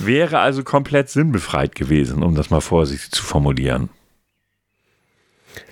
Wäre 0.00 0.40
also 0.40 0.64
komplett 0.64 1.10
sinnbefreit 1.10 1.74
gewesen, 1.74 2.22
um 2.22 2.34
das 2.34 2.50
mal 2.50 2.60
vorsichtig 2.60 3.12
zu 3.12 3.22
formulieren. 3.22 3.88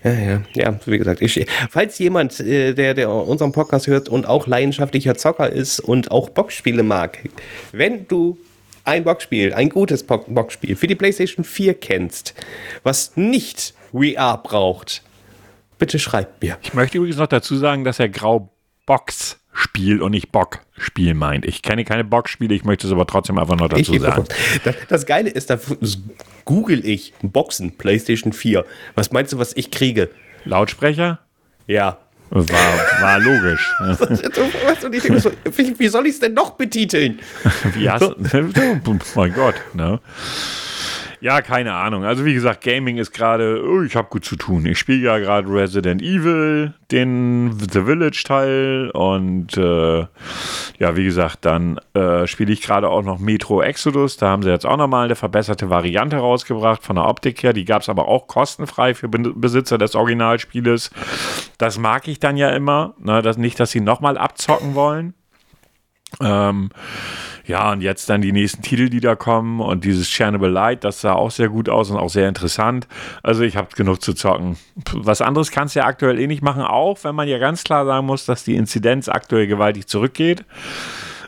Ja, 0.05 0.13
ja, 0.13 0.43
ja, 0.55 0.81
wie 0.87 0.99
gesagt, 0.99 1.23
ich, 1.23 1.47
falls 1.71 1.99
jemand, 1.99 2.39
äh, 2.41 2.75
der, 2.75 2.95
der 2.95 3.11
unseren 3.11 3.53
Podcast 3.53 3.87
hört 3.87 4.09
und 4.09 4.27
auch 4.27 4.47
leidenschaftlicher 4.47 5.17
Zocker 5.17 5.51
ist 5.51 5.81
und 5.81 6.11
auch 6.11 6.31
Boxspiele 6.31 6.83
mag, 6.83 7.19
wenn 7.73 8.07
du 8.07 8.39
ein 8.85 9.05
Boxspiel, 9.05 9.53
ein 9.55 9.69
gutes 9.69 10.03
Bo- 10.05 10.25
Boxspiel 10.29 10.77
für 10.77 10.87
die 10.87 10.95
PlayStation 10.95 11.45
4 11.45 11.75
kennst, 11.75 12.35
was 12.83 13.17
nicht 13.17 13.75
VR 13.93 14.39
braucht, 14.43 15.03
bitte 15.79 15.99
schreib 15.99 16.43
mir. 16.43 16.59
Ich 16.63 16.75
möchte 16.75 16.99
übrigens 16.99 17.19
noch 17.19 17.27
dazu 17.27 17.57
sagen, 17.57 17.85
dass 17.85 17.99
er 17.99 18.09
Grau 18.09 18.51
Box 18.87 19.39
Spiel 19.55 20.01
und 20.01 20.13
nicht 20.13 20.33
Bock 20.33 20.61
Spiel 20.79 21.13
meint. 21.15 21.45
Ich 21.45 21.61
kenne 21.63 21.85
keine 21.85 22.05
Boxspiele, 22.05 22.55
ich 22.55 22.65
möchte 22.65 22.87
es 22.87 22.93
aber 22.93 23.07
trotzdem 23.07 23.39
einfach 23.39 23.57
noch 23.57 23.69
dazu 23.69 23.93
Ich, 23.95 24.01
sagen. 24.01 24.25
das, 24.65 24.75
das 24.89 25.07
Geile 25.07 25.29
ist, 25.29 25.51
da 25.51 25.59
google 26.47 26.85
ich 26.87 27.13
Boxen, 27.23 27.77
PlayStation 27.77 28.33
4. 28.33 28.65
Was 28.95 29.13
meinst 29.13 29.33
du, 29.35 29.39
was 29.39 29.55
ich 29.55 29.71
kriege? 29.71 30.09
Lautsprecher? 30.45 31.21
Ja, 31.67 31.99
War, 32.35 33.03
war 33.03 33.19
logisch. 33.21 33.71
wie, 35.55 35.79
wie 35.79 35.89
soll 35.89 36.07
ich 36.07 36.15
es 36.15 36.21
denn 36.21 36.33
noch 36.33 36.53
betiteln? 36.53 37.19
Wie 37.75 37.91
hast, 37.91 38.03
oh 38.87 38.97
mein 39.15 39.35
Gott. 39.35 39.57
Ne? 39.75 40.01
Ja, 41.23 41.41
keine 41.41 41.75
Ahnung. 41.75 42.03
Also 42.03 42.25
wie 42.25 42.35
gesagt, 42.35 42.65
Gaming 42.65 42.99
ist 42.99 43.13
gerade, 43.13 43.63
oh, 43.65 43.83
ich 43.83 43.95
habe 43.95 44.09
gut 44.09 44.25
zu 44.25 44.35
tun. 44.35 44.67
Ich 44.67 44.77
spiele 44.77 45.05
ja 45.05 45.19
gerade 45.19 45.47
Resident 45.49 46.03
Evil, 46.03 46.75
den 46.91 47.57
The 47.61 47.85
Village 47.85 48.25
Teil 48.27 48.91
und 48.91 49.57
äh, 49.57 50.01
ja, 50.81 50.97
wie 50.97 51.05
gesagt, 51.05 51.45
dann 51.45 51.79
äh, 51.95 52.27
spiele 52.27 52.53
ich 52.53 52.61
gerade 52.61 52.89
auch 52.89 53.05
noch 53.05 53.21
Metro 53.21 53.63
Exodus. 53.63 54.17
Da 54.17 54.31
haben 54.31 54.43
sie 54.43 54.51
jetzt 54.51 54.67
auch 54.67 54.77
nochmal 54.77 55.05
eine 55.05 55.15
verbesserte 55.15 55.71
Variante 55.71 56.17
rausgebracht 56.17 56.83
von 56.83 56.97
der 56.97 57.07
Optik 57.07 57.45
her. 57.45 57.53
Die 57.53 57.67
gab 57.67 57.83
es 57.83 57.89
aber 57.89 58.09
auch 58.09 58.27
kostenfrei 58.27 58.93
für 58.95 59.09
Besitzer 59.09 59.79
des 59.79 59.95
Originalspieles. 59.95 60.91
Das 61.57 61.79
mag 61.79 62.09
ich 62.09 62.19
dann 62.19 62.37
ja 62.37 62.51
immer. 62.51 62.95
Ne? 62.99 63.23
Das, 63.23 63.37
nicht, 63.37 63.61
dass 63.61 63.71
sie 63.71 63.81
nochmal 63.81 64.19
abzocken 64.19 64.75
wollen. 64.75 65.15
Ähm, 66.21 66.71
ja, 67.53 67.71
und 67.71 67.83
jetzt 67.83 68.09
dann 68.09 68.23
die 68.23 68.33
nächsten 68.33 68.63
Titel, 68.63 68.89
die 68.89 69.01
da 69.01 69.15
kommen 69.15 69.61
und 69.61 69.85
dieses 69.85 70.09
Chernobyl 70.09 70.49
Light, 70.49 70.85
das 70.85 71.03
sah 71.03 71.13
auch 71.13 71.31
sehr 71.31 71.51
gut 71.51 71.69
aus 71.69 71.91
und 71.91 71.99
auch 71.99 72.09
sehr 72.09 72.27
interessant. 72.27 72.89
Also 73.23 73.43
ich 73.43 73.59
habe 73.59 73.69
genug 73.77 74.01
zu 74.01 74.15
zocken. 74.15 74.57
Was 74.95 75.21
anderes 75.21 75.51
kannst 75.51 75.75
du 75.75 75.81
ja 75.81 75.85
aktuell 75.85 76.19
eh 76.19 76.27
nicht 76.27 76.41
machen, 76.41 76.63
auch 76.63 77.05
wenn 77.05 77.15
man 77.15 77.29
ja 77.29 77.37
ganz 77.37 77.63
klar 77.63 77.85
sagen 77.85 78.07
muss, 78.07 78.25
dass 78.25 78.45
die 78.45 78.57
Inzidenz 78.57 79.11
aktuell 79.11 79.47
gewaltig 79.47 79.87
zurückgeht. 79.87 80.47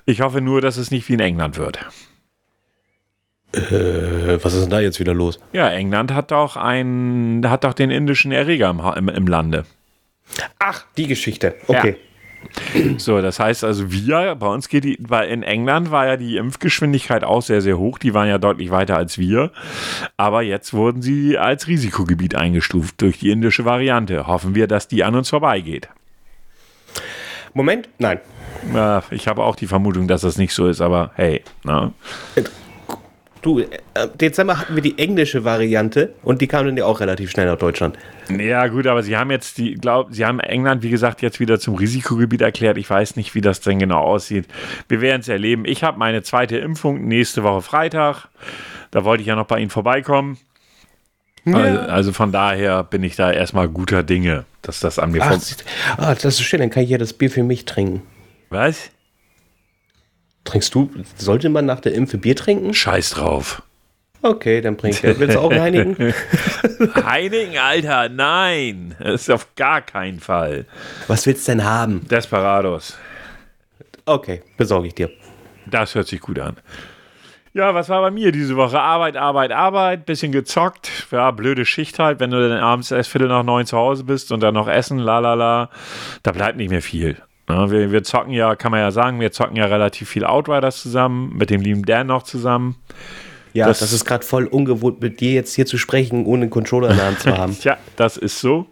Ich 0.06 0.22
hoffe 0.22 0.40
nur, 0.40 0.62
dass 0.62 0.78
es 0.78 0.90
nicht 0.90 1.06
wie 1.10 1.12
in 1.12 1.20
England 1.20 1.58
wird. 1.58 1.78
Äh, 3.52 4.42
was 4.42 4.54
ist 4.54 4.62
denn 4.62 4.70
da 4.70 4.80
jetzt 4.80 5.00
wieder 5.00 5.12
los? 5.12 5.38
Ja, 5.52 5.68
England 5.68 6.14
hat 6.14 6.30
doch 6.30 6.56
einen, 6.56 7.50
hat 7.50 7.64
doch 7.64 7.74
den 7.74 7.90
indischen 7.90 8.32
Erreger 8.32 8.70
im, 8.70 8.80
im, 8.80 9.14
im 9.14 9.26
Lande. 9.26 9.66
Ach, 10.58 10.86
die 10.96 11.06
Geschichte. 11.06 11.54
Okay. 11.66 11.90
Ja. 11.90 12.13
So, 12.98 13.20
das 13.20 13.38
heißt 13.38 13.64
also, 13.64 13.90
wir, 13.90 14.34
bei 14.34 14.46
uns 14.46 14.68
geht 14.68 14.84
die, 14.84 14.98
weil 15.00 15.28
in 15.28 15.42
England 15.42 15.90
war 15.90 16.06
ja 16.06 16.16
die 16.16 16.36
Impfgeschwindigkeit 16.36 17.24
auch 17.24 17.42
sehr, 17.42 17.60
sehr 17.60 17.78
hoch. 17.78 17.98
Die 17.98 18.14
waren 18.14 18.28
ja 18.28 18.38
deutlich 18.38 18.70
weiter 18.70 18.96
als 18.96 19.18
wir. 19.18 19.50
Aber 20.16 20.42
jetzt 20.42 20.72
wurden 20.72 21.02
sie 21.02 21.38
als 21.38 21.66
Risikogebiet 21.66 22.34
eingestuft 22.34 23.00
durch 23.00 23.18
die 23.18 23.30
indische 23.30 23.64
Variante. 23.64 24.26
Hoffen 24.26 24.54
wir, 24.54 24.66
dass 24.66 24.88
die 24.88 25.04
an 25.04 25.14
uns 25.14 25.30
vorbeigeht. 25.30 25.88
Moment, 27.52 27.88
nein. 27.98 28.20
Ja, 28.72 29.02
ich 29.10 29.28
habe 29.28 29.44
auch 29.44 29.56
die 29.56 29.66
Vermutung, 29.66 30.08
dass 30.08 30.22
das 30.22 30.38
nicht 30.38 30.54
so 30.54 30.68
ist, 30.68 30.80
aber 30.80 31.12
hey. 31.14 31.42
Na. 31.62 31.92
Du, 33.44 33.60
äh, 33.60 33.68
Dezember 34.14 34.58
hatten 34.58 34.74
wir 34.74 34.80
die 34.80 34.98
englische 34.98 35.44
Variante 35.44 36.14
und 36.22 36.40
die 36.40 36.46
kam 36.46 36.64
dann 36.64 36.78
ja 36.78 36.86
auch 36.86 37.00
relativ 37.00 37.30
schnell 37.30 37.44
nach 37.44 37.58
Deutschland. 37.58 37.98
Ja, 38.30 38.68
gut, 38.68 38.86
aber 38.86 39.02
sie 39.02 39.18
haben 39.18 39.30
jetzt 39.30 39.58
die, 39.58 39.74
glaub, 39.74 40.14
sie 40.14 40.24
haben 40.24 40.40
England, 40.40 40.82
wie 40.82 40.88
gesagt, 40.88 41.20
jetzt 41.20 41.40
wieder 41.40 41.60
zum 41.60 41.74
Risikogebiet 41.74 42.40
erklärt. 42.40 42.78
Ich 42.78 42.88
weiß 42.88 43.16
nicht, 43.16 43.34
wie 43.34 43.42
das 43.42 43.60
denn 43.60 43.78
genau 43.78 43.98
aussieht. 43.98 44.46
Wir 44.88 45.02
werden 45.02 45.20
es 45.20 45.28
erleben. 45.28 45.66
Ich 45.66 45.84
habe 45.84 45.98
meine 45.98 46.22
zweite 46.22 46.56
Impfung 46.56 47.06
nächste 47.06 47.42
Woche 47.42 47.60
Freitag. 47.60 48.28
Da 48.90 49.04
wollte 49.04 49.20
ich 49.20 49.26
ja 49.26 49.36
noch 49.36 49.46
bei 49.46 49.58
Ihnen 49.58 49.68
vorbeikommen. 49.68 50.38
Ja. 51.44 51.56
Also, 51.56 51.78
also, 51.80 52.12
von 52.14 52.32
daher 52.32 52.82
bin 52.82 53.02
ich 53.02 53.14
da 53.14 53.30
erstmal 53.30 53.68
guter 53.68 54.02
Dinge, 54.02 54.46
dass 54.62 54.80
das 54.80 54.98
an 54.98 55.10
mir 55.10 55.20
Ach, 55.22 55.38
ah, 55.98 56.14
das 56.14 56.24
ist 56.24 56.40
schön, 56.40 56.60
dann 56.60 56.70
kann 56.70 56.82
ich 56.82 56.88
ja 56.88 56.96
das 56.96 57.12
Bier 57.12 57.30
für 57.30 57.42
mich 57.42 57.66
trinken. 57.66 58.00
Was? 58.48 58.88
Trinkst 60.44 60.74
du, 60.74 60.90
sollte 61.16 61.48
man 61.48 61.66
nach 61.66 61.80
der 61.80 61.94
Impfe 61.94 62.18
Bier 62.18 62.36
trinken? 62.36 62.74
Scheiß 62.74 63.10
drauf. 63.10 63.62
Okay, 64.22 64.62
dann 64.62 64.76
bringt 64.76 65.04
er. 65.04 65.18
Willst 65.18 65.36
du 65.36 65.40
auch 65.40 65.50
reinigen? 65.50 66.14
Heinigen, 66.94 67.58
Alter, 67.62 68.08
nein. 68.08 68.94
Das 68.98 69.22
ist 69.22 69.30
auf 69.30 69.54
gar 69.54 69.82
keinen 69.82 70.18
Fall. 70.18 70.64
Was 71.08 71.26
willst 71.26 71.46
du 71.46 71.52
denn 71.52 71.64
haben? 71.64 72.08
Desperados. 72.08 72.96
Okay, 74.06 74.42
besorge 74.56 74.88
ich 74.88 74.94
dir. 74.94 75.10
Das 75.66 75.94
hört 75.94 76.08
sich 76.08 76.20
gut 76.20 76.38
an. 76.38 76.56
Ja, 77.52 77.74
was 77.74 77.88
war 77.88 78.00
bei 78.00 78.10
mir 78.10 78.32
diese 78.32 78.56
Woche? 78.56 78.80
Arbeit, 78.80 79.16
Arbeit, 79.16 79.52
Arbeit, 79.52 80.06
bisschen 80.06 80.32
gezockt. 80.32 80.90
Ja, 81.10 81.30
blöde 81.30 81.64
Schicht 81.64 81.98
halt, 81.98 82.18
wenn 82.18 82.30
du 82.30 82.48
dann 82.48 82.58
abends 82.58 82.90
erst 82.90 83.10
Viertel 83.10 83.28
nach 83.28 83.44
neun 83.44 83.66
zu 83.66 83.76
Hause 83.76 84.04
bist 84.04 84.32
und 84.32 84.40
dann 84.40 84.54
noch 84.54 84.68
essen, 84.68 84.98
la 84.98 85.18
la 85.18 85.34
la. 85.34 85.70
Da 86.22 86.32
bleibt 86.32 86.56
nicht 86.56 86.70
mehr 86.70 86.82
viel. 86.82 87.18
Ja, 87.48 87.70
wir, 87.70 87.92
wir, 87.92 88.02
zocken 88.02 88.32
ja, 88.32 88.56
kann 88.56 88.70
man 88.70 88.80
ja 88.80 88.90
sagen, 88.90 89.20
wir 89.20 89.30
zocken 89.30 89.56
ja 89.56 89.66
relativ 89.66 90.08
viel 90.08 90.24
Outriders 90.24 90.80
zusammen, 90.80 91.36
mit 91.36 91.50
dem 91.50 91.60
lieben 91.60 91.84
Dan 91.84 92.06
noch 92.06 92.22
zusammen. 92.22 92.76
Ja, 93.52 93.68
das, 93.68 93.78
das 93.78 93.92
ist 93.92 94.04
gerade 94.04 94.24
voll 94.24 94.46
ungewohnt, 94.46 95.00
mit 95.00 95.20
dir 95.20 95.32
jetzt 95.32 95.54
hier 95.54 95.66
zu 95.66 95.78
sprechen, 95.78 96.26
ohne 96.26 96.42
einen 96.42 96.50
Controller 96.50 96.90
in 96.90 96.96
der 96.96 97.06
Hand 97.06 97.20
zu 97.20 97.30
haben. 97.38 97.56
Tja, 97.56 97.76
das 97.96 98.16
ist 98.16 98.40
so. 98.40 98.66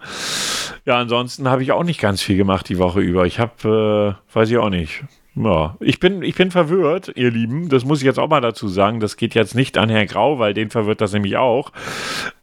Ja, 0.84 0.98
ansonsten 0.98 1.48
habe 1.48 1.62
ich 1.62 1.70
auch 1.70 1.84
nicht 1.84 2.00
ganz 2.00 2.20
viel 2.20 2.36
gemacht 2.36 2.68
die 2.68 2.78
Woche 2.78 3.00
über. 3.00 3.24
Ich 3.24 3.38
habe, 3.38 4.16
äh, 4.18 4.34
weiß 4.34 4.50
ich 4.50 4.58
auch 4.58 4.70
nicht. 4.70 5.04
Ja, 5.34 5.76
ich 5.80 6.00
bin, 6.00 6.22
ich 6.22 6.34
bin 6.34 6.50
verwirrt, 6.50 7.12
ihr 7.14 7.30
Lieben. 7.30 7.68
Das 7.68 7.84
muss 7.84 8.00
ich 8.00 8.04
jetzt 8.04 8.18
auch 8.18 8.28
mal 8.28 8.40
dazu 8.40 8.68
sagen. 8.68 8.98
Das 8.98 9.16
geht 9.16 9.34
jetzt 9.34 9.54
nicht 9.54 9.78
an 9.78 9.88
Herrn 9.88 10.08
Grau, 10.08 10.38
weil 10.38 10.52
den 10.52 10.70
verwirrt 10.70 11.00
das 11.00 11.12
nämlich 11.12 11.36
auch. 11.36 11.72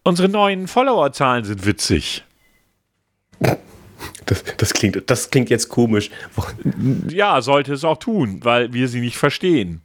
Unsere 0.04 0.30
neuen 0.30 0.68
Followerzahlen 0.68 1.44
sind 1.44 1.66
witzig. 1.66 2.24
Das, 4.26 4.44
das, 4.58 4.74
klingt, 4.74 5.10
das 5.10 5.30
klingt 5.30 5.50
jetzt 5.50 5.70
komisch. 5.70 6.10
Ja, 7.10 7.42
sollte 7.42 7.74
es 7.74 7.84
auch 7.84 7.98
tun, 7.98 8.40
weil 8.44 8.74
wir 8.74 8.88
sie 8.88 9.02
nicht 9.02 9.18
verstehen. 9.18 9.82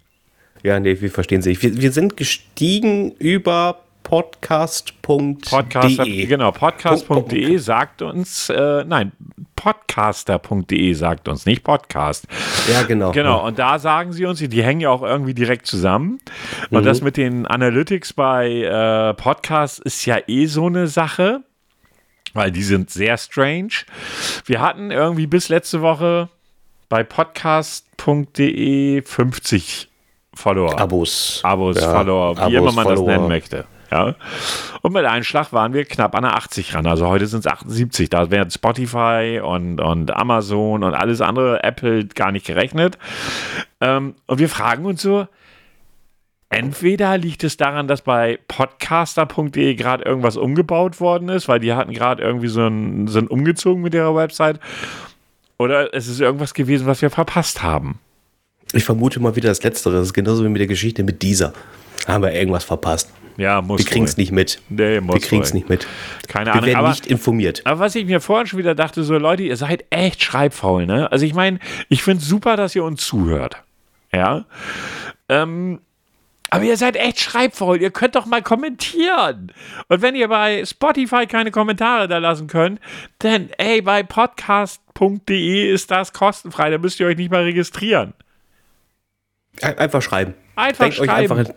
Ja, 0.62 0.80
nee, 0.80 1.00
wir 1.00 1.10
verstehen 1.10 1.42
sie 1.42 1.50
nicht. 1.50 1.62
Wir, 1.62 1.80
wir 1.80 1.92
sind 1.92 2.16
gestiegen 2.16 3.12
über 3.18 3.84
podcast.de. 4.04 5.50
Podcast, 5.50 6.00
genau, 6.04 6.52
podcast.de 6.52 7.56
sagt 7.56 8.02
uns, 8.02 8.48
äh, 8.50 8.84
nein, 8.86 9.12
podcaster.de 9.56 10.92
sagt 10.92 11.28
uns, 11.28 11.46
nicht 11.46 11.64
Podcast. 11.64 12.26
Ja, 12.70 12.82
genau. 12.82 13.12
Genau, 13.12 13.46
und 13.46 13.58
da 13.58 13.78
sagen 13.78 14.12
sie 14.12 14.26
uns, 14.26 14.38
die 14.38 14.62
hängen 14.62 14.80
ja 14.80 14.90
auch 14.90 15.02
irgendwie 15.02 15.34
direkt 15.34 15.66
zusammen. 15.66 16.18
Und 16.70 16.82
mhm. 16.82 16.84
das 16.86 17.00
mit 17.00 17.16
den 17.16 17.46
Analytics 17.46 18.12
bei 18.12 18.62
äh, 18.62 19.14
Podcasts 19.14 19.78
ist 19.78 20.04
ja 20.06 20.18
eh 20.26 20.46
so 20.46 20.66
eine 20.66 20.86
Sache 20.86 21.42
weil 22.34 22.52
die 22.52 22.62
sind 22.62 22.90
sehr 22.90 23.16
strange. 23.16 23.70
Wir 24.44 24.60
hatten 24.60 24.90
irgendwie 24.90 25.26
bis 25.26 25.48
letzte 25.48 25.80
Woche 25.80 26.28
bei 26.88 27.02
podcast.de 27.02 29.00
50 29.02 29.88
Follower. 30.34 30.78
Abos. 30.78 31.40
Abos, 31.42 31.80
ja, 31.80 31.94
Follower, 31.94 32.36
wie 32.36 32.40
Abos, 32.40 32.56
immer 32.56 32.72
man 32.72 32.84
Follower. 32.84 33.06
das 33.06 33.16
nennen 33.16 33.28
möchte. 33.28 33.64
Ja. 33.90 34.14
Und 34.82 34.92
mit 34.92 35.04
Einschlag 35.04 35.52
waren 35.52 35.72
wir 35.72 35.84
knapp 35.84 36.16
an 36.16 36.24
der 36.24 36.34
80 36.36 36.74
ran. 36.74 36.86
Also 36.86 37.06
heute 37.06 37.26
sind 37.28 37.40
es 37.40 37.46
78. 37.46 38.10
Da 38.10 38.30
werden 38.30 38.50
Spotify 38.50 39.40
und, 39.42 39.80
und 39.80 40.14
Amazon 40.14 40.82
und 40.82 40.94
alles 40.94 41.20
andere, 41.20 41.62
Apple 41.62 42.06
gar 42.06 42.32
nicht 42.32 42.46
gerechnet. 42.46 42.98
Ähm, 43.80 44.16
und 44.26 44.38
wir 44.40 44.48
fragen 44.48 44.84
uns 44.84 45.00
so, 45.02 45.28
Entweder 46.54 47.18
liegt 47.18 47.42
es 47.42 47.56
daran, 47.56 47.88
dass 47.88 48.02
bei 48.02 48.38
podcaster.de 48.48 49.74
gerade 49.74 50.04
irgendwas 50.04 50.36
umgebaut 50.36 51.00
worden 51.00 51.28
ist, 51.28 51.48
weil 51.48 51.60
die 51.60 51.72
hatten 51.72 51.92
gerade 51.92 52.22
irgendwie 52.22 52.48
so 52.48 52.66
ein, 52.66 53.08
sind 53.08 53.30
umgezogen 53.30 53.82
mit 53.82 53.94
ihrer 53.94 54.14
Website. 54.14 54.60
Oder 55.58 55.94
es 55.94 56.06
ist 56.06 56.20
irgendwas 56.20 56.54
gewesen, 56.54 56.86
was 56.86 57.02
wir 57.02 57.10
verpasst 57.10 57.62
haben. 57.62 57.98
Ich 58.72 58.84
vermute 58.84 59.20
mal 59.20 59.36
wieder 59.36 59.48
das 59.48 59.62
Letztere. 59.62 59.94
Das 59.94 60.06
ist 60.06 60.14
genauso 60.14 60.44
wie 60.44 60.48
mit 60.48 60.60
der 60.60 60.66
Geschichte 60.66 61.02
mit 61.02 61.22
dieser. 61.22 61.52
Haben 62.06 62.22
wir 62.22 62.32
irgendwas 62.32 62.64
verpasst. 62.64 63.10
Ja, 63.36 63.60
muss 63.60 63.80
Wir 63.80 63.86
kriegen 63.86 64.04
es 64.04 64.16
nicht 64.16 64.30
mit. 64.30 64.60
Nee, 64.68 65.00
muss 65.00 65.14
wir 65.14 65.22
kriegen 65.22 65.42
es 65.42 65.54
nicht 65.54 65.68
mit. 65.68 65.86
Keine 66.28 66.52
Ahnung. 66.52 66.62
Wir 66.64 66.68
werden 66.68 66.78
aber, 66.78 66.90
nicht 66.90 67.06
informiert. 67.06 67.62
Aber 67.64 67.80
was 67.80 67.94
ich 67.94 68.06
mir 68.06 68.20
vorhin 68.20 68.46
schon 68.46 68.58
wieder 68.60 68.74
dachte, 68.74 69.02
so 69.02 69.18
Leute, 69.18 69.42
ihr 69.42 69.56
seid 69.56 69.84
echt 69.90 70.22
schreibfaul, 70.22 70.86
ne? 70.86 71.10
Also 71.10 71.26
ich 71.26 71.34
meine, 71.34 71.58
ich 71.88 72.02
finde 72.02 72.22
es 72.22 72.28
super, 72.28 72.56
dass 72.56 72.76
ihr 72.76 72.84
uns 72.84 73.04
zuhört. 73.04 73.56
Ja. 74.12 74.44
Ähm, 75.28 75.80
aber 76.50 76.64
ihr 76.64 76.76
seid 76.76 76.96
echt 76.96 77.20
schreibfaul. 77.20 77.80
Ihr 77.80 77.90
könnt 77.90 78.14
doch 78.14 78.26
mal 78.26 78.42
kommentieren. 78.42 79.52
Und 79.88 80.02
wenn 80.02 80.14
ihr 80.14 80.28
bei 80.28 80.64
Spotify 80.64 81.26
keine 81.26 81.50
Kommentare 81.50 82.06
da 82.08 82.18
lassen 82.18 82.46
könnt, 82.46 82.80
dann, 83.18 83.50
ey, 83.58 83.82
bei 83.82 84.02
podcast.de 84.02 85.72
ist 85.72 85.90
das 85.90 86.12
kostenfrei. 86.12 86.70
Da 86.70 86.78
müsst 86.78 87.00
ihr 87.00 87.06
euch 87.06 87.16
nicht 87.16 87.30
mal 87.30 87.42
registrieren. 87.42 88.14
Einfach 89.62 90.02
schreiben. 90.02 90.34
Einfach 90.56 90.84
denkt 90.84 90.96
schreiben. 90.96 91.32
Euch 91.32 91.40
einfach, 91.40 91.54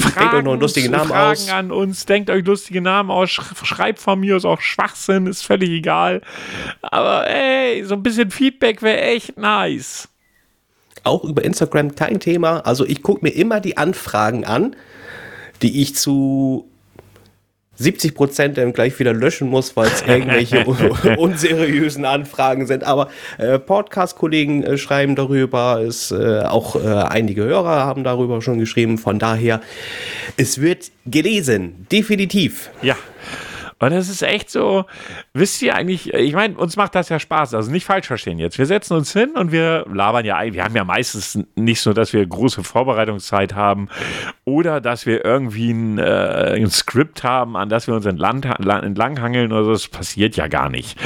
Fragen, 0.00 0.14
denkt 0.18 0.34
euch 0.34 0.44
noch 0.44 0.52
einen 0.52 0.60
lustigen 0.60 0.90
Namen 0.92 1.10
Fragen 1.10 1.32
aus. 1.32 1.50
an 1.50 1.72
uns, 1.72 2.06
denkt 2.06 2.30
euch 2.30 2.44
lustige 2.44 2.80
Namen 2.80 3.10
aus, 3.10 3.30
schreibt 3.30 3.98
von 3.98 4.20
mir 4.20 4.36
aus 4.36 4.44
auch 4.44 4.60
Schwachsinn, 4.60 5.26
ist 5.26 5.44
völlig 5.44 5.70
egal. 5.70 6.22
Aber 6.80 7.28
ey, 7.28 7.84
so 7.84 7.94
ein 7.94 8.02
bisschen 8.02 8.30
Feedback 8.30 8.80
wäre 8.82 9.00
echt 9.00 9.36
nice 9.36 10.09
auch 11.04 11.24
über 11.24 11.44
Instagram 11.44 11.94
kein 11.94 12.20
Thema. 12.20 12.60
Also 12.60 12.86
ich 12.86 13.02
gucke 13.02 13.20
mir 13.22 13.30
immer 13.30 13.60
die 13.60 13.76
Anfragen 13.76 14.44
an, 14.44 14.76
die 15.62 15.82
ich 15.82 15.94
zu 15.94 16.70
70 17.80 18.14
Prozent 18.14 18.58
dann 18.58 18.74
gleich 18.74 18.98
wieder 18.98 19.14
löschen 19.14 19.48
muss, 19.48 19.74
weil 19.76 19.86
es 19.86 20.02
irgendwelche 20.06 20.64
unseriösen 21.16 22.04
Anfragen 22.04 22.66
sind. 22.66 22.84
Aber 22.84 23.08
äh, 23.38 23.58
Podcast-Kollegen 23.58 24.62
äh, 24.62 24.78
schreiben 24.78 25.16
darüber, 25.16 25.80
es, 25.80 26.10
äh, 26.10 26.40
auch 26.42 26.76
äh, 26.76 26.86
einige 26.86 27.44
Hörer 27.44 27.84
haben 27.86 28.04
darüber 28.04 28.42
schon 28.42 28.58
geschrieben. 28.58 28.98
Von 28.98 29.18
daher, 29.18 29.60
es 30.36 30.60
wird 30.60 30.90
gelesen, 31.06 31.86
definitiv. 31.90 32.70
Ja. 32.82 32.96
Und 33.80 33.92
das 33.92 34.10
ist 34.10 34.22
echt 34.22 34.50
so, 34.50 34.84
wisst 35.32 35.62
ihr 35.62 35.74
eigentlich, 35.74 36.12
ich 36.12 36.34
meine, 36.34 36.56
uns 36.58 36.76
macht 36.76 36.94
das 36.94 37.08
ja 37.08 37.18
Spaß, 37.18 37.54
also 37.54 37.70
nicht 37.70 37.86
falsch 37.86 38.06
verstehen 38.06 38.38
jetzt. 38.38 38.58
Wir 38.58 38.66
setzen 38.66 38.94
uns 38.94 39.10
hin 39.12 39.30
und 39.30 39.52
wir 39.52 39.86
labern 39.90 40.26
ja. 40.26 40.40
Wir 40.52 40.64
haben 40.64 40.76
ja 40.76 40.84
meistens 40.84 41.38
nicht 41.56 41.80
so, 41.80 41.94
dass 41.94 42.12
wir 42.12 42.24
große 42.26 42.62
Vorbereitungszeit 42.62 43.54
haben 43.54 43.88
oder 44.44 44.82
dass 44.82 45.06
wir 45.06 45.24
irgendwie 45.24 45.70
ein, 45.70 45.98
äh, 45.98 46.56
ein 46.56 46.70
Skript 46.70 47.24
haben, 47.24 47.56
an 47.56 47.70
das 47.70 47.86
wir 47.86 47.94
uns 47.94 48.04
entlang, 48.04 48.42
entlanghangeln 48.42 49.50
oder 49.50 49.64
so. 49.64 49.72
Das 49.72 49.88
passiert 49.88 50.36
ja 50.36 50.46
gar 50.46 50.68
nicht. 50.68 50.98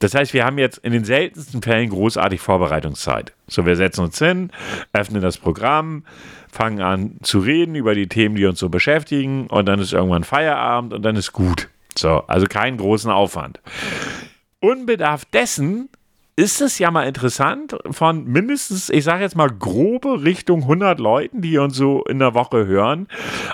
Das 0.00 0.12
heißt, 0.12 0.34
wir 0.34 0.44
haben 0.44 0.58
jetzt 0.58 0.78
in 0.78 0.92
den 0.92 1.04
seltensten 1.04 1.62
Fällen 1.62 1.90
großartig 1.90 2.40
Vorbereitungszeit. 2.40 3.34
So, 3.46 3.64
wir 3.66 3.76
setzen 3.76 4.00
uns 4.02 4.18
hin, 4.18 4.50
öffnen 4.92 5.22
das 5.22 5.38
Programm, 5.38 6.02
fangen 6.50 6.80
an 6.82 7.18
zu 7.22 7.38
reden 7.38 7.76
über 7.76 7.94
die 7.94 8.08
Themen, 8.08 8.34
die 8.34 8.46
uns 8.46 8.58
so 8.58 8.68
beschäftigen 8.68 9.46
und 9.46 9.66
dann 9.66 9.78
ist 9.78 9.92
irgendwann 9.92 10.24
Feierabend 10.24 10.92
und 10.92 11.02
dann 11.02 11.14
ist 11.14 11.32
gut. 11.32 11.68
So, 11.98 12.22
also 12.26 12.46
keinen 12.46 12.76
großen 12.76 13.10
Aufwand. 13.10 13.60
Unbedarf 14.60 15.24
dessen 15.26 15.88
ist 16.36 16.60
es 16.60 16.78
ja 16.78 16.90
mal 16.90 17.08
interessant, 17.08 17.76
von 17.90 18.24
mindestens, 18.24 18.90
ich 18.90 19.04
sage 19.04 19.22
jetzt 19.22 19.36
mal 19.36 19.48
grobe 19.48 20.22
Richtung 20.22 20.62
100 20.62 20.98
Leuten, 20.98 21.40
die 21.40 21.56
uns 21.56 21.76
so 21.76 22.04
in 22.04 22.18
der 22.18 22.34
Woche 22.34 22.66
hören, 22.66 23.08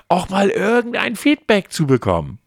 auch 0.08 0.28
mal 0.30 0.50
irgendein 0.50 1.14
Feedback 1.14 1.70
zu 1.70 1.86
bekommen. 1.86 2.38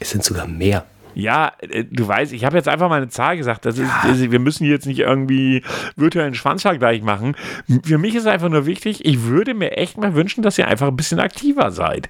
Es 0.00 0.10
sind 0.10 0.24
sogar 0.24 0.48
mehr. 0.48 0.86
Ja, 1.14 1.52
äh, 1.60 1.84
du 1.84 2.06
weißt, 2.06 2.32
ich 2.32 2.44
habe 2.44 2.56
jetzt 2.56 2.68
einfach 2.68 2.88
mal 2.88 2.96
eine 2.96 3.08
Zahl 3.08 3.36
gesagt. 3.36 3.64
Das 3.64 3.78
ist, 3.78 3.90
ja. 4.04 4.30
wir 4.30 4.38
müssen 4.38 4.64
jetzt 4.64 4.86
nicht 4.86 5.00
irgendwie 5.00 5.62
virtuellen 5.94 6.34
Schwanzvergleich 6.34 7.02
machen. 7.02 7.36
Für 7.84 7.98
mich 7.98 8.14
ist 8.14 8.26
einfach 8.26 8.48
nur 8.48 8.66
wichtig, 8.66 9.04
ich 9.04 9.22
würde 9.24 9.54
mir 9.54 9.76
echt 9.76 9.98
mal 9.98 10.14
wünschen, 10.14 10.42
dass 10.42 10.58
ihr 10.58 10.68
einfach 10.68 10.88
ein 10.88 10.96
bisschen 10.96 11.20
aktiver 11.20 11.70
seid. 11.70 12.08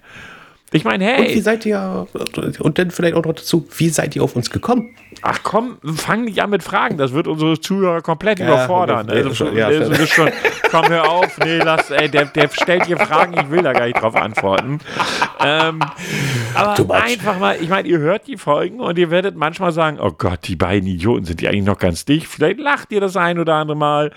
Ich 0.73 0.85
meine, 0.85 1.05
hey. 1.05 1.20
Und 1.20 1.35
wie 1.35 1.41
seid 1.41 1.66
ihr, 1.66 2.07
und 2.61 2.79
dann 2.79 2.91
vielleicht 2.91 3.14
auch 3.14 3.25
noch 3.25 3.35
dazu, 3.35 3.66
wie 3.77 3.91
seid 3.91 4.16
ihr 4.16 4.23
auf 4.23 4.35
uns 4.35 4.51
gekommen? 4.51 4.95
Ach 5.20 5.41
komm, 5.43 5.77
fang 5.85 6.25
nicht 6.25 6.43
an 6.43 6.51
mit 6.51 6.62
Fragen, 6.62 6.97
das 6.97 7.12
wird 7.12 7.29
unsere 7.29 7.61
Zuhörer 7.61 8.01
komplett 8.01 8.39
ja, 8.39 8.47
überfordern. 8.47 9.07
Nee, 9.07 9.12
also, 9.12 9.35
schon, 9.35 9.57
ja, 9.57 9.66
also, 9.66 10.07
schon, 10.07 10.31
komm, 10.70 10.89
hör 10.89 11.09
auf, 11.09 11.39
nee, 11.45 11.59
lass, 11.59 11.91
ey, 11.91 12.09
der, 12.09 12.25
der 12.25 12.49
stellt 12.49 12.87
dir 12.87 12.97
Fragen, 12.97 13.35
ich 13.39 13.51
will 13.51 13.62
da 13.62 13.73
gar 13.73 13.87
nicht 13.87 14.01
drauf 14.01 14.16
antworten. 14.16 14.81
Ähm, 15.45 15.81
aber 16.55 16.95
einfach 16.95 17.39
mal, 17.39 17.57
ich 17.61 17.68
meine, 17.68 17.87
ihr 17.87 17.99
hört 17.99 18.27
die 18.27 18.37
Folgen 18.37 18.81
und 18.81 18.99
ihr 18.99 19.11
werdet 19.11 19.37
manchmal 19.37 19.73
sagen, 19.73 19.99
oh 20.01 20.12
Gott, 20.12 20.41
die 20.45 20.57
beiden 20.57 20.89
Idioten 20.89 21.25
sind 21.25 21.41
die 21.41 21.49
eigentlich 21.49 21.64
noch 21.64 21.79
ganz 21.79 22.05
dicht. 22.05 22.27
Vielleicht 22.27 22.59
lacht 22.59 22.91
ihr 22.93 23.01
das 23.01 23.16
ein 23.16 23.39
oder 23.39 23.55
andere 23.55 23.77
Mal. 23.77 24.12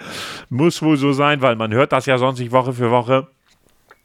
Muss 0.49 0.81
wohl 0.81 0.97
so 0.97 1.11
sein, 1.11 1.41
weil 1.41 1.55
man 1.55 1.73
hört 1.73 1.91
das 1.91 2.05
ja 2.05 2.17
sonst 2.17 2.39
nicht 2.39 2.51
Woche 2.51 2.73
für 2.73 2.91
Woche. 2.91 3.27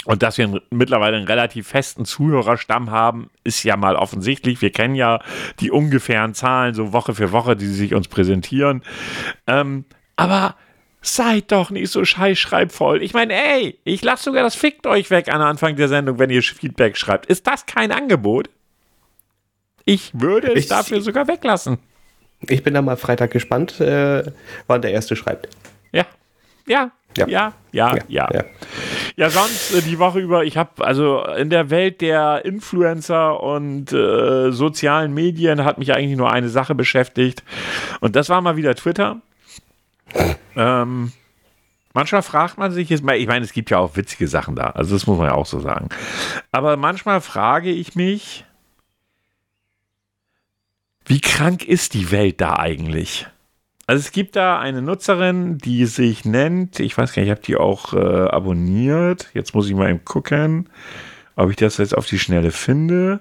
Und 0.06 0.22
dass 0.22 0.38
wir 0.38 0.62
mittlerweile 0.70 1.18
einen 1.18 1.26
relativ 1.26 1.68
festen 1.68 2.06
Zuhörerstamm 2.06 2.90
haben, 2.90 3.30
ist 3.44 3.62
ja 3.64 3.76
mal 3.76 3.96
offensichtlich. 3.96 4.62
Wir 4.62 4.70
kennen 4.70 4.94
ja 4.94 5.20
die 5.60 5.70
ungefähren 5.70 6.32
Zahlen 6.32 6.74
so 6.74 6.92
Woche 6.92 7.14
für 7.14 7.32
Woche, 7.32 7.54
die 7.54 7.66
sie 7.66 7.74
sich 7.74 7.94
uns 7.94 8.08
präsentieren. 8.08 8.82
Ähm, 9.46 9.84
aber 10.16 10.56
seid 11.02 11.52
doch 11.52 11.70
nicht 11.70 11.90
so 11.90 12.04
scheißschreibvoll. 12.04 13.02
Ich 13.02 13.12
meine, 13.12 13.34
ey, 13.34 13.78
ich 13.84 14.02
lasse 14.02 14.24
sogar 14.24 14.42
das 14.42 14.54
Fickt 14.54 14.86
euch 14.86 15.10
weg 15.10 15.32
an 15.32 15.42
Anfang 15.42 15.76
der 15.76 15.88
Sendung, 15.88 16.18
wenn 16.18 16.30
ihr 16.30 16.42
Feedback 16.42 16.96
schreibt. 16.96 17.26
Ist 17.26 17.46
das 17.46 17.66
kein 17.66 17.92
Angebot? 17.92 18.48
Ich 19.84 20.12
würde 20.14 20.52
es 20.52 20.64
ich, 20.64 20.68
dafür 20.68 21.02
sogar 21.02 21.28
weglassen. 21.28 21.78
Ich 22.48 22.62
bin 22.62 22.72
da 22.72 22.80
mal 22.80 22.96
Freitag 22.96 23.32
gespannt, 23.32 23.80
äh, 23.80 24.24
wann 24.66 24.80
der 24.80 24.92
Erste 24.92 25.14
schreibt. 25.14 25.48
Ja, 25.92 26.06
ja, 26.66 26.90
ja, 27.16 27.26
ja, 27.26 27.52
ja. 27.72 27.94
ja. 27.94 27.98
ja. 28.08 28.28
ja 28.32 28.44
sonst 29.28 29.74
äh, 29.74 29.82
die 29.82 29.98
Woche 29.98 30.18
über, 30.18 30.44
ich 30.44 30.56
habe 30.56 30.84
also 30.84 31.22
in 31.24 31.50
der 31.50 31.68
Welt 31.68 32.00
der 32.00 32.44
Influencer 32.44 33.42
und 33.42 33.92
äh, 33.92 34.50
sozialen 34.50 35.12
Medien 35.12 35.64
hat 35.64 35.76
mich 35.76 35.94
eigentlich 35.94 36.16
nur 36.16 36.32
eine 36.32 36.48
Sache 36.48 36.74
beschäftigt 36.74 37.42
und 38.00 38.16
das 38.16 38.30
war 38.30 38.40
mal 38.40 38.56
wieder 38.56 38.74
Twitter. 38.74 39.20
ähm, 40.56 41.12
manchmal 41.92 42.22
fragt 42.22 42.56
man 42.56 42.72
sich, 42.72 42.90
ich 42.90 43.02
meine, 43.02 43.44
es 43.44 43.52
gibt 43.52 43.70
ja 43.70 43.78
auch 43.78 43.96
witzige 43.96 44.26
Sachen 44.26 44.56
da, 44.56 44.70
also 44.70 44.94
das 44.94 45.06
muss 45.06 45.18
man 45.18 45.26
ja 45.26 45.34
auch 45.34 45.46
so 45.46 45.60
sagen. 45.60 45.90
Aber 46.50 46.78
manchmal 46.78 47.20
frage 47.20 47.70
ich 47.70 47.94
mich, 47.94 48.46
wie 51.04 51.20
krank 51.20 51.66
ist 51.66 51.92
die 51.94 52.10
Welt 52.10 52.40
da 52.40 52.58
eigentlich? 52.58 53.26
Also 53.90 54.02
es 54.02 54.12
gibt 54.12 54.36
da 54.36 54.60
eine 54.60 54.82
Nutzerin, 54.82 55.58
die 55.58 55.84
sich 55.84 56.24
nennt, 56.24 56.78
ich 56.78 56.96
weiß 56.96 57.12
gar 57.12 57.22
nicht, 57.22 57.28
ich 57.28 57.36
habe 57.36 57.44
die 57.44 57.56
auch 57.56 57.92
äh, 57.92 57.98
abonniert. 57.98 59.26
Jetzt 59.34 59.52
muss 59.52 59.66
ich 59.66 59.74
mal 59.74 59.90
eben 59.90 60.04
gucken, 60.04 60.68
ob 61.34 61.50
ich 61.50 61.56
das 61.56 61.78
jetzt 61.78 61.96
auf 61.96 62.06
die 62.06 62.20
Schnelle 62.20 62.52
finde. 62.52 63.18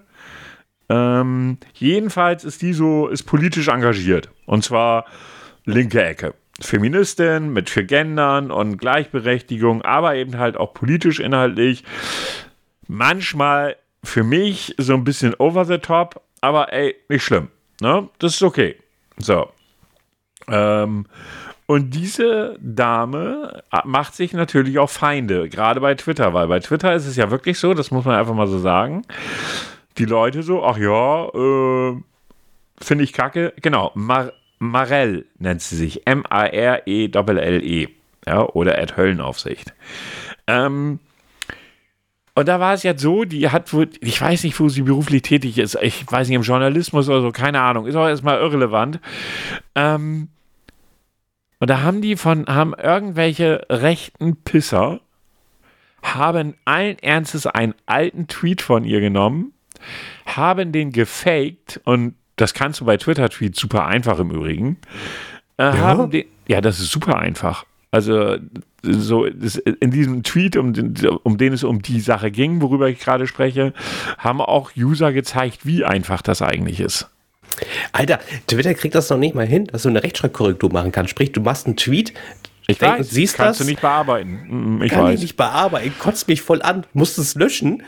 Ähm, 0.88 1.57
jedenfalls 1.74 2.43
ist 2.43 2.61
die 2.61 2.74
so, 2.74 3.07
ist 3.07 3.24
politisch 3.24 3.67
engagiert. 3.67 4.30
Und 4.45 4.63
zwar 4.63 5.05
linke 5.65 6.03
Ecke. 6.03 6.36
Feministin 6.61 7.51
mit 7.51 7.72
für 7.72 7.84
Gendern 7.84 8.51
und 8.51 8.78
Gleichberechtigung, 8.78 9.82
aber 9.82 10.17
eben 10.17 10.38
halt 10.38 10.55
auch 10.55 10.76
politisch 10.76 11.20
inhaltlich. 11.20 11.84
Manchmal 12.88 13.76
für 14.03 14.24
mich 14.24 14.76
so 14.78 14.93
ein 14.93 15.03
bisschen 15.03 15.34
over 15.39 15.65
the 15.65 15.80
top, 15.80 16.22
aber 16.41 16.72
ey, 16.72 16.95
nicht 17.09 17.24
schlimm. 17.24 17.47
Ne? 17.82 18.07
Das 18.20 18.36
ist 18.36 18.43
okay. 18.43 18.76
So. 19.17 19.49
Ähm, 20.51 21.05
und 21.65 21.91
diese 21.91 22.57
Dame 22.59 23.63
macht 23.83 24.15
sich 24.15 24.33
natürlich 24.33 24.79
auch 24.79 24.89
Feinde, 24.89 25.49
gerade 25.49 25.81
bei 25.81 25.93
Twitter, 25.93 26.33
weil 26.33 26.47
bei 26.47 26.59
Twitter 26.59 26.95
ist 26.95 27.05
es 27.05 27.15
ja 27.15 27.29
wirklich 27.29 27.59
so, 27.59 27.75
das 27.75 27.91
muss 27.91 28.05
man 28.05 28.15
einfach 28.15 28.33
mal 28.33 28.47
so 28.47 28.57
sagen. 28.57 29.03
Die 29.99 30.05
Leute 30.05 30.41
so, 30.41 30.63
ach 30.63 30.77
ja, 30.77 31.27
äh, 31.27 32.01
finde 32.81 33.03
ich 33.03 33.13
kacke. 33.13 33.53
Genau, 33.61 33.91
Mar 33.93 34.31
Marell 34.57 35.25
nennt 35.37 35.61
sie 35.61 35.75
sich. 35.75 36.07
M-A-R-E-L-L-E. 36.07 37.85
-E, 37.85 37.89
ja, 38.25 38.45
oder 38.49 38.77
Ed 38.77 38.97
Höllenaufsicht. 38.97 39.73
Ähm, 40.47 40.99
und 42.35 42.47
da 42.47 42.59
war 42.59 42.73
es 42.73 42.83
jetzt 42.83 43.01
so, 43.01 43.25
die 43.25 43.49
hat 43.49 43.73
wohl, 43.73 43.89
ich 44.01 44.21
weiß 44.21 44.43
nicht, 44.43 44.59
wo 44.59 44.69
sie 44.69 44.83
beruflich 44.83 45.21
tätig 45.23 45.57
ist, 45.57 45.77
ich 45.81 46.09
weiß 46.09 46.27
nicht, 46.27 46.35
im 46.35 46.41
Journalismus 46.41 47.09
oder 47.09 47.21
so, 47.21 47.31
keine 47.31 47.61
Ahnung, 47.61 47.85
ist 47.85 47.95
auch 47.95 48.07
erstmal 48.07 48.39
irrelevant. 48.39 48.99
Ähm, 49.75 50.29
und 51.60 51.70
da 51.70 51.82
haben 51.82 52.01
die 52.01 52.16
von, 52.16 52.47
haben 52.47 52.74
irgendwelche 52.74 53.66
rechten 53.70 54.38
Pisser, 54.38 55.01
haben 56.01 56.55
allen 56.66 56.97
Ernstes 56.99 57.45
einen 57.45 57.76
alten 57.86 58.28
Tweet 58.28 58.62
von 58.62 58.86
ihr 58.86 59.01
genommen, 59.01 59.53
haben 60.26 60.72
den 60.72 60.91
gefaked 60.91 61.82
und 61.84 62.16
das 62.38 62.53
kannst 62.53 62.80
du 62.80 62.86
bei 62.86 62.95
Twitter-Tweets 62.95 63.60
super 63.60 63.86
einfach 63.86 64.20
im 64.20 64.32
Übrigen. 64.32 64.78
Äh, 65.57 65.64
ja? 65.64 65.78
Haben 65.78 66.10
den, 66.10 66.26
ja, 66.47 66.62
das 66.62 66.80
ist 66.80 66.91
super 66.91 67.20
einfach. 67.20 67.66
Also 67.91 68.38
so 68.82 69.26
in 69.26 69.91
diesem 69.91 70.24
Tweet, 70.24 70.55
um 70.55 70.74
den, 70.74 70.95
um 71.24 71.38
den 71.38 71.53
es 71.53 71.64
um 71.64 71.82
die 71.82 71.99
Sache 71.99 72.32
ging, 72.32 72.62
worüber 72.62 72.88
ich 72.88 72.99
gerade 72.99 73.28
spreche, 73.28 73.74
haben 74.18 74.39
auch 74.41 74.72
User 74.78 75.12
gezeigt, 75.12 75.66
wie 75.66 75.84
einfach 75.84 76.22
das 76.22 76.41
eigentlich 76.41 76.80
ist. 76.80 77.10
Alter, 77.91 78.20
Twitter 78.47 78.74
kriegt 78.74 78.95
das 78.95 79.10
noch 79.10 79.18
nicht 79.18 79.36
mal 79.36 79.45
hin, 79.45 79.66
dass 79.66 79.84
du 79.84 79.89
eine 79.89 80.03
Rechtschreibkorrektur 80.03 80.72
machen 80.72 80.91
kannst. 80.91 81.12
Sprich, 81.12 81.32
du 81.32 81.41
machst 81.41 81.66
einen 81.66 81.76
Tweet, 81.76 82.14
ich 82.70 82.78
denk, 82.78 82.99
weiß, 82.99 83.10
siehst 83.10 83.36
kannst 83.36 83.60
das, 83.60 83.66
du 83.66 83.72
nicht 83.72 83.82
bearbeiten. 83.82 84.78
Mm, 84.78 84.84
ich 84.84 84.91
kann 84.91 85.05
weiß. 85.05 85.16
ich 85.16 85.22
nicht 85.22 85.38
bearbeiten, 85.38 85.91
kotzt 85.97 86.28
mich 86.28 86.43
voll 86.43 86.62
an, 86.62 86.86
musst 86.93 87.18
es 87.18 87.34
löschen, 87.34 87.82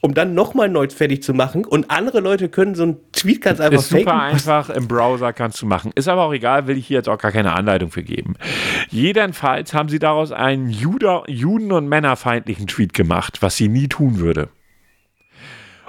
um 0.00 0.12
dann 0.12 0.34
nochmal 0.34 0.68
neu 0.68 0.88
fertig 0.88 1.22
zu 1.22 1.34
machen. 1.34 1.64
Und 1.64 1.90
andere 1.90 2.18
Leute 2.18 2.48
können 2.48 2.74
so 2.74 2.82
einen 2.82 2.96
Tweet 3.12 3.42
ganz 3.42 3.60
einfach 3.60 3.78
Ist 3.78 3.90
super 3.90 4.20
einfach, 4.20 4.70
im 4.70 4.88
Browser 4.88 5.32
kannst 5.32 5.62
du 5.62 5.66
machen. 5.66 5.92
Ist 5.94 6.08
aber 6.08 6.24
auch 6.24 6.32
egal, 6.32 6.66
will 6.66 6.76
ich 6.76 6.88
hier 6.88 6.96
jetzt 6.96 7.08
auch 7.08 7.18
gar 7.18 7.30
keine 7.30 7.52
Anleitung 7.52 7.92
für 7.92 8.02
geben. 8.02 8.34
Jedenfalls 8.90 9.72
haben 9.72 9.88
sie 9.88 10.00
daraus 10.00 10.32
einen 10.32 10.68
Juda, 10.68 11.22
Juden- 11.28 11.70
und 11.70 11.88
Männerfeindlichen 11.88 12.66
Tweet 12.66 12.92
gemacht, 12.92 13.40
was 13.40 13.56
sie 13.56 13.68
nie 13.68 13.86
tun 13.86 14.18
würde. 14.18 14.48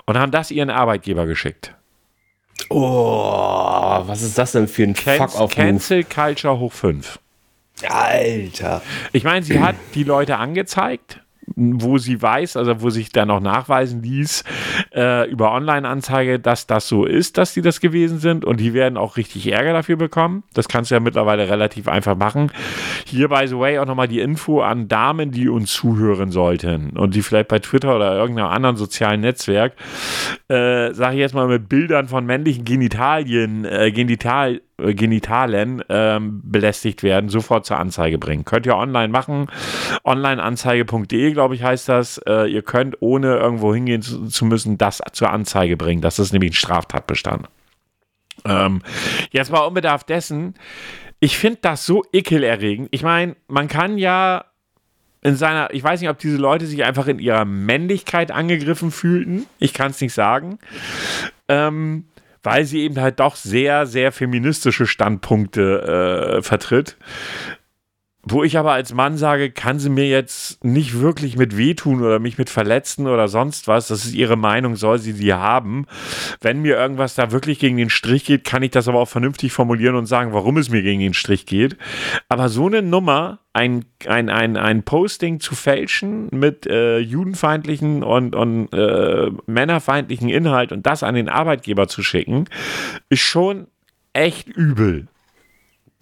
Und 0.05 0.19
haben 0.19 0.31
das 0.31 0.51
ihren 0.51 0.69
Arbeitgeber 0.69 1.25
geschickt. 1.25 1.73
Oh, 2.69 4.01
was 4.05 4.21
ist 4.21 4.37
das 4.37 4.53
denn 4.53 4.67
für 4.67 4.83
ein 4.83 4.93
Can 4.93 5.17
Fuck 5.17 5.39
auf 5.39 5.51
Cancel 5.51 6.03
Culture 6.03 6.59
hoch 6.59 6.73
5. 6.73 7.19
Alter. 7.87 8.81
Ich 9.11 9.23
meine, 9.23 9.45
sie 9.45 9.59
hat 9.59 9.75
die 9.93 10.03
Leute 10.03 10.37
angezeigt 10.37 11.21
wo 11.55 11.97
sie 11.97 12.21
weiß, 12.21 12.57
also 12.57 12.81
wo 12.81 12.89
sich 12.89 13.11
dann 13.11 13.29
auch 13.29 13.39
nachweisen 13.39 14.01
ließ 14.01 14.43
äh, 14.93 15.29
über 15.29 15.51
Online-Anzeige, 15.51 16.39
dass 16.39 16.67
das 16.67 16.87
so 16.87 17.05
ist, 17.05 17.37
dass 17.37 17.53
sie 17.53 17.61
das 17.61 17.79
gewesen 17.79 18.19
sind 18.19 18.45
und 18.45 18.59
die 18.59 18.73
werden 18.73 18.97
auch 18.97 19.17
richtig 19.17 19.51
Ärger 19.51 19.73
dafür 19.73 19.95
bekommen. 19.95 20.43
Das 20.53 20.67
kannst 20.67 20.91
du 20.91 20.95
ja 20.95 20.99
mittlerweile 20.99 21.49
relativ 21.49 21.87
einfach 21.87 22.15
machen. 22.15 22.51
Hier, 23.05 23.29
by 23.29 23.47
the 23.47 23.57
way, 23.57 23.79
auch 23.79 23.85
nochmal 23.85 24.07
die 24.07 24.19
Info 24.19 24.61
an 24.61 24.87
Damen, 24.87 25.31
die 25.31 25.49
uns 25.49 25.71
zuhören 25.73 26.31
sollten 26.31 26.91
und 26.91 27.15
die 27.15 27.21
vielleicht 27.21 27.47
bei 27.47 27.59
Twitter 27.59 27.95
oder 27.95 28.15
irgendeinem 28.15 28.49
anderen 28.49 28.75
sozialen 28.75 29.21
Netzwerk, 29.21 29.73
äh, 30.47 30.93
sage 30.93 31.15
ich 31.15 31.19
jetzt 31.19 31.35
mal 31.35 31.47
mit 31.47 31.69
Bildern 31.69 32.07
von 32.07 32.25
männlichen 32.25 32.65
Genitalien, 32.65 33.65
äh, 33.65 33.91
Genital 33.91 34.61
Genitalen 34.77 35.83
ähm, 35.89 36.41
belästigt 36.43 37.01
werden, 37.01 37.29
sofort 37.29 37.65
zur 37.65 37.79
Anzeige 37.79 38.17
bringen. 38.17 38.43
Könnt 38.43 38.65
ihr 38.65 38.75
online 38.75 39.07
machen. 39.07 39.47
Onlineanzeige.de, 40.03 41.31
glaube 41.31 41.55
ich, 41.55 41.63
heißt 41.63 41.87
das. 41.87 42.17
Äh, 42.19 42.51
ihr 42.51 42.61
könnt, 42.61 42.97
ohne 42.99 43.37
irgendwo 43.37 43.73
hingehen 43.73 44.01
zu, 44.01 44.25
zu, 44.27 44.45
müssen, 44.45 44.77
das 44.77 45.01
zur 45.13 45.29
Anzeige 45.29 45.77
bringen. 45.77 46.01
Das 46.01 46.19
ist 46.19 46.33
nämlich 46.33 46.51
ein 46.51 46.55
Straftatbestand. 46.55 47.47
Ähm, 48.43 48.81
jetzt 49.31 49.51
mal 49.51 49.59
unbedarf 49.59 50.03
dessen. 50.03 50.55
Ich 51.21 51.37
finde 51.37 51.59
das 51.61 51.85
so 51.85 52.03
ekelerregend. 52.11 52.89
Ich 52.91 53.01
meine, 53.01 53.37
man 53.47 53.69
kann 53.69 53.97
ja 53.97 54.45
in 55.21 55.35
seiner, 55.35 55.73
ich 55.73 55.83
weiß 55.83 56.01
nicht, 56.01 56.09
ob 56.09 56.19
diese 56.19 56.37
Leute 56.37 56.67
sich 56.67 56.83
einfach 56.83 57.07
in 57.07 57.17
ihrer 57.17 57.45
Männlichkeit 57.45 58.29
angegriffen 58.29 58.91
fühlten. 58.91 59.45
Ich 59.57 59.73
kann 59.73 59.91
es 59.91 60.01
nicht 60.01 60.13
sagen. 60.13 60.59
Ähm, 61.47 62.05
weil 62.45 62.65
sie 62.65 62.81
eben 62.81 62.99
halt 62.99 63.19
doch 63.19 63.35
sehr, 63.35 63.85
sehr 63.85 64.11
feministische 64.11 64.85
Standpunkte 64.85 66.37
äh, 66.37 66.41
vertritt. 66.41 66.97
Wo 68.27 68.43
ich 68.43 68.57
aber 68.57 68.71
als 68.71 68.91
Mann 68.91 69.17
sage, 69.17 69.51
kann 69.51 69.77
sie 69.77 69.89
mir 69.89 70.07
jetzt 70.07 70.63
nicht 70.63 70.99
wirklich 70.99 71.37
mit 71.37 71.55
wehtun 71.57 72.01
oder 72.01 72.17
mich 72.17 72.39
mit 72.39 72.49
verletzen 72.49 73.05
oder 73.05 73.27
sonst 73.27 73.67
was. 73.67 73.87
Das 73.87 74.03
ist 74.03 74.15
ihre 74.15 74.35
Meinung, 74.35 74.75
soll 74.75 74.97
sie 74.97 75.13
die 75.13 75.33
haben. 75.33 75.85
Wenn 76.41 76.63
mir 76.63 76.75
irgendwas 76.75 77.13
da 77.13 77.31
wirklich 77.31 77.59
gegen 77.59 77.77
den 77.77 77.91
Strich 77.91 78.25
geht, 78.25 78.43
kann 78.43 78.63
ich 78.63 78.71
das 78.71 78.87
aber 78.87 78.99
auch 78.99 79.07
vernünftig 79.07 79.53
formulieren 79.53 79.95
und 79.95 80.07
sagen, 80.07 80.33
warum 80.33 80.57
es 80.57 80.71
mir 80.71 80.81
gegen 80.81 81.01
den 81.01 81.13
Strich 81.13 81.45
geht. 81.45 81.77
Aber 82.27 82.49
so 82.49 82.65
eine 82.65 82.81
Nummer, 82.81 83.41
ein, 83.53 83.85
ein, 84.07 84.29
ein, 84.29 84.57
ein 84.57 84.81
Posting 84.81 85.39
zu 85.39 85.53
fälschen 85.53 86.27
mit 86.31 86.65
äh, 86.65 86.97
judenfeindlichen 86.97 88.01
und, 88.01 88.35
und 88.35 88.73
äh, 88.73 89.29
männerfeindlichen 89.45 90.29
Inhalt 90.29 90.71
und 90.71 90.87
das 90.87 91.03
an 91.03 91.13
den 91.13 91.29
Arbeitgeber 91.29 91.87
zu 91.87 92.01
schicken, 92.01 92.45
ist 93.09 93.21
schon 93.21 93.67
echt 94.13 94.47
übel. 94.47 95.07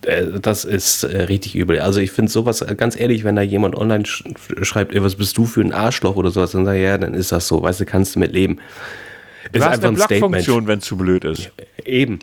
Äh, 0.05 0.39
das 0.39 0.65
ist 0.65 1.03
äh, 1.03 1.23
richtig 1.23 1.55
übel. 1.55 1.79
Also 1.79 1.99
ich 1.99 2.11
finde 2.11 2.31
sowas, 2.31 2.61
äh, 2.61 2.75
ganz 2.75 2.99
ehrlich, 2.99 3.23
wenn 3.23 3.35
da 3.35 3.41
jemand 3.41 3.75
online 3.75 4.05
sch 4.05 4.23
schreibt, 4.61 4.93
ey, 4.93 5.03
was 5.03 5.15
bist 5.15 5.37
du 5.37 5.45
für 5.45 5.61
ein 5.61 5.73
Arschloch 5.73 6.15
oder 6.15 6.31
sowas, 6.31 6.51
dann 6.51 6.65
sag 6.65 6.75
ich, 6.75 6.83
ja, 6.83 6.97
dann 6.97 7.13
ist 7.13 7.31
das 7.31 7.47
so, 7.47 7.61
weißt 7.61 7.81
du, 7.81 7.85
kannst 7.85 8.15
du 8.15 8.19
mit 8.19 8.33
leben. 8.33 8.59
Du 9.51 9.59
ist 9.59 9.65
hast 9.65 9.73
einfach 9.73 9.89
eine 9.89 9.97
Blockfunktion, 9.97 10.67
wenn 10.67 10.79
es 10.79 10.85
zu 10.85 10.97
blöd 10.97 11.25
ist. 11.25 11.51
Eben. 11.85 12.19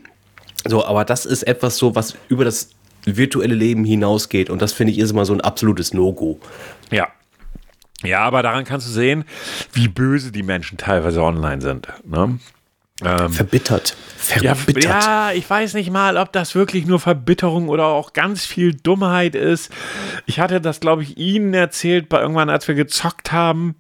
So, 0.67 0.85
aber 0.85 1.05
das 1.05 1.27
ist 1.27 1.43
etwas 1.45 1.77
so, 1.77 1.95
was 1.95 2.17
über 2.29 2.45
das 2.45 2.71
virtuelle 3.05 3.55
Leben 3.55 3.85
hinausgeht 3.85 4.51
und 4.51 4.61
das 4.61 4.73
finde 4.73 4.93
ich 4.93 4.99
ist 4.99 5.11
immer 5.11 5.25
so 5.25 5.33
ein 5.33 5.41
absolutes 5.41 5.95
No-Go. 5.95 6.39
Ja. 6.91 7.09
Ja, 8.03 8.21
aber 8.21 8.43
daran 8.43 8.65
kannst 8.65 8.87
du 8.87 8.93
sehen, 8.93 9.25
wie 9.73 9.89
böse 9.89 10.33
die 10.33 10.43
Menschen 10.43 10.79
teilweise 10.79 11.23
online 11.23 11.61
sind. 11.61 11.89
Ne? 12.05 12.39
Ähm, 13.05 13.33
verbittert. 13.33 13.97
Verbittert. 14.17 14.85
Ja, 14.85 15.31
ja, 15.31 15.33
ich 15.33 15.49
weiß 15.49 15.75
nicht 15.75 15.91
mal, 15.91 16.17
ob 16.17 16.33
das 16.33 16.55
wirklich 16.55 16.87
nur 16.87 17.01
Verbitterung 17.01 17.69
oder 17.69 17.87
auch 17.87 18.13
ganz 18.13 18.45
viel 18.45 18.75
Dummheit 18.75 19.35
ist. 19.35 19.73
Ich 20.27 20.41
hatte 20.41 20.61
das, 20.61 20.81
glaube 20.81 21.03
ich, 21.03 21.17
Ihnen 21.17 21.55
erzählt, 21.55 22.09
bei 22.09 22.21
irgendwann, 22.21 22.51
als 22.51 22.69
wir 22.69 22.75
gezockt 22.75 23.33
haben. 23.33 23.77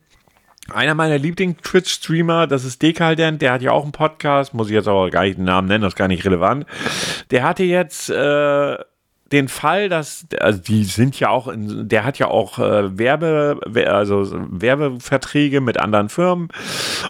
Einer 0.72 0.94
meiner 0.94 1.18
Lieblings-Twitch-Streamer, 1.18 2.46
das 2.46 2.64
ist 2.64 2.80
Dekaldent, 2.80 3.42
der 3.42 3.52
hat 3.52 3.62
ja 3.62 3.72
auch 3.72 3.82
einen 3.82 3.92
Podcast, 3.92 4.54
muss 4.54 4.68
ich 4.68 4.74
jetzt 4.74 4.88
aber 4.88 5.10
gar 5.10 5.22
nicht 5.24 5.36
den 5.36 5.44
Namen 5.44 5.66
nennen, 5.66 5.82
das 5.82 5.94
ist 5.94 5.98
gar 5.98 6.08
nicht 6.08 6.24
relevant. 6.24 6.64
Der 7.30 7.42
hatte 7.42 7.64
jetzt 7.64 8.08
äh, 8.08 8.76
den 9.33 9.49
Fall, 9.49 9.89
dass, 9.89 10.26
also 10.41 10.61
die 10.61 10.85
sind 10.85 11.18
ja 11.20 11.28
auch, 11.28 11.47
in, 11.47 11.89
der 11.89 12.05
hat 12.05 12.18
ja 12.18 12.26
auch 12.26 12.59
äh, 12.59 12.99
Werbe, 12.99 13.61
also 13.87 14.26
Werbeverträge 14.51 15.61
mit 15.61 15.78
anderen 15.78 16.09
Firmen. 16.09 16.49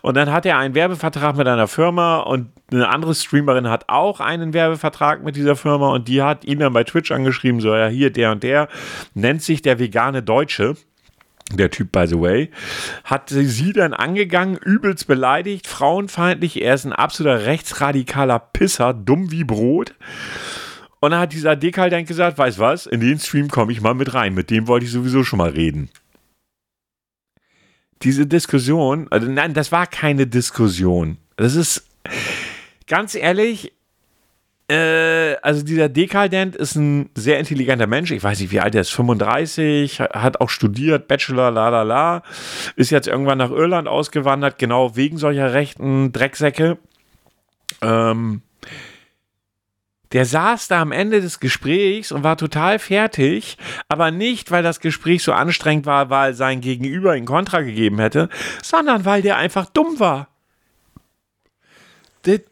Und 0.03 0.17
dann 0.17 0.31
hat 0.31 0.45
er 0.45 0.59
einen 0.59 0.75
Werbevertrag 0.75 1.37
mit 1.37 1.49
einer 1.49 1.69
Firma 1.69 2.19
und 2.19 2.51
eine 2.71 2.89
andere 2.89 3.15
Streamerin 3.15 3.69
hat 3.69 3.89
auch 3.89 4.21
einen 4.21 4.53
Werbevertrag 4.53 5.25
mit 5.25 5.35
dieser 5.35 5.57
Firma 5.57 5.91
und 5.91 6.09
die 6.09 6.23
hat 6.23 6.45
ihn 6.45 6.59
dann 6.59 6.73
bei 6.73 6.85
Twitch 6.85 7.11
angeschrieben, 7.11 7.61
so 7.61 7.75
ja, 7.75 7.89
hier 7.89 8.13
der 8.13 8.33
und 8.33 8.43
der 8.43 8.69
nennt 9.15 9.43
sich 9.43 9.63
der 9.63 9.79
vegane 9.79 10.23
Deutsche. 10.23 10.77
Der 11.53 11.69
Typ, 11.69 11.91
by 11.91 12.07
the 12.07 12.21
way, 12.21 12.51
hat 13.03 13.31
sie 13.31 13.73
dann 13.73 13.93
angegangen, 13.93 14.57
übelst 14.57 15.09
beleidigt, 15.09 15.67
frauenfeindlich. 15.67 16.63
Er 16.63 16.75
ist 16.75 16.85
ein 16.85 16.93
absoluter 16.93 17.45
rechtsradikaler 17.45 18.39
Pisser, 18.39 18.95
dumm 18.95 19.33
wie 19.33 19.43
Brot. 19.43 19.95
Und 21.01 21.13
dann 21.13 21.21
hat 21.21 21.33
dieser 21.33 21.57
Dekal 21.57 21.91
dann 21.91 22.05
gesagt, 22.05 22.39
weißt 22.39 22.59
was, 22.59 22.87
in 22.87 23.01
den 23.01 23.19
Stream 23.19 23.49
komme 23.49 23.73
ich 23.73 23.81
mal 23.81 23.95
mit 23.95 24.13
rein. 24.13 24.35
Mit 24.35 24.51
dem 24.51 24.69
wollte 24.69 24.85
ich 24.85 24.93
sowieso 24.93 25.25
schon 25.25 25.39
mal 25.39 25.51
reden. 25.51 25.89
Diese 28.03 28.27
Diskussion, 28.27 29.09
also 29.11 29.27
nein, 29.27 29.55
das 29.55 29.73
war 29.73 29.87
keine 29.87 30.27
Diskussion. 30.27 31.19
Das 31.37 31.55
ist, 31.55 31.87
ganz 32.87 33.15
ehrlich, 33.15 33.73
äh, 34.69 35.37
also 35.43 35.63
dieser 35.65 35.89
Dekadent 35.89 36.55
ist 36.57 36.77
ein 36.77 37.11
sehr 37.15 37.39
intelligenter 37.39 37.87
Mensch. 37.87 38.11
Ich 38.11 38.23
weiß 38.23 38.41
nicht, 38.41 38.53
wie 38.53 38.61
alt 38.61 38.75
er 38.75 38.83
ist, 38.83 38.91
35, 38.91 40.01
hat 40.01 40.41
auch 40.41 40.51
studiert, 40.51 41.09
Bachelor, 41.09 41.51
la 41.51 41.69
la 41.71 41.83
la, 41.83 42.23
ist 42.77 42.91
jetzt 42.91 43.09
irgendwann 43.09 43.39
nach 43.39 43.51
Irland 43.51 43.89
ausgewandert, 43.89 44.59
genau 44.59 44.97
wegen 44.97 45.19
solcher 45.19 45.55
rechten 45.55 46.13
Drecksäcke. 46.13 46.79
Ähm, 47.83 48.43
der 50.13 50.25
saß 50.25 50.69
da 50.69 50.81
am 50.83 50.93
Ende 50.93 51.21
des 51.21 51.41
Gesprächs 51.41 52.11
und 52.13 52.25
war 52.25 52.37
total 52.37 52.79
fertig, 52.79 53.57
aber 53.89 54.11
nicht, 54.11 54.51
weil 54.51 54.63
das 54.63 54.81
Gespräch 54.81 55.23
so 55.23 55.33
anstrengend 55.33 55.87
war, 55.87 56.11
weil 56.11 56.35
sein 56.35 56.61
Gegenüber 56.61 57.17
ihn 57.17 57.27
Kontra 57.27 57.61
gegeben 57.61 57.99
hätte, 57.99 58.29
sondern 58.63 59.05
weil 59.05 59.23
der 59.23 59.37
einfach 59.37 59.67
dumm 59.67 60.01
war. 60.01 60.29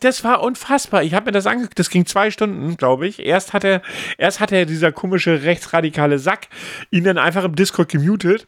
Das 0.01 0.25
war 0.25 0.43
unfassbar. 0.43 1.03
Ich 1.03 1.13
habe 1.13 1.27
mir 1.27 1.33
das 1.33 1.47
angeguckt. 1.47 1.79
Das 1.79 1.91
ging 1.91 2.07
zwei 2.07 2.31
Stunden, 2.31 2.79
glaube 2.79 3.07
ich. 3.07 3.19
Erst 3.19 3.53
hat 3.53 3.65
er, 3.65 3.83
erst 4.17 4.41
hat 4.41 4.51
er 4.51 4.65
dieser 4.65 4.93
komische 4.93 5.43
rechtsradikale 5.43 6.19
Sack 6.19 6.49
ihn 6.91 7.05
dann 7.05 7.19
einfach 7.19 7.45
im 7.45 7.55
Discord 7.55 7.91
gemutet 7.91 8.47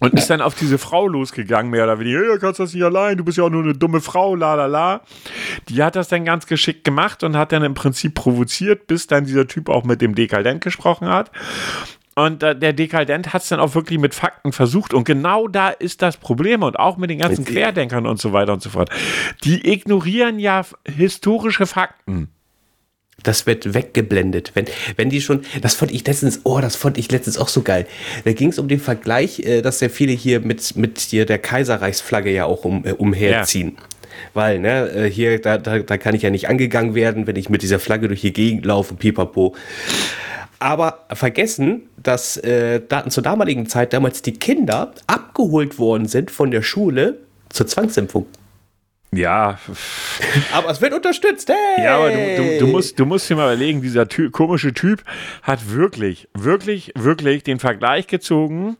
und 0.00 0.14
ist 0.14 0.28
dann 0.28 0.40
auf 0.40 0.54
diese 0.54 0.78
Frau 0.78 1.06
losgegangen, 1.06 1.70
mehr 1.70 1.84
oder 1.84 1.98
weniger. 2.00 2.24
Ja, 2.24 2.38
kannst 2.38 2.58
das 2.58 2.74
nicht 2.74 2.82
allein, 2.82 3.16
du 3.16 3.24
bist 3.24 3.38
ja 3.38 3.44
auch 3.44 3.50
nur 3.50 3.62
eine 3.62 3.74
dumme 3.74 4.00
Frau, 4.00 4.34
la 4.34 4.54
la 4.54 4.66
la. 4.66 5.02
Die 5.68 5.82
hat 5.82 5.94
das 5.94 6.08
dann 6.08 6.24
ganz 6.24 6.46
geschickt 6.46 6.84
gemacht 6.84 7.22
und 7.22 7.36
hat 7.36 7.52
dann 7.52 7.62
im 7.62 7.74
Prinzip 7.74 8.14
provoziert, 8.14 8.86
bis 8.86 9.06
dann 9.06 9.24
dieser 9.24 9.46
Typ 9.46 9.68
auch 9.68 9.84
mit 9.84 10.00
dem 10.00 10.14
Dekadent 10.14 10.62
gesprochen 10.62 11.08
hat. 11.08 11.30
Und 12.16 12.42
äh, 12.42 12.58
der 12.58 12.72
Dekadent 12.72 13.32
hat 13.32 13.42
es 13.42 13.48
dann 13.48 13.60
auch 13.60 13.74
wirklich 13.74 13.98
mit 13.98 14.14
Fakten 14.14 14.52
versucht. 14.52 14.92
Und 14.92 15.04
genau 15.04 15.48
da 15.48 15.68
ist 15.68 16.02
das 16.02 16.16
Problem. 16.16 16.62
Und 16.62 16.78
auch 16.78 16.96
mit 16.96 17.08
den 17.08 17.18
ganzen 17.18 17.44
Querdenkern 17.44 18.06
und 18.06 18.20
so 18.20 18.32
weiter 18.32 18.52
und 18.52 18.62
so 18.62 18.70
fort. 18.70 18.90
Die 19.44 19.70
ignorieren 19.72 20.38
ja 20.38 20.62
historische 20.86 21.66
Fakten. 21.66 22.28
Das 23.22 23.46
wird 23.46 23.74
weggeblendet. 23.74 24.52
Wenn, 24.54 24.66
wenn 24.96 25.10
die 25.10 25.20
schon, 25.20 25.42
das 25.60 25.74
fand 25.74 25.92
ich 25.92 26.06
letztens, 26.06 26.40
oh, 26.44 26.60
das 26.60 26.76
fand 26.76 26.98
ich 26.98 27.10
letztens 27.10 27.38
auch 27.38 27.48
so 27.48 27.62
geil. 27.62 27.86
Da 28.24 28.32
ging 28.32 28.48
es 28.48 28.58
um 28.58 28.68
den 28.68 28.80
Vergleich, 28.80 29.40
äh, 29.40 29.62
dass 29.62 29.80
ja 29.80 29.88
viele 29.88 30.12
hier 30.12 30.40
mit, 30.40 30.76
mit 30.76 30.98
hier 30.98 31.26
der 31.26 31.38
Kaiserreichsflagge 31.38 32.32
ja 32.32 32.46
auch 32.46 32.64
um, 32.64 32.84
äh, 32.84 32.92
umherziehen. 32.92 33.76
Ja. 33.76 33.84
Weil, 34.34 34.58
ne, 34.58 34.90
äh, 34.90 35.10
hier, 35.10 35.40
da, 35.40 35.58
da, 35.58 35.78
da 35.78 35.98
kann 35.98 36.14
ich 36.14 36.22
ja 36.22 36.30
nicht 36.30 36.48
angegangen 36.48 36.94
werden, 36.94 37.26
wenn 37.26 37.36
ich 37.36 37.48
mit 37.48 37.62
dieser 37.62 37.78
Flagge 37.78 38.08
durch 38.08 38.20
die 38.20 38.32
Gegend 38.32 38.64
laufe, 38.66 38.94
pipapo. 38.94 39.54
Aber 40.58 41.06
vergessen, 41.12 41.82
dass 42.02 42.36
äh, 42.36 42.82
zur 43.08 43.22
damaligen 43.22 43.66
Zeit 43.66 43.94
damals 43.94 44.20
die 44.20 44.34
Kinder 44.34 44.92
abgeholt 45.06 45.78
worden 45.78 46.06
sind 46.06 46.30
von 46.30 46.50
der 46.50 46.62
Schule 46.62 47.18
zur 47.48 47.66
Zwangsimpfung. 47.66 48.26
Ja. 49.12 49.58
Aber 50.52 50.70
es 50.70 50.80
wird 50.80 50.92
unterstützt. 50.94 51.48
Hey! 51.48 51.84
Ja, 51.84 51.96
aber 51.96 52.10
du, 52.10 52.36
du, 52.36 52.58
du, 52.60 52.66
musst, 52.68 52.98
du 52.98 53.06
musst 53.06 53.28
dir 53.28 53.36
mal 53.36 53.52
überlegen, 53.52 53.82
dieser 53.82 54.08
ty 54.08 54.30
komische 54.30 54.72
Typ 54.72 55.02
hat 55.42 55.70
wirklich, 55.70 56.28
wirklich, 56.34 56.92
wirklich 56.96 57.42
den 57.42 57.58
Vergleich 57.58 58.06
gezogen 58.06 58.76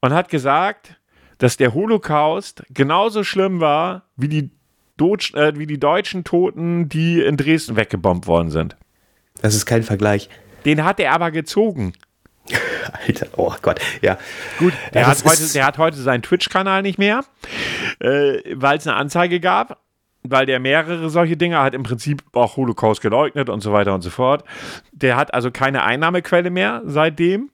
und 0.00 0.12
hat 0.12 0.28
gesagt, 0.28 0.96
dass 1.38 1.56
der 1.56 1.74
Holocaust 1.74 2.64
genauso 2.70 3.24
schlimm 3.24 3.60
war 3.60 4.08
wie 4.16 4.28
die, 4.28 4.50
Deutsch, 4.96 5.34
äh, 5.34 5.58
wie 5.58 5.66
die 5.66 5.80
deutschen 5.80 6.24
Toten, 6.24 6.88
die 6.88 7.20
in 7.20 7.36
Dresden 7.36 7.76
weggebombt 7.76 8.26
worden 8.26 8.50
sind. 8.50 8.76
Das 9.40 9.54
ist 9.54 9.66
kein 9.66 9.82
Vergleich. 9.82 10.28
Den 10.64 10.84
hat 10.84 11.00
er 11.00 11.12
aber 11.12 11.30
gezogen. 11.30 11.94
Alter, 13.06 13.26
oh 13.36 13.54
Gott, 13.62 13.80
ja. 14.00 14.18
Gut, 14.58 14.72
der, 14.94 15.02
ja, 15.02 15.08
hat, 15.08 15.24
heute, 15.24 15.52
der 15.52 15.66
hat 15.66 15.78
heute 15.78 15.96
seinen 15.96 16.22
Twitch-Kanal 16.22 16.82
nicht 16.82 16.98
mehr, 16.98 17.24
äh, 18.00 18.38
weil 18.54 18.78
es 18.78 18.86
eine 18.86 18.96
Anzeige 18.96 19.40
gab, 19.40 19.80
weil 20.22 20.46
der 20.46 20.60
mehrere 20.60 21.10
solche 21.10 21.36
Dinge 21.36 21.60
hat 21.60 21.74
im 21.74 21.82
Prinzip 21.82 22.22
auch 22.32 22.56
Holocaust 22.56 23.00
geleugnet 23.00 23.48
und 23.48 23.60
so 23.60 23.72
weiter 23.72 23.94
und 23.94 24.02
so 24.02 24.10
fort. 24.10 24.44
Der 24.92 25.16
hat 25.16 25.34
also 25.34 25.50
keine 25.50 25.82
Einnahmequelle 25.82 26.50
mehr 26.50 26.82
seitdem, 26.84 27.50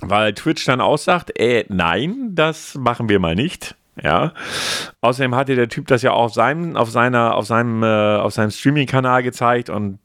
weil 0.00 0.34
Twitch 0.34 0.64
dann 0.64 0.80
aussagt, 0.80 1.38
äh, 1.38 1.64
nein, 1.68 2.30
das 2.32 2.74
machen 2.74 3.08
wir 3.08 3.20
mal 3.20 3.34
nicht. 3.34 3.76
Ja. 4.02 4.32
Außerdem 5.00 5.34
hatte 5.36 5.54
der 5.54 5.68
Typ 5.68 5.86
das 5.86 6.02
ja 6.02 6.12
auch 6.12 6.24
auf 6.24 6.34
seinem, 6.34 6.76
auf 6.76 6.90
seiner, 6.90 7.36
auf 7.36 7.46
seinem, 7.46 7.82
äh, 7.82 8.16
auf 8.16 8.32
seinem 8.32 8.50
Streaming-Kanal 8.50 9.22
gezeigt 9.22 9.70
und 9.70 9.98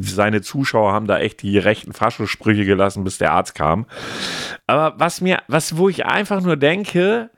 seine 0.00 0.42
Zuschauer 0.42 0.92
haben 0.92 1.06
da 1.06 1.18
echt 1.18 1.42
die 1.42 1.58
rechten 1.58 1.92
Faschosprüche 1.92 2.64
gelassen, 2.64 3.04
bis 3.04 3.18
der 3.18 3.32
Arzt 3.32 3.54
kam. 3.54 3.86
Aber 4.66 4.94
was 4.98 5.20
mir, 5.20 5.42
was, 5.48 5.76
wo 5.76 5.88
ich 5.88 6.06
einfach 6.06 6.40
nur 6.40 6.56
denke, 6.56 7.30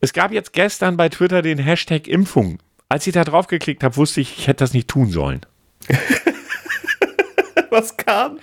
es 0.00 0.12
gab 0.12 0.32
jetzt 0.32 0.52
gestern 0.52 0.96
bei 0.96 1.08
Twitter 1.08 1.42
den 1.42 1.58
Hashtag 1.58 2.06
Impfung. 2.06 2.58
Als 2.88 3.06
ich 3.06 3.12
da 3.12 3.24
drauf 3.24 3.48
geklickt 3.48 3.82
habe, 3.82 3.96
wusste 3.96 4.20
ich, 4.20 4.38
ich 4.38 4.46
hätte 4.46 4.64
das 4.64 4.72
nicht 4.72 4.88
tun 4.88 5.10
sollen. 5.10 5.40
Was 7.70 7.96
kam? 7.96 8.38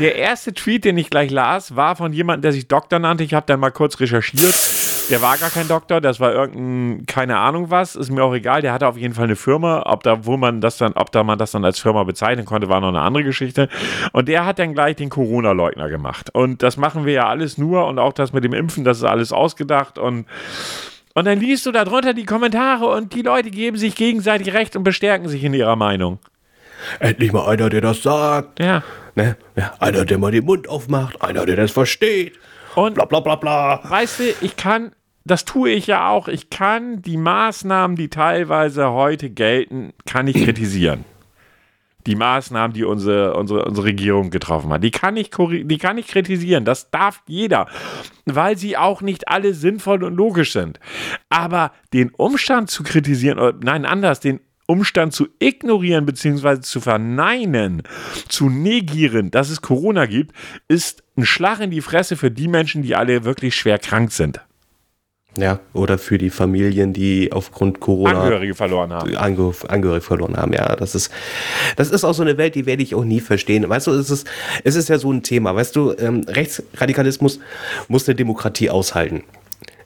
Der 0.00 0.16
erste 0.16 0.52
Tweet, 0.52 0.84
den 0.84 0.98
ich 0.98 1.10
gleich 1.10 1.30
las, 1.30 1.76
war 1.76 1.94
von 1.94 2.12
jemandem, 2.12 2.42
der 2.42 2.52
sich 2.52 2.66
Doktor 2.66 2.98
nannte. 2.98 3.22
Ich 3.22 3.34
habe 3.34 3.46
dann 3.46 3.60
mal 3.60 3.70
kurz 3.70 4.00
recherchiert. 4.00 4.54
Der 5.10 5.22
war 5.22 5.38
gar 5.38 5.48
kein 5.48 5.68
Doktor, 5.68 6.02
das 6.02 6.20
war 6.20 6.32
irgendein, 6.32 7.06
keine 7.06 7.38
Ahnung 7.38 7.70
was, 7.70 7.96
ist 7.96 8.10
mir 8.10 8.22
auch 8.22 8.34
egal. 8.34 8.60
Der 8.60 8.74
hatte 8.74 8.86
auf 8.86 8.96
jeden 8.98 9.14
Fall 9.14 9.24
eine 9.24 9.36
Firma, 9.36 9.82
ob 9.86 10.02
da, 10.02 10.26
wo 10.26 10.36
man 10.36 10.60
das 10.60 10.76
dann, 10.76 10.92
ob 10.92 11.10
da 11.12 11.24
man 11.24 11.38
das 11.38 11.52
dann 11.52 11.64
als 11.64 11.78
Firma 11.78 12.04
bezeichnen 12.04 12.44
konnte, 12.44 12.68
war 12.68 12.80
noch 12.80 12.88
eine 12.88 13.00
andere 13.00 13.24
Geschichte. 13.24 13.68
Und 14.12 14.28
der 14.28 14.44
hat 14.44 14.58
dann 14.58 14.74
gleich 14.74 14.96
den 14.96 15.08
Corona-Leugner 15.08 15.88
gemacht. 15.88 16.28
Und 16.34 16.62
das 16.62 16.76
machen 16.76 17.06
wir 17.06 17.14
ja 17.14 17.26
alles 17.26 17.56
nur 17.56 17.86
und 17.86 17.98
auch 17.98 18.12
das 18.12 18.34
mit 18.34 18.44
dem 18.44 18.52
Impfen, 18.52 18.84
das 18.84 18.98
ist 18.98 19.04
alles 19.04 19.32
ausgedacht 19.32 19.98
und 19.98 20.26
und 21.14 21.24
dann 21.24 21.40
liest 21.40 21.66
du 21.66 21.72
darunter 21.72 22.14
die 22.14 22.24
Kommentare 22.24 22.86
und 22.86 23.12
die 23.12 23.22
Leute 23.22 23.50
geben 23.50 23.76
sich 23.76 23.96
gegenseitig 23.96 24.52
recht 24.54 24.76
und 24.76 24.84
bestärken 24.84 25.28
sich 25.28 25.42
in 25.42 25.52
ihrer 25.52 25.74
Meinung. 25.74 26.20
Endlich 27.00 27.32
mal 27.32 27.48
einer, 27.48 27.68
der 27.68 27.80
das 27.80 28.02
sagt. 28.04 28.60
Ja. 28.60 28.84
Ne? 29.16 29.36
Ja, 29.56 29.72
einer, 29.80 30.04
der 30.04 30.18
mal 30.18 30.30
den 30.30 30.44
Mund 30.44 30.68
aufmacht, 30.68 31.20
einer, 31.20 31.44
der 31.44 31.56
das 31.56 31.72
versteht. 31.72 32.38
Und 32.76 32.94
Bla 32.94 33.06
bla 33.06 33.18
bla 33.18 33.34
bla. 33.34 33.80
weißt 33.82 34.20
du, 34.20 34.24
ich 34.42 34.54
kann, 34.56 34.92
das 35.30 35.44
tue 35.44 35.70
ich 35.70 35.86
ja 35.86 36.08
auch, 36.08 36.28
ich 36.28 36.50
kann 36.50 37.02
die 37.02 37.16
Maßnahmen, 37.16 37.96
die 37.96 38.08
teilweise 38.08 38.90
heute 38.90 39.30
gelten, 39.30 39.92
kann 40.06 40.26
ich 40.26 40.44
kritisieren. 40.44 41.04
Die 42.06 42.14
Maßnahmen, 42.14 42.72
die 42.72 42.84
unsere, 42.84 43.34
unsere, 43.34 43.64
unsere 43.66 43.86
Regierung 43.86 44.30
getroffen 44.30 44.72
hat, 44.72 44.82
die 44.82 44.90
kann, 44.90 45.16
ich, 45.16 45.30
die 45.30 45.78
kann 45.78 45.98
ich 45.98 46.06
kritisieren. 46.06 46.64
Das 46.64 46.90
darf 46.90 47.22
jeder, 47.26 47.66
weil 48.24 48.56
sie 48.56 48.76
auch 48.76 49.02
nicht 49.02 49.28
alle 49.28 49.52
sinnvoll 49.52 50.04
und 50.04 50.14
logisch 50.14 50.52
sind. 50.52 50.80
Aber 51.28 51.72
den 51.92 52.10
Umstand 52.10 52.70
zu 52.70 52.82
kritisieren, 52.82 53.38
oder 53.38 53.58
nein, 53.62 53.84
anders, 53.84 54.20
den 54.20 54.40
Umstand 54.66 55.12
zu 55.12 55.28
ignorieren 55.38 56.06
bzw. 56.06 56.60
zu 56.60 56.80
verneinen, 56.80 57.82
zu 58.28 58.48
negieren, 58.48 59.30
dass 59.30 59.50
es 59.50 59.62
Corona 59.62 60.06
gibt, 60.06 60.34
ist 60.68 61.02
ein 61.16 61.26
Schlag 61.26 61.60
in 61.60 61.70
die 61.70 61.80
Fresse 61.80 62.16
für 62.16 62.30
die 62.30 62.48
Menschen, 62.48 62.82
die 62.82 62.94
alle 62.94 63.24
wirklich 63.24 63.54
schwer 63.56 63.78
krank 63.78 64.12
sind. 64.12 64.40
Ja, 65.36 65.60
oder 65.72 65.98
für 65.98 66.18
die 66.18 66.30
Familien, 66.30 66.92
die 66.92 67.30
aufgrund 67.32 67.80
Corona 67.80 68.22
Angehörige 68.22 68.54
verloren 68.54 68.92
haben. 68.92 69.16
Ange 69.16 69.52
Angehörige 69.68 70.04
verloren 70.04 70.36
haben. 70.36 70.52
Ja, 70.52 70.74
das 70.74 70.94
ist, 70.94 71.12
das 71.76 71.90
ist 71.90 72.02
auch 72.02 72.14
so 72.14 72.22
eine 72.22 72.38
Welt, 72.38 72.54
die 72.54 72.66
werde 72.66 72.82
ich 72.82 72.94
auch 72.94 73.04
nie 73.04 73.20
verstehen. 73.20 73.68
Weißt 73.68 73.86
du, 73.86 73.92
es 73.92 74.10
ist, 74.10 74.26
es 74.64 74.74
ist 74.74 74.88
ja 74.88 74.98
so 74.98 75.12
ein 75.12 75.22
Thema. 75.22 75.54
Weißt 75.54 75.76
du, 75.76 75.92
ähm, 75.92 76.24
Rechtsradikalismus 76.26 77.38
muss 77.86 78.08
eine 78.08 78.16
Demokratie 78.16 78.70
aushalten. 78.70 79.22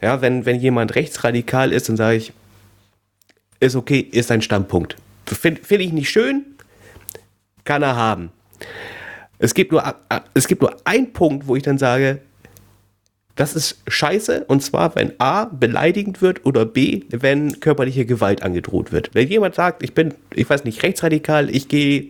Ja, 0.00 0.22
wenn, 0.22 0.46
wenn 0.46 0.58
jemand 0.58 0.94
rechtsradikal 0.94 1.72
ist, 1.72 1.88
dann 1.88 1.96
sage 1.96 2.16
ich, 2.16 2.32
ist 3.60 3.76
okay, 3.76 4.00
ist 4.00 4.30
ein 4.30 4.42
Standpunkt. 4.42 4.96
Finde 5.26 5.62
find 5.62 5.82
ich 5.82 5.92
nicht 5.92 6.10
schön, 6.10 6.44
kann 7.64 7.82
er 7.82 7.96
haben. 7.96 8.30
Es 9.38 9.54
gibt, 9.54 9.72
nur, 9.72 9.82
es 10.34 10.46
gibt 10.46 10.62
nur 10.62 10.76
einen 10.84 11.12
Punkt, 11.12 11.46
wo 11.46 11.56
ich 11.56 11.62
dann 11.62 11.78
sage, 11.78 12.20
das 13.36 13.54
ist 13.54 13.82
scheiße. 13.86 14.44
Und 14.46 14.62
zwar, 14.62 14.94
wenn 14.94 15.12
A 15.18 15.46
beleidigend 15.46 16.20
wird 16.20 16.44
oder 16.44 16.66
B, 16.66 17.02
wenn 17.10 17.60
körperliche 17.60 18.04
Gewalt 18.04 18.42
angedroht 18.42 18.92
wird. 18.92 19.10
Wenn 19.14 19.28
jemand 19.28 19.54
sagt, 19.54 19.82
ich 19.82 19.94
bin, 19.94 20.14
ich 20.34 20.48
weiß 20.48 20.64
nicht, 20.64 20.82
rechtsradikal, 20.82 21.48
ich 21.48 21.68
gehe 21.68 22.08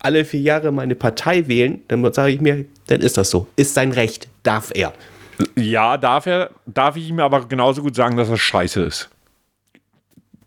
alle 0.00 0.24
vier 0.24 0.40
Jahre 0.40 0.72
meine 0.72 0.94
Partei 0.94 1.48
wählen, 1.48 1.82
dann 1.88 2.12
sage 2.12 2.32
ich 2.32 2.40
mir, 2.40 2.66
dann 2.88 3.00
ist 3.00 3.16
das 3.16 3.30
so. 3.30 3.46
Ist 3.56 3.74
sein 3.74 3.92
Recht. 3.92 4.28
Darf 4.42 4.70
er. 4.74 4.92
Ja, 5.56 5.96
darf, 5.96 6.26
er, 6.26 6.50
darf 6.66 6.96
ich 6.96 7.08
ihm 7.08 7.20
aber 7.20 7.46
genauso 7.46 7.82
gut 7.82 7.94
sagen, 7.94 8.16
dass 8.16 8.28
das 8.28 8.40
scheiße 8.40 8.82
ist. 8.82 9.08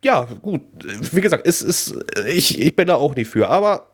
Ja, 0.03 0.27
gut. 0.41 0.61
Wie 1.11 1.21
gesagt, 1.21 1.47
es 1.47 1.61
ist, 1.61 1.95
ich, 2.27 2.59
ich 2.59 2.75
bin 2.75 2.87
da 2.87 2.95
auch 2.95 3.15
nicht 3.15 3.29
für. 3.29 3.49
Aber 3.49 3.90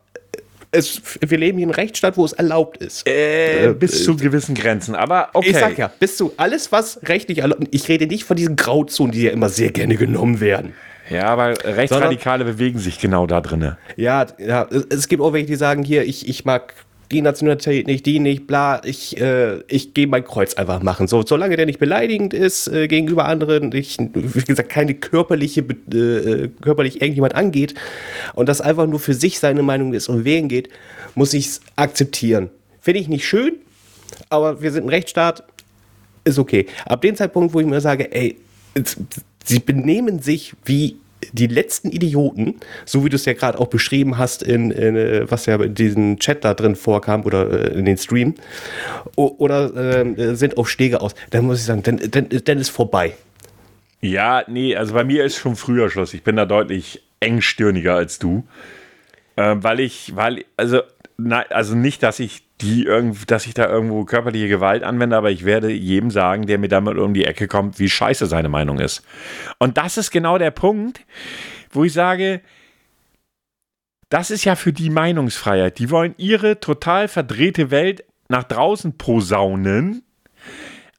es, 0.70 1.00
wir 1.20 1.38
leben 1.38 1.58
hier 1.58 1.66
in 1.66 1.70
einem 1.70 1.76
Rechtsstaat, 1.76 2.16
wo 2.16 2.24
es 2.24 2.32
erlaubt 2.32 2.78
ist. 2.78 3.06
Äh, 3.08 3.74
bis 3.78 4.04
zu 4.04 4.16
gewissen 4.16 4.54
Grenzen. 4.54 4.94
Aber 4.94 5.30
okay. 5.32 5.50
Ich 5.50 5.56
sag 5.56 5.78
ja, 5.78 5.90
bis 5.98 6.16
zu 6.16 6.32
alles, 6.36 6.72
was 6.72 7.00
rechtlich 7.04 7.38
erlaubt. 7.38 7.68
Ich 7.70 7.88
rede 7.88 8.06
nicht 8.06 8.24
von 8.24 8.36
diesen 8.36 8.56
Grauzonen, 8.56 9.12
die 9.12 9.22
ja 9.22 9.30
immer 9.30 9.48
sehr 9.48 9.70
gerne 9.70 9.96
genommen 9.96 10.40
werden. 10.40 10.74
Ja, 11.10 11.24
aber 11.24 11.54
Rechtsradikale 11.64 12.44
bewegen 12.44 12.78
sich 12.78 12.98
genau 12.98 13.26
da 13.26 13.40
drinne. 13.40 13.78
Ja, 13.96 14.26
ja, 14.38 14.66
es, 14.70 14.86
es 14.90 15.08
gibt 15.08 15.22
auch 15.22 15.32
welche, 15.32 15.46
die 15.46 15.56
sagen 15.56 15.82
hier, 15.82 16.04
ich, 16.04 16.28
ich 16.28 16.44
mag 16.44 16.74
die 17.10 17.22
Nationalität 17.22 17.86
nicht, 17.86 18.04
die 18.04 18.18
nicht, 18.18 18.46
bla, 18.46 18.82
ich, 18.84 19.18
äh, 19.20 19.60
ich 19.68 19.94
gehe 19.94 20.06
mein 20.06 20.24
Kreuz 20.24 20.54
einfach 20.54 20.82
machen. 20.82 21.08
So, 21.08 21.24
solange 21.24 21.56
der 21.56 21.66
nicht 21.66 21.78
beleidigend 21.78 22.34
ist 22.34 22.68
äh, 22.68 22.86
gegenüber 22.86 23.24
anderen, 23.24 23.72
ich, 23.72 23.98
wie 23.98 24.44
gesagt, 24.44 24.68
keine 24.68 24.94
körperliche, 24.94 25.60
äh, 25.60 26.48
körperlich 26.60 27.00
irgendjemand 27.00 27.34
angeht 27.34 27.74
und 28.34 28.48
das 28.48 28.60
einfach 28.60 28.86
nur 28.86 29.00
für 29.00 29.14
sich 29.14 29.38
seine 29.38 29.62
Meinung 29.62 29.94
ist 29.94 30.08
und 30.08 30.24
wählen 30.24 30.48
geht, 30.48 30.68
muss 31.14 31.32
ich 31.32 31.46
es 31.46 31.60
akzeptieren. 31.76 32.50
Finde 32.80 33.00
ich 33.00 33.08
nicht 33.08 33.26
schön, 33.26 33.54
aber 34.28 34.60
wir 34.60 34.70
sind 34.70 34.84
ein 34.84 34.90
Rechtsstaat, 34.90 35.44
ist 36.24 36.38
okay. 36.38 36.66
Ab 36.84 37.00
dem 37.00 37.16
Zeitpunkt, 37.16 37.54
wo 37.54 37.60
ich 37.60 37.66
mir 37.66 37.80
sage, 37.80 38.12
ey, 38.12 38.36
sie 39.44 39.60
benehmen 39.60 40.20
sich 40.20 40.52
wie 40.64 40.96
die 41.32 41.46
letzten 41.46 41.90
Idioten, 41.90 42.56
so 42.84 43.04
wie 43.04 43.08
du 43.08 43.16
es 43.16 43.24
ja 43.24 43.32
gerade 43.32 43.58
auch 43.58 43.68
beschrieben 43.68 44.18
hast, 44.18 44.42
in, 44.42 44.70
in, 44.70 45.30
was 45.30 45.46
ja 45.46 45.56
in 45.56 45.74
diesem 45.74 46.18
Chat 46.18 46.44
da 46.44 46.54
drin 46.54 46.76
vorkam 46.76 47.24
oder 47.24 47.72
in 47.72 47.84
den 47.84 47.96
Stream, 47.96 48.34
oder 49.16 49.74
äh, 49.74 50.34
sind 50.34 50.56
auf 50.56 50.68
Stege 50.68 51.00
aus, 51.00 51.14
dann 51.30 51.44
muss 51.44 51.60
ich 51.60 51.66
sagen, 51.66 51.82
dann, 51.82 52.00
dann, 52.10 52.28
dann 52.28 52.58
ist 52.58 52.70
vorbei. 52.70 53.14
Ja, 54.00 54.44
nee, 54.46 54.76
also 54.76 54.94
bei 54.94 55.04
mir 55.04 55.24
ist 55.24 55.36
schon 55.36 55.56
früher 55.56 55.90
Schluss. 55.90 56.14
Ich 56.14 56.22
bin 56.22 56.36
da 56.36 56.46
deutlich 56.46 57.02
engstirniger 57.20 57.94
als 57.94 58.18
du. 58.18 58.44
Äh, 59.36 59.56
weil 59.58 59.80
ich, 59.80 60.14
weil, 60.14 60.44
also, 60.56 60.82
na, 61.20 61.40
also 61.50 61.74
nicht, 61.74 62.04
dass 62.04 62.20
ich 62.20 62.44
die 62.60 62.84
irgendwie, 62.84 63.26
dass 63.26 63.46
ich 63.46 63.54
da 63.54 63.68
irgendwo 63.68 64.04
körperliche 64.04 64.48
Gewalt 64.48 64.84
anwende, 64.84 65.16
aber 65.16 65.32
ich 65.32 65.44
werde 65.44 65.70
jedem 65.70 66.10
sagen, 66.12 66.46
der 66.46 66.58
mir 66.58 66.68
damit 66.68 66.96
um 66.96 67.12
die 67.12 67.24
Ecke 67.24 67.48
kommt, 67.48 67.80
wie 67.80 67.88
scheiße 67.88 68.26
seine 68.26 68.48
Meinung 68.48 68.78
ist. 68.78 69.04
Und 69.58 69.76
das 69.78 69.96
ist 69.96 70.12
genau 70.12 70.38
der 70.38 70.52
Punkt, 70.52 71.00
wo 71.70 71.82
ich 71.82 71.92
sage, 71.92 72.40
das 74.10 74.30
ist 74.30 74.44
ja 74.44 74.54
für 74.54 74.72
die 74.72 74.90
Meinungsfreiheit. 74.90 75.78
Die 75.80 75.90
wollen 75.90 76.14
ihre 76.18 76.60
total 76.60 77.08
verdrehte 77.08 77.70
Welt 77.72 78.04
nach 78.28 78.44
draußen 78.44 78.96
posaunen. 78.96 80.04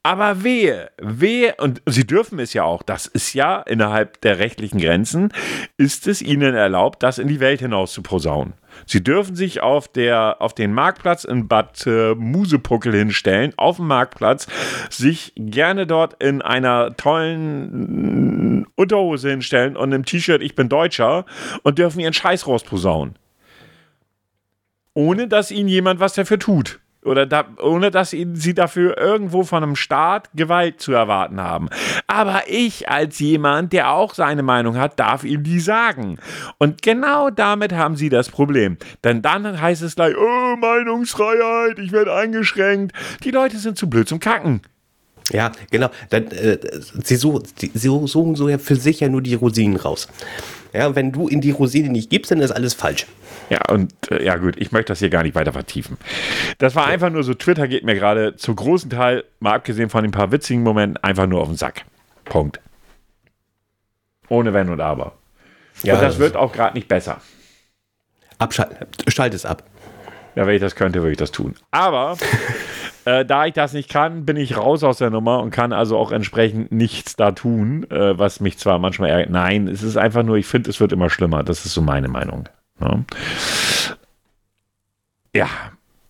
Aber 0.02 0.42
wehe, 0.44 0.90
wehe, 0.96 1.54
und 1.58 1.82
sie 1.84 2.06
dürfen 2.06 2.38
es 2.38 2.54
ja 2.54 2.64
auch, 2.64 2.82
das 2.82 3.06
ist 3.06 3.34
ja 3.34 3.60
innerhalb 3.60 4.18
der 4.22 4.38
rechtlichen 4.38 4.80
Grenzen, 4.80 5.30
ist 5.76 6.06
es 6.06 6.22
ihnen 6.22 6.54
erlaubt, 6.54 7.02
das 7.02 7.18
in 7.18 7.28
die 7.28 7.38
Welt 7.38 7.60
hinaus 7.60 7.92
zu 7.92 8.02
posaunen. 8.02 8.54
Sie 8.86 9.04
dürfen 9.04 9.36
sich 9.36 9.60
auf, 9.60 9.88
der, 9.88 10.40
auf 10.40 10.54
den 10.54 10.72
Marktplatz 10.72 11.24
in 11.24 11.48
Bad 11.48 11.86
äh, 11.86 12.14
Musepuckel 12.14 12.94
hinstellen, 12.94 13.52
auf 13.58 13.76
dem 13.76 13.88
Marktplatz, 13.88 14.46
sich 14.88 15.34
gerne 15.36 15.86
dort 15.86 16.22
in 16.22 16.40
einer 16.40 16.96
tollen 16.96 18.66
Unterhose 18.76 19.28
hinstellen 19.28 19.76
und 19.76 19.92
im 19.92 20.06
T-Shirt 20.06 20.40
Ich 20.40 20.54
bin 20.54 20.70
Deutscher 20.70 21.26
und 21.62 21.78
dürfen 21.78 22.00
ihren 22.00 22.14
Scheiß 22.14 22.46
rausposaunen. 22.46 23.18
Ohne 24.94 25.28
dass 25.28 25.50
ihnen 25.50 25.68
jemand 25.68 26.00
was 26.00 26.14
dafür 26.14 26.38
tut. 26.38 26.80
Oder 27.02 27.24
da, 27.24 27.46
ohne 27.62 27.90
dass 27.90 28.10
sie 28.10 28.54
dafür 28.54 28.98
irgendwo 28.98 29.42
von 29.42 29.62
einem 29.62 29.76
Staat 29.76 30.28
Gewalt 30.34 30.82
zu 30.82 30.92
erwarten 30.92 31.40
haben. 31.40 31.70
Aber 32.06 32.42
ich 32.46 32.90
als 32.90 33.18
jemand, 33.20 33.72
der 33.72 33.90
auch 33.90 34.12
seine 34.12 34.42
Meinung 34.42 34.76
hat, 34.76 35.00
darf 35.00 35.24
ihm 35.24 35.42
die 35.42 35.60
sagen. 35.60 36.18
Und 36.58 36.82
genau 36.82 37.30
damit 37.30 37.72
haben 37.72 37.96
sie 37.96 38.10
das 38.10 38.28
Problem. 38.28 38.76
Denn 39.02 39.22
dann 39.22 39.60
heißt 39.60 39.80
es 39.82 39.96
gleich, 39.96 40.14
oh, 40.14 40.56
Meinungsfreiheit, 40.56 41.78
ich 41.78 41.92
werde 41.92 42.14
eingeschränkt. 42.14 42.94
Die 43.24 43.30
Leute 43.30 43.56
sind 43.56 43.78
zu 43.78 43.88
blöd 43.88 44.06
zum 44.06 44.20
Kacken. 44.20 44.60
Ja, 45.30 45.52
genau. 45.70 45.90
Dann, 46.10 46.28
äh, 46.28 46.58
sie, 47.02 47.16
suchen, 47.16 47.42
sie 47.56 47.70
suchen 47.78 48.34
so 48.34 48.48
ja 48.48 48.58
für 48.58 48.76
sich 48.76 49.00
ja 49.00 49.08
nur 49.08 49.22
die 49.22 49.34
Rosinen 49.34 49.76
raus. 49.76 50.08
Ja, 50.72 50.94
wenn 50.94 51.12
du 51.12 51.28
in 51.28 51.40
die 51.40 51.50
Rosine 51.50 51.88
nicht 51.88 52.10
gibst, 52.10 52.30
dann 52.30 52.40
ist 52.40 52.50
alles 52.50 52.74
falsch. 52.74 53.06
Ja, 53.48 53.60
und 53.68 53.92
äh, 54.10 54.24
ja 54.24 54.36
gut, 54.36 54.54
ich 54.56 54.70
möchte 54.70 54.92
das 54.92 55.00
hier 55.00 55.10
gar 55.10 55.24
nicht 55.24 55.34
weiter 55.34 55.52
vertiefen. 55.52 55.96
Das 56.58 56.76
war 56.76 56.86
einfach 56.86 57.10
nur 57.10 57.24
so, 57.24 57.34
Twitter 57.34 57.66
geht 57.66 57.84
mir 57.84 57.94
gerade 57.94 58.36
zu 58.36 58.54
großen 58.54 58.90
Teil, 58.90 59.24
mal 59.40 59.54
abgesehen 59.54 59.90
von 59.90 60.04
ein 60.04 60.12
paar 60.12 60.30
witzigen 60.30 60.62
Momenten, 60.62 61.02
einfach 61.02 61.26
nur 61.26 61.40
auf 61.40 61.48
den 61.48 61.56
Sack. 61.56 61.84
Punkt. 62.24 62.60
Ohne 64.28 64.52
Wenn 64.52 64.68
und 64.68 64.80
Aber. 64.80 65.14
Ja, 65.82 65.94
und 65.94 66.02
das, 66.02 66.12
das 66.12 66.18
wird 66.20 66.36
auch 66.36 66.52
gerade 66.52 66.74
nicht 66.74 66.86
besser. 66.86 67.20
Abschalt, 68.38 68.76
schalt 69.08 69.34
es 69.34 69.44
ab. 69.44 69.64
Ja, 70.36 70.46
wenn 70.46 70.54
ich 70.54 70.60
das 70.60 70.76
könnte, 70.76 71.00
würde 71.00 71.12
ich 71.12 71.18
das 71.18 71.32
tun. 71.32 71.56
Aber 71.72 72.16
äh, 73.04 73.24
da 73.24 73.46
ich 73.46 73.52
das 73.54 73.72
nicht 73.72 73.88
kann, 73.88 74.24
bin 74.24 74.36
ich 74.36 74.56
raus 74.56 74.84
aus 74.84 74.98
der 74.98 75.10
Nummer 75.10 75.42
und 75.42 75.50
kann 75.50 75.72
also 75.72 75.96
auch 75.96 76.12
entsprechend 76.12 76.72
nichts 76.72 77.16
da 77.16 77.32
tun, 77.32 77.90
äh, 77.90 78.18
was 78.18 78.40
mich 78.40 78.58
zwar 78.58 78.78
manchmal 78.78 79.10
ärgert. 79.10 79.30
Nein, 79.30 79.68
es 79.68 79.82
ist 79.82 79.96
einfach 79.96 80.22
nur, 80.22 80.36
ich 80.36 80.46
finde, 80.46 80.70
es 80.70 80.80
wird 80.80 80.92
immer 80.92 81.10
schlimmer. 81.10 81.42
Das 81.42 81.64
ist 81.64 81.74
so 81.74 81.82
meine 81.82 82.08
Meinung. 82.08 82.48
Ja, 82.80 83.04
ja 85.34 85.48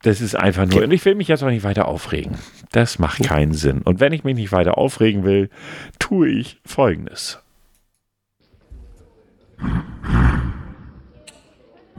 das 0.03 0.21
ist 0.21 0.35
einfach 0.35 0.67
nur. 0.67 0.83
Und 0.83 0.93
ich 0.93 1.05
will 1.05 1.15
mich 1.15 1.29
jetzt 1.29 1.43
auch 1.43 1.51
nicht 1.51 1.65
weiter 1.65 1.87
aufregen. 1.87 2.39
Das 2.73 2.99
macht 2.99 3.23
keinen 3.23 3.53
Sinn. 3.53 3.83
Und 3.83 4.01
wenn 4.01 4.13
ich 4.13 4.25
mich 4.25 4.35
nicht 4.35 4.53
weiter 4.53 4.79
aufregen 4.79 5.25
will, 5.25 5.51
tue 5.99 6.29
ich 6.29 6.59
Folgendes. 6.65 7.39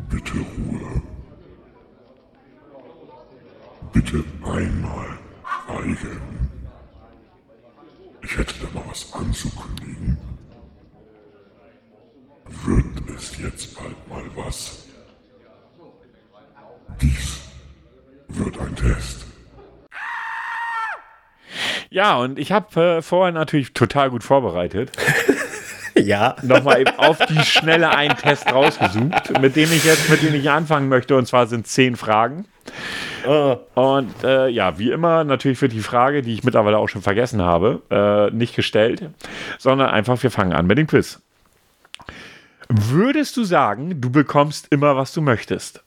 Bitte 0.10 0.34
Ruhe. 0.34 1.02
Morgen. 3.94 5.98
Ich 8.24 8.38
hätte 8.38 8.54
da 8.62 8.80
mal 8.80 8.84
was 8.88 9.12
anzukündigen. 9.14 10.18
Wird 12.66 13.18
es 13.18 13.38
jetzt 13.38 13.76
bald 13.76 14.08
mal 14.08 14.24
was? 14.36 14.86
Dies 17.02 17.42
wird 18.28 18.60
ein 18.60 18.76
Test. 18.76 19.26
Ja, 21.90 22.18
und 22.18 22.40
ich 22.40 22.52
habe 22.52 22.82
äh, 22.82 23.02
vorher 23.02 23.34
natürlich 23.34 23.74
total 23.74 24.10
gut 24.10 24.24
vorbereitet. 24.24 24.92
Ja. 25.94 26.38
Nochmal 26.42 26.82
eben 26.82 26.98
auf 26.98 27.18
die 27.26 27.44
Schnelle 27.44 27.90
einen 27.90 28.16
Test 28.16 28.52
rausgesucht, 28.52 29.40
mit 29.42 29.58
dem 29.58 29.72
ich 29.72 29.84
jetzt, 29.84 30.10
mit 30.10 30.24
dem 30.24 30.34
ich 30.34 30.50
anfangen 30.50 30.88
möchte. 30.88 31.18
Und 31.18 31.28
zwar 31.28 31.48
sind 31.48 31.68
zehn 31.68 31.98
Fragen. 31.98 32.46
Oh. 33.28 33.58
Und 33.76 34.24
äh, 34.24 34.48
ja, 34.48 34.80
wie 34.80 34.92
immer, 34.92 35.24
natürlich 35.24 35.62
wird 35.62 35.74
die 35.74 35.82
Frage, 35.82 36.22
die 36.22 36.34
ich 36.34 36.44
mittlerweile 36.44 36.78
auch 36.78 36.88
schon 36.88 37.02
vergessen 37.02 37.42
habe, 37.42 37.82
äh, 37.90 38.36
nicht 38.36 38.56
gestellt, 38.56 39.10
sondern 39.58 39.90
einfach, 39.90 40.22
wir 40.24 40.32
fangen 40.32 40.54
an 40.54 40.68
mit 40.68 40.78
dem 40.78 40.88
Quiz. 40.88 41.22
Würdest 42.70 43.38
du 43.38 43.44
sagen, 43.44 44.02
du 44.02 44.10
bekommst 44.10 44.68
immer, 44.72 44.96
was 44.96 45.14
du 45.14 45.22
möchtest? 45.22 45.84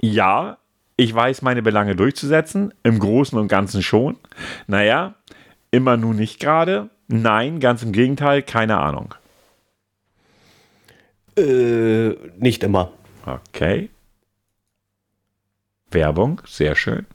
Ja, 0.00 0.58
ich 0.96 1.14
weiß, 1.14 1.42
meine 1.42 1.62
Belange 1.62 1.96
durchzusetzen, 1.96 2.72
im 2.82 2.98
Großen 2.98 3.38
und 3.38 3.48
Ganzen 3.48 3.82
schon. 3.82 4.16
Naja, 4.66 5.14
immer 5.70 5.96
nur 5.96 6.14
nicht 6.14 6.40
gerade. 6.40 6.88
Nein, 7.08 7.60
ganz 7.60 7.82
im 7.82 7.92
Gegenteil, 7.92 8.42
keine 8.42 8.78
Ahnung. 8.78 9.14
Äh, 11.36 12.16
nicht 12.38 12.62
immer. 12.62 12.92
Okay. 13.26 13.90
Werbung, 15.90 16.40
sehr 16.46 16.74
schön. 16.74 17.06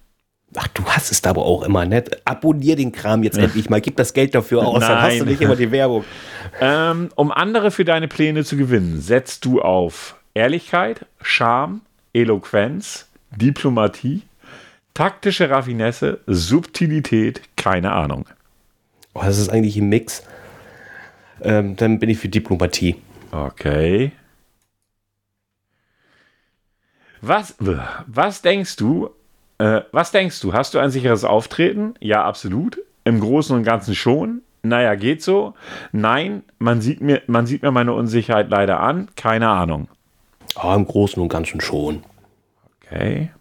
Ach, 0.56 0.68
du 0.68 0.84
hast 0.86 1.12
es 1.12 1.24
aber 1.24 1.46
auch 1.46 1.64
immer, 1.64 1.86
ne? 1.86 2.04
Abonnier 2.26 2.76
den 2.76 2.92
Kram 2.92 3.24
jetzt 3.24 3.38
endlich 3.38 3.70
mal. 3.70 3.82
Gib 3.82 3.96
das 3.98 4.14
Geld 4.14 4.36
dafür 4.36 4.66
aus, 4.66 4.82
dann 4.82 5.02
hast 5.02 5.16
du 5.16 5.20
Nein. 5.20 5.28
nicht 5.30 5.42
immer 5.42 5.56
die 5.56 5.72
Werbung. 5.72 6.06
Ähm, 6.62 7.10
um 7.16 7.32
andere 7.32 7.72
für 7.72 7.86
deine 7.86 8.08
Pläne 8.08 8.44
zu 8.44 8.56
gewinnen, 8.56 9.02
setzt 9.02 9.46
du 9.46 9.62
auf 9.62 10.16
Ehrlichkeit, 10.36 11.06
Charme, 11.22 11.82
Eloquenz, 12.14 13.08
Diplomatie, 13.32 14.22
taktische 14.94 15.50
Raffinesse, 15.50 16.20
Subtilität, 16.28 17.42
keine 17.56 17.92
Ahnung. 17.94 18.28
Oh, 19.16 19.22
das 19.24 19.40
ist 19.40 19.50
eigentlich 19.50 19.78
ein 19.78 19.90
Mix. 19.90 20.24
Ähm, 21.42 21.76
dann 21.76 22.00
bin 22.00 22.10
ich 22.10 22.20
für 22.20 22.30
Diplomatie. 22.30 22.96
Okay. 23.32 24.12
Was, 27.26 27.56
was 28.06 28.42
denkst 28.42 28.76
du, 28.76 29.10
äh, 29.58 29.80
was 29.94 30.12
denkst 30.12 30.42
du? 30.42 30.52
Hast 30.52 30.74
du 30.74 30.80
ein 30.80 30.90
sicheres 30.90 31.24
Auftreten? 31.24 31.94
Ja, 32.02 32.26
absolut. 32.26 32.80
Im 33.06 33.22
Großen 33.22 33.56
und 33.56 33.64
Ganzen 33.64 33.96
schon. 33.96 34.42
Naja, 34.62 34.96
geht 34.96 35.24
so. 35.24 35.54
Nein, 35.94 36.44
man 36.60 36.82
sieht 36.82 37.00
mir, 37.00 37.22
man 37.28 37.46
sieht 37.46 37.62
mir 37.62 37.72
meine 37.72 37.94
Unsicherheit 37.94 38.50
leider 38.50 38.82
an. 38.82 39.08
Keine 39.16 39.48
Ahnung. 39.48 39.88
Oh, 40.62 40.74
Im 40.76 40.86
Großen 40.86 41.24
und 41.24 41.30
Ganzen 41.30 41.62
schon. 41.62 42.04
Okay. 42.82 43.32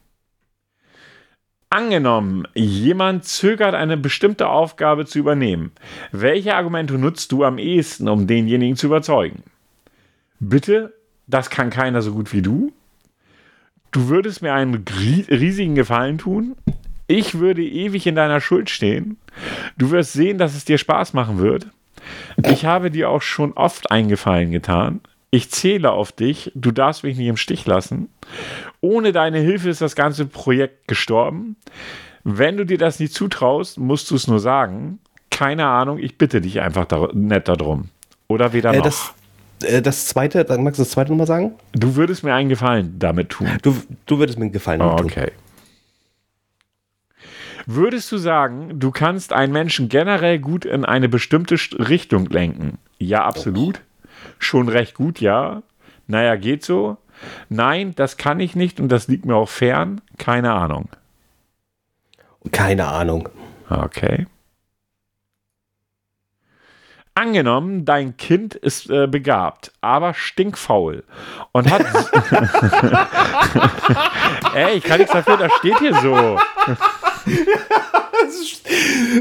Angenommen, 1.68 2.46
jemand 2.54 3.24
zögert, 3.24 3.74
eine 3.74 3.96
bestimmte 3.96 4.48
Aufgabe 4.48 5.06
zu 5.06 5.18
übernehmen. 5.18 5.72
Welche 6.12 6.54
Argumente 6.54 6.94
nutzt 6.98 7.32
du 7.32 7.42
am 7.42 7.58
ehesten, 7.58 8.08
um 8.08 8.28
denjenigen 8.28 8.76
zu 8.76 8.86
überzeugen? 8.86 9.42
Bitte, 10.38 10.94
das 11.26 11.50
kann 11.50 11.70
keiner 11.70 12.00
so 12.00 12.12
gut 12.12 12.32
wie 12.32 12.42
du. 12.42 12.72
Du 13.92 14.08
würdest 14.08 14.42
mir 14.42 14.52
einen 14.54 14.84
rie- 14.98 15.26
riesigen 15.30 15.74
Gefallen 15.74 16.18
tun. 16.18 16.56
Ich 17.06 17.38
würde 17.38 17.62
ewig 17.62 18.06
in 18.06 18.14
deiner 18.14 18.40
Schuld 18.40 18.70
stehen. 18.70 19.18
Du 19.76 19.90
wirst 19.90 20.12
sehen, 20.14 20.38
dass 20.38 20.54
es 20.56 20.64
dir 20.64 20.78
Spaß 20.78 21.12
machen 21.12 21.38
wird. 21.38 21.66
Ich 22.46 22.64
habe 22.64 22.90
dir 22.90 23.10
auch 23.10 23.22
schon 23.22 23.52
oft 23.52 23.90
einen 23.90 24.08
Gefallen 24.08 24.50
getan. 24.50 25.00
Ich 25.30 25.50
zähle 25.50 25.92
auf 25.92 26.10
dich. 26.12 26.50
Du 26.54 26.72
darfst 26.72 27.04
mich 27.04 27.16
nicht 27.16 27.28
im 27.28 27.36
Stich 27.36 27.66
lassen. 27.66 28.08
Ohne 28.80 29.12
deine 29.12 29.38
Hilfe 29.40 29.68
ist 29.70 29.80
das 29.80 29.94
ganze 29.94 30.26
Projekt 30.26 30.88
gestorben. 30.88 31.56
Wenn 32.24 32.56
du 32.56 32.64
dir 32.66 32.78
das 32.78 32.98
nicht 33.00 33.12
zutraust, 33.14 33.78
musst 33.78 34.10
du 34.10 34.14
es 34.14 34.26
nur 34.26 34.40
sagen. 34.40 34.98
Keine 35.30 35.66
Ahnung, 35.66 35.98
ich 35.98 36.18
bitte 36.18 36.40
dich 36.40 36.60
einfach 36.60 36.84
dar 36.86 37.14
nett 37.14 37.48
darum. 37.48 37.88
Oder 38.28 38.52
weder 38.52 38.72
Äh, 38.72 38.76
noch. 38.78 38.84
das, 38.84 39.14
das 39.82 40.06
zweite, 40.06 40.44
dann 40.44 40.62
magst 40.62 40.78
du 40.78 40.82
das 40.82 40.90
zweite 40.90 41.10
nochmal 41.10 41.26
sagen? 41.26 41.52
du 41.72 41.96
würdest 41.96 42.22
mir 42.24 42.34
einen 42.34 42.48
Gefallen 42.48 42.96
damit 42.98 43.30
tun. 43.30 43.48
Du, 43.62 43.76
du 44.06 44.18
würdest 44.18 44.38
mir 44.38 44.44
einen 44.46 44.52
Gefallen 44.52 44.80
tun. 44.80 44.90
Okay. 44.90 45.30
Würdest 47.66 48.10
du 48.10 48.16
sagen, 48.18 48.80
du 48.80 48.90
kannst 48.90 49.32
einen 49.32 49.52
Menschen 49.52 49.88
generell 49.88 50.38
gut 50.38 50.64
in 50.64 50.84
eine 50.84 51.08
bestimmte 51.08 51.54
St- 51.56 51.88
Richtung 51.88 52.26
lenken? 52.26 52.78
Ja, 52.98 53.24
absolut. 53.24 53.80
Schon 54.38 54.68
recht 54.68 54.94
gut, 54.94 55.20
ja. 55.20 55.62
Naja, 56.08 56.34
geht 56.36 56.64
so. 56.64 56.96
Nein, 57.48 57.94
das 57.94 58.16
kann 58.16 58.40
ich 58.40 58.56
nicht 58.56 58.80
und 58.80 58.88
das 58.88 59.06
liegt 59.06 59.24
mir 59.26 59.36
auch 59.36 59.48
fern. 59.48 60.00
Keine 60.18 60.52
Ahnung. 60.52 60.88
Keine 62.50 62.88
Ahnung. 62.88 63.28
Okay. 63.70 64.26
Angenommen, 67.14 67.84
dein 67.84 68.16
Kind 68.16 68.54
ist 68.54 68.88
äh, 68.88 69.06
begabt, 69.06 69.70
aber 69.82 70.14
stinkfaul 70.14 71.04
und 71.52 71.70
hat. 71.70 71.84
Ey, 74.54 74.78
ich 74.78 74.84
kann 74.84 74.98
nichts 74.98 75.12
dafür, 75.12 75.36
das 75.36 75.52
steht 75.58 75.78
hier 75.78 75.94
so. 75.96 76.38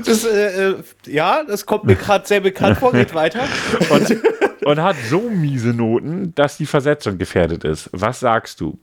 Das, 0.05 0.25
äh, 0.25 0.69
äh, 0.69 0.75
ja, 1.05 1.43
das 1.43 1.65
kommt 1.65 1.83
mir 1.83 1.95
gerade 1.95 2.25
sehr 2.25 2.39
bekannt 2.39 2.77
vor. 2.77 2.93
Geht 2.93 3.13
weiter. 3.13 3.43
und, 3.89 4.17
und 4.65 4.81
hat 4.81 4.95
so 5.09 5.29
miese 5.29 5.73
Noten, 5.73 6.33
dass 6.35 6.57
die 6.57 6.65
Versetzung 6.65 7.17
gefährdet 7.17 7.65
ist. 7.65 7.89
Was 7.91 8.21
sagst 8.21 8.61
du? 8.61 8.79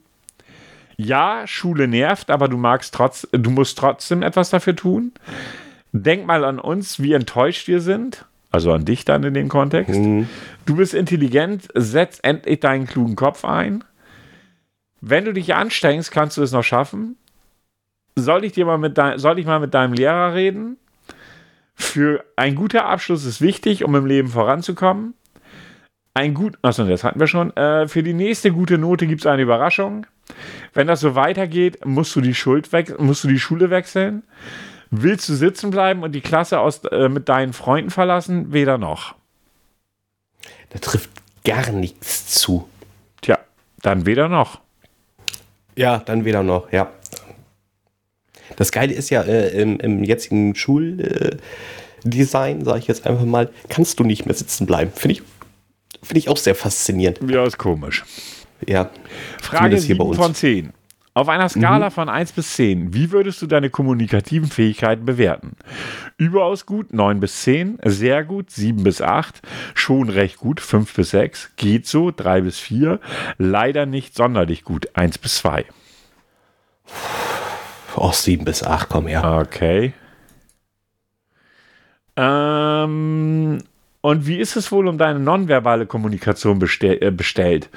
Ja, 0.99 1.47
Schule 1.47 1.89
nervt, 1.89 2.31
aber 2.31 2.49
du 2.49 2.57
magst 2.57 2.93
trotz, 2.93 3.27
du 3.33 3.51
musst 3.51 3.79
trotzdem 3.79 4.23
etwas 4.23 4.51
dafür 4.51 4.77
tun. 4.77 5.13
Denk 5.93 6.27
mal 6.27 6.45
an 6.45 6.59
uns, 6.59 7.01
wie 7.01 7.15
enttäuscht 7.15 7.69
wir 7.69 7.81
sind. 7.81 8.27
Also 8.51 8.73
an 8.73 8.85
dich 8.85 9.05
dann 9.05 9.25
in 9.25 9.35
dem 9.35 9.49
Kontext. 9.49 9.95
Du 10.65 10.77
bist 10.77 10.95
intelligent, 10.95 11.69
setz 11.75 12.19
endlich 12.23 12.61
deinen 12.61 12.87
klugen 12.87 13.15
Kopf 13.17 13.45
ein. 13.45 13.85
Wenn 15.01 15.25
du 15.25 15.33
dich 15.33 15.55
anstrengst, 15.55 16.11
kannst 16.11 16.37
du 16.37 16.43
es 16.43 16.53
noch 16.53 16.65
schaffen. 16.65 17.17
Soll 18.17 18.45
ich 18.45 18.53
dir 18.53 18.67
mal 18.67 18.79
mit 18.79 18.99
dein, 18.99 19.19
soll 19.19 19.39
ich 19.39 19.47
mal 19.47 19.61
mit 19.61 19.75
deinem 19.75 19.93
Lehrer 19.93 20.35
reden? 20.35 20.77
Für 21.75 22.25
ein 22.35 22.57
guter 22.57 22.87
Abschluss 22.87 23.25
ist 23.25 23.41
wichtig, 23.41 23.85
um 23.85 23.95
im 23.95 24.07
Leben 24.07 24.29
voranzukommen. 24.29 25.15
Ein 26.15 26.35
gut, 26.35 26.59
achso, 26.63 26.85
das 26.85 27.05
hatten 27.05 27.21
wir 27.21 27.29
schon. 27.29 27.57
Äh, 27.57 27.87
für 27.87 28.03
die 28.03 28.15
nächste 28.15 28.51
gute 28.51 28.77
Note 28.77 29.07
gibt 29.07 29.21
es 29.21 29.27
eine 29.27 29.43
Überraschung. 29.43 30.05
Wenn 30.75 30.89
das 30.89 30.99
so 30.99 31.15
weitergeht, 31.15 31.85
musst 31.85 32.17
du 32.17 32.21
die 32.21 32.35
Schuld 32.35 32.69
musst 32.99 33.23
du 33.23 33.29
die 33.29 33.39
Schule 33.39 33.71
wechseln. 33.71 34.25
Willst 34.91 35.29
du 35.29 35.35
sitzen 35.35 35.71
bleiben 35.71 36.03
und 36.03 36.13
die 36.13 36.21
Klasse 36.21 36.61
aus, 36.61 36.83
äh, 36.85 37.09
mit 37.09 37.29
deinen 37.29 37.53
Freunden 37.53 37.91
verlassen? 37.91 38.53
Weder 38.53 38.79
noch. 38.79 39.15
Da 40.71 40.79
trifft 40.79 41.11
gar 41.45 41.71
nichts 41.71 42.27
zu. 42.35 42.69
Tja, 43.21 43.39
dann 43.83 44.07
weder 44.07 44.29
noch. 44.29 44.61
Ja, 45.77 45.99
dann 45.99 46.25
wieder 46.25 46.43
noch, 46.43 46.73
ja. 46.73 46.91
Das 48.57 48.73
Geile 48.73 48.95
ist 48.95 49.11
ja, 49.11 49.23
äh, 49.23 49.61
im, 49.61 49.79
im 49.79 50.03
jetzigen 50.03 50.55
Schuldesign, 50.55 51.41
äh, 52.61 52.65
sage 52.65 52.79
ich 52.79 52.87
jetzt 52.89 53.07
einfach 53.07 53.25
mal, 53.25 53.51
kannst 53.69 54.01
du 54.01 54.05
nicht 54.05 54.27
mehr 54.27 54.35
sitzen 54.35 54.67
bleiben. 54.67 54.91
Finde 54.93 55.13
ich, 55.15 55.23
finde 56.03 56.19
ich 56.19 56.29
auch 56.29 56.37
sehr 56.37 56.55
faszinierend. 56.55 57.21
Ja, 57.31 57.45
ist 57.45 57.59
komisch. 57.59 58.05
Ja. 58.67 58.91
Frage 59.41 59.59
Zumindest 59.59 59.87
hier 59.87 59.99
bei 59.99 60.05
7 60.05 60.11
uns. 60.11 60.19
von 60.19 60.35
10. 60.35 60.73
Auf 61.19 61.29
einer 61.29 61.49
Skala 61.49 61.91
von 61.91 62.09
1 62.09 62.31
bis 62.31 62.55
10, 62.55 62.95
wie 62.95 63.11
würdest 63.11 63.43
du 63.43 63.49
deine 63.49 63.71
kommunikativen 63.71 64.49
Fähigkeiten 64.49 65.05
bewerten? 65.05 65.57
Überaus 66.17 66.65
gut 66.65 66.93
9 66.93 67.19
bis 67.19 67.43
10, 67.43 67.81
sehr 67.85 68.23
gut 68.23 68.53
7 68.53 68.85
bis 68.85 69.03
8, 69.03 69.43
schon 69.75 70.11
recht 70.11 70.37
gut 70.37 70.61
5 70.61 70.95
bis 70.95 71.11
6, 71.11 71.57
geht 71.57 71.89
so 71.89 72.13
3 72.17 72.43
bis 72.43 72.61
4, 72.61 73.01
leider 73.37 73.85
nicht 73.85 74.15
sonderlich 74.15 74.63
gut 74.63 74.91
1 74.95 75.19
bis 75.19 75.39
2. 75.39 75.65
Oh, 77.97 78.13
7 78.13 78.45
bis 78.45 78.63
8, 78.63 78.89
komm 78.89 79.09
her. 79.09 79.43
Okay. 79.45 79.95
Ähm, 82.15 83.59
und 84.03 84.27
wie 84.29 84.39
ist 84.39 84.55
es 84.55 84.71
wohl 84.71 84.87
um 84.87 84.99
deine 84.99 85.19
nonverbale 85.19 85.87
Kommunikation 85.87 86.61
bestell, 86.61 87.03
äh, 87.03 87.11
bestellt? 87.11 87.71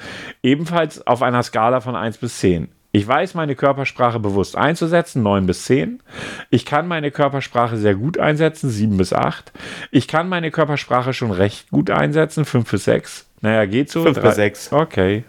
Ebenfalls 0.44 1.04
auf 1.04 1.22
einer 1.22 1.42
Skala 1.42 1.80
von 1.80 1.96
1 1.96 2.18
bis 2.18 2.38
10. 2.38 2.68
Ich 2.94 3.08
weiß, 3.08 3.32
meine 3.34 3.54
Körpersprache 3.54 4.20
bewusst 4.20 4.54
einzusetzen, 4.56 5.22
9 5.22 5.46
bis 5.46 5.64
10. 5.64 6.02
Ich 6.50 6.66
kann 6.66 6.86
meine 6.86 7.10
Körpersprache 7.10 7.78
sehr 7.78 7.94
gut 7.94 8.18
einsetzen, 8.18 8.68
7 8.68 8.98
bis 8.98 9.14
8. 9.14 9.50
Ich 9.90 10.06
kann 10.08 10.28
meine 10.28 10.50
Körpersprache 10.50 11.14
schon 11.14 11.30
recht 11.30 11.70
gut 11.70 11.90
einsetzen, 11.90 12.44
5 12.44 12.70
bis 12.70 12.84
6. 12.84 13.26
Naja, 13.40 13.64
geht 13.64 13.90
so. 13.90 14.02
5 14.02 14.14
bis 14.16 14.22
Drei- 14.22 14.34
6. 14.34 14.72
Okay. 14.72 15.24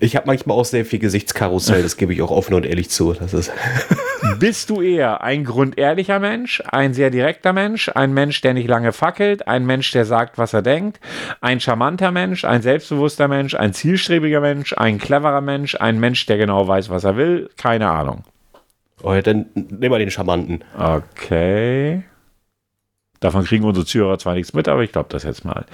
Ich 0.00 0.16
habe 0.16 0.26
manchmal 0.26 0.56
auch 0.56 0.64
sehr 0.64 0.84
viel 0.84 0.98
Gesichtskarussell, 0.98 1.82
das 1.82 1.96
gebe 1.96 2.12
ich 2.12 2.22
auch 2.22 2.30
offen 2.30 2.54
und 2.54 2.66
ehrlich 2.66 2.90
zu. 2.90 3.12
Das 3.12 3.32
ist 3.32 3.52
Bist 4.38 4.70
du 4.70 4.80
eher 4.80 5.22
ein 5.22 5.44
grundehrlicher 5.44 6.18
Mensch, 6.18 6.62
ein 6.66 6.94
sehr 6.94 7.10
direkter 7.10 7.52
Mensch, 7.52 7.90
ein 7.94 8.12
Mensch, 8.12 8.40
der 8.40 8.54
nicht 8.54 8.68
lange 8.68 8.92
fackelt, 8.92 9.46
ein 9.46 9.66
Mensch, 9.66 9.90
der 9.92 10.04
sagt, 10.04 10.38
was 10.38 10.52
er 10.52 10.62
denkt, 10.62 10.98
ein 11.40 11.60
charmanter 11.60 12.10
Mensch, 12.10 12.44
ein 12.44 12.62
selbstbewusster 12.62 13.28
Mensch, 13.28 13.54
ein 13.54 13.72
zielstrebiger 13.72 14.40
Mensch, 14.40 14.72
ein 14.76 14.98
cleverer 14.98 15.40
Mensch, 15.40 15.76
ein 15.76 16.00
Mensch, 16.00 16.26
der 16.26 16.38
genau 16.38 16.66
weiß, 16.66 16.90
was 16.90 17.04
er 17.04 17.16
will? 17.16 17.50
Keine 17.56 17.88
Ahnung. 17.90 18.24
Oh, 19.02 19.12
ja, 19.12 19.22
dann 19.22 19.46
nehmen 19.54 19.92
wir 19.92 19.98
den 19.98 20.10
Charmanten. 20.10 20.64
Okay. 20.78 22.04
Davon 23.20 23.44
kriegen 23.44 23.64
unsere 23.64 23.86
Zuhörer 23.86 24.18
zwar 24.18 24.34
nichts 24.34 24.52
mit, 24.52 24.68
aber 24.68 24.82
ich 24.82 24.92
glaube 24.92 25.08
das 25.10 25.22
jetzt 25.22 25.44
mal. 25.44 25.64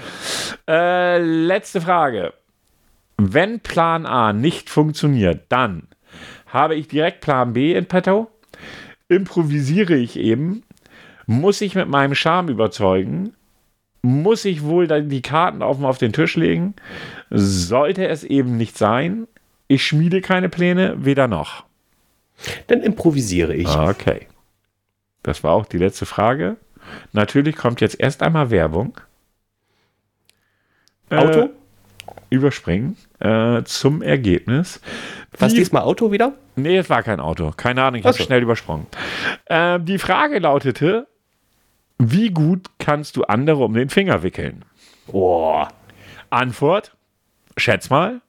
Äh, 0.68 1.18
letzte 1.18 1.80
Frage. 1.80 2.32
Wenn 3.22 3.60
Plan 3.60 4.06
A 4.06 4.32
nicht 4.32 4.70
funktioniert, 4.70 5.44
dann 5.50 5.88
habe 6.46 6.74
ich 6.74 6.88
direkt 6.88 7.20
Plan 7.20 7.52
B 7.52 7.74
in 7.74 7.84
petto, 7.84 8.30
improvisiere 9.08 9.94
ich 9.94 10.18
eben, 10.18 10.62
muss 11.26 11.60
ich 11.60 11.74
mit 11.74 11.86
meinem 11.86 12.14
Charme 12.14 12.48
überzeugen, 12.48 13.34
muss 14.00 14.46
ich 14.46 14.62
wohl 14.62 14.86
dann 14.86 15.10
die 15.10 15.20
Karten 15.20 15.60
auf, 15.60 15.82
auf 15.82 15.98
den 15.98 16.14
Tisch 16.14 16.36
legen, 16.36 16.74
sollte 17.28 18.08
es 18.08 18.24
eben 18.24 18.56
nicht 18.56 18.78
sein, 18.78 19.28
ich 19.68 19.86
schmiede 19.86 20.22
keine 20.22 20.48
Pläne, 20.48 21.04
weder 21.04 21.28
noch. 21.28 21.64
Dann 22.68 22.80
improvisiere 22.80 23.54
ich. 23.54 23.68
Okay. 23.68 24.28
Das 25.22 25.44
war 25.44 25.52
auch 25.52 25.66
die 25.66 25.76
letzte 25.76 26.06
Frage. 26.06 26.56
Natürlich 27.12 27.54
kommt 27.54 27.82
jetzt 27.82 28.00
erst 28.00 28.22
einmal 28.22 28.50
Werbung. 28.50 28.98
Auto? 31.10 31.40
Äh, 31.40 31.50
überspringen 32.30 32.96
äh, 33.18 33.62
zum 33.64 34.02
Ergebnis. 34.02 34.80
Was 35.38 35.52
Die- 35.52 35.58
diesmal 35.58 35.82
Auto 35.82 36.12
wieder? 36.12 36.32
Nee, 36.56 36.78
es 36.78 36.88
war 36.90 37.02
kein 37.02 37.20
Auto. 37.20 37.52
Keine 37.56 37.82
Ahnung, 37.82 38.00
ich 38.00 38.04
habe 38.06 38.14
Ach 38.14 38.18
so. 38.18 38.24
schnell 38.24 38.42
übersprungen. 38.42 38.86
Ähm, 39.48 39.84
die 39.84 39.98
Frage 39.98 40.38
lautete: 40.38 41.06
Wie 41.98 42.30
gut 42.30 42.66
kannst 42.78 43.16
du 43.16 43.24
andere 43.24 43.64
um 43.64 43.74
den 43.74 43.90
Finger 43.90 44.22
wickeln? 44.22 44.64
Boah. 45.06 45.68
Antwort: 46.30 46.92
Schätz 47.56 47.90
mal. 47.90 48.20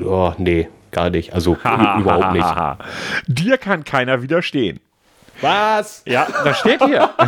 Oh, 0.00 0.32
nee, 0.38 0.68
gar 0.90 1.10
nicht. 1.10 1.32
Also 1.34 1.54
überhaupt 1.54 2.32
nicht. 2.32 2.46
Dir 3.28 3.58
kann 3.58 3.84
keiner 3.84 4.22
widerstehen. 4.22 4.80
Was? 5.40 6.02
Ja, 6.06 6.26
das 6.44 6.58
steht 6.60 6.82
hier. 6.84 7.10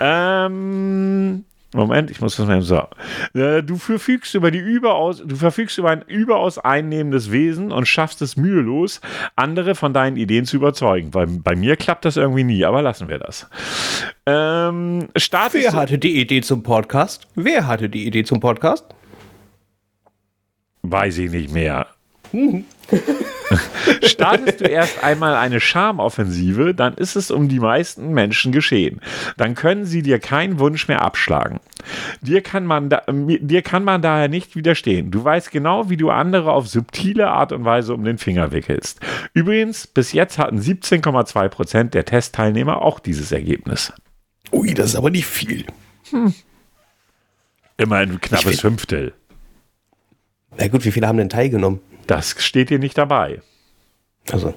ähm, 0.00 1.44
Moment, 1.72 2.10
ich 2.10 2.20
muss 2.20 2.36
das 2.36 2.46
mal 2.46 2.62
so. 2.62 2.82
Äh, 3.34 3.62
Du 3.62 3.76
verfügst 3.76 4.34
über 4.34 4.50
die 4.50 4.58
überaus, 4.58 5.22
du 5.24 5.36
verfügst 5.36 5.78
über 5.78 5.90
ein 5.90 6.02
überaus 6.08 6.58
einnehmendes 6.58 7.30
Wesen 7.30 7.70
und 7.70 7.86
schaffst 7.86 8.22
es 8.22 8.36
mühelos, 8.36 9.00
andere 9.36 9.76
von 9.76 9.92
deinen 9.94 10.16
Ideen 10.16 10.46
zu 10.46 10.56
überzeugen. 10.56 11.10
Bei, 11.12 11.26
bei 11.26 11.54
mir 11.54 11.76
klappt 11.76 12.04
das 12.04 12.16
irgendwie 12.16 12.44
nie, 12.44 12.64
aber 12.64 12.82
lassen 12.82 13.08
wir 13.08 13.18
das. 13.18 13.48
Ähm, 14.26 15.08
Wer 15.52 15.72
hatte 15.72 15.98
die 15.98 16.20
Idee 16.20 16.40
zum 16.40 16.62
Podcast? 16.64 17.28
Wer 17.36 17.66
hatte 17.68 17.88
die 17.88 18.06
Idee 18.06 18.24
zum 18.24 18.40
Podcast? 18.40 18.86
Weiß 20.82 21.18
ich 21.18 21.30
nicht 21.30 21.52
mehr. 21.52 21.86
Startest 24.02 24.60
du 24.60 24.64
erst 24.64 25.02
einmal 25.02 25.34
eine 25.34 25.60
Charmoffensive, 25.60 26.74
dann 26.74 26.94
ist 26.94 27.16
es 27.16 27.30
um 27.30 27.48
die 27.48 27.60
meisten 27.60 28.12
Menschen 28.12 28.52
geschehen. 28.52 29.00
Dann 29.36 29.54
können 29.54 29.84
sie 29.84 30.02
dir 30.02 30.18
keinen 30.18 30.58
Wunsch 30.58 30.88
mehr 30.88 31.02
abschlagen. 31.02 31.60
Dir 32.20 32.42
kann, 32.42 32.66
man 32.66 32.88
da, 32.88 33.02
dir 33.08 33.62
kann 33.62 33.84
man 33.84 34.02
daher 34.02 34.28
nicht 34.28 34.56
widerstehen. 34.56 35.10
Du 35.10 35.24
weißt 35.24 35.50
genau, 35.50 35.90
wie 35.90 35.96
du 35.96 36.10
andere 36.10 36.52
auf 36.52 36.68
subtile 36.68 37.28
Art 37.28 37.52
und 37.52 37.64
Weise 37.64 37.94
um 37.94 38.04
den 38.04 38.18
Finger 38.18 38.52
wickelst. 38.52 39.00
Übrigens, 39.32 39.86
bis 39.86 40.12
jetzt 40.12 40.38
hatten 40.38 40.60
17,2% 40.60 41.84
der 41.90 42.04
Testteilnehmer 42.04 42.82
auch 42.82 43.00
dieses 43.00 43.32
Ergebnis. 43.32 43.92
Ui, 44.52 44.74
das 44.74 44.90
ist 44.90 44.96
aber 44.96 45.10
nicht 45.10 45.26
viel. 45.26 45.64
Immerhin 47.76 48.12
ein 48.12 48.20
knappes 48.20 48.60
Fünftel. 48.60 49.14
Na 50.58 50.68
gut, 50.68 50.84
wie 50.84 50.92
viele 50.92 51.06
haben 51.06 51.18
denn 51.18 51.28
teilgenommen? 51.28 51.80
Das 52.06 52.34
steht 52.42 52.70
dir 52.70 52.78
nicht 52.78 52.98
dabei. 52.98 53.40
Also, 54.32 54.54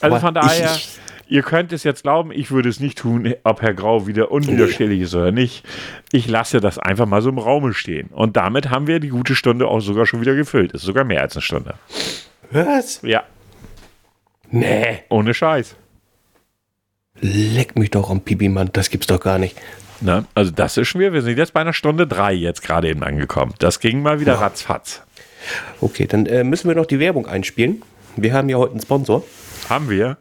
Also 0.00 0.18
von 0.18 0.34
ich- 0.36 0.40
daher, 0.42 0.72
ich- 0.74 0.98
ihr 1.28 1.42
könnt 1.42 1.72
es 1.72 1.84
jetzt 1.84 2.02
glauben, 2.02 2.32
ich 2.32 2.50
würde 2.50 2.68
es 2.68 2.80
nicht 2.80 2.98
tun, 2.98 3.34
ob 3.44 3.62
Herr 3.62 3.74
Grau 3.74 4.06
wieder 4.06 4.30
unwiderstehlich 4.30 5.00
ist 5.02 5.14
oder 5.14 5.32
nicht. 5.32 5.64
Ich 6.12 6.28
lasse 6.28 6.60
das 6.60 6.78
einfach 6.78 7.06
mal 7.06 7.22
so 7.22 7.28
im 7.30 7.38
Raume 7.38 7.74
stehen. 7.74 8.08
Und 8.08 8.36
damit 8.36 8.70
haben 8.70 8.86
wir 8.86 9.00
die 9.00 9.08
gute 9.08 9.34
Stunde 9.34 9.66
auch 9.68 9.80
sogar 9.80 10.06
schon 10.06 10.20
wieder 10.20 10.34
gefüllt. 10.34 10.72
Ist 10.72 10.82
sogar 10.82 11.04
mehr 11.04 11.20
als 11.22 11.36
eine 11.36 11.42
Stunde. 11.42 11.74
was? 12.50 13.00
Ja, 13.02 13.22
Nee. 14.50 14.98
ohne 15.08 15.32
Scheiß. 15.32 15.74
Leck 17.20 17.76
mich 17.78 17.90
doch 17.90 18.10
am 18.10 18.20
Pipi, 18.20 18.48
Mann. 18.48 18.70
Das 18.72 18.90
gibt's 18.90 19.06
doch 19.06 19.20
gar 19.20 19.38
nicht. 19.38 19.56
Ne? 20.00 20.24
Also 20.34 20.50
das 20.50 20.76
ist 20.76 20.88
schwer. 20.88 21.12
Wir 21.12 21.22
sind 21.22 21.38
jetzt 21.38 21.52
bei 21.54 21.60
einer 21.60 21.72
Stunde 21.72 22.06
drei 22.06 22.32
jetzt 22.32 22.62
gerade 22.62 22.88
eben 22.88 23.02
angekommen. 23.04 23.54
Das 23.58 23.78
ging 23.80 24.02
mal 24.02 24.18
wieder 24.20 24.34
ratzfatz. 24.34 25.02
Okay, 25.80 26.06
dann 26.06 26.26
äh, 26.26 26.42
müssen 26.44 26.68
wir 26.68 26.74
noch 26.74 26.86
die 26.86 26.98
Werbung 26.98 27.26
einspielen. 27.26 27.82
Wir 28.16 28.34
haben 28.34 28.48
ja 28.48 28.56
heute 28.58 28.72
einen 28.72 28.82
Sponsor. 28.82 29.24
Haben 29.68 29.88
wir? 29.90 30.18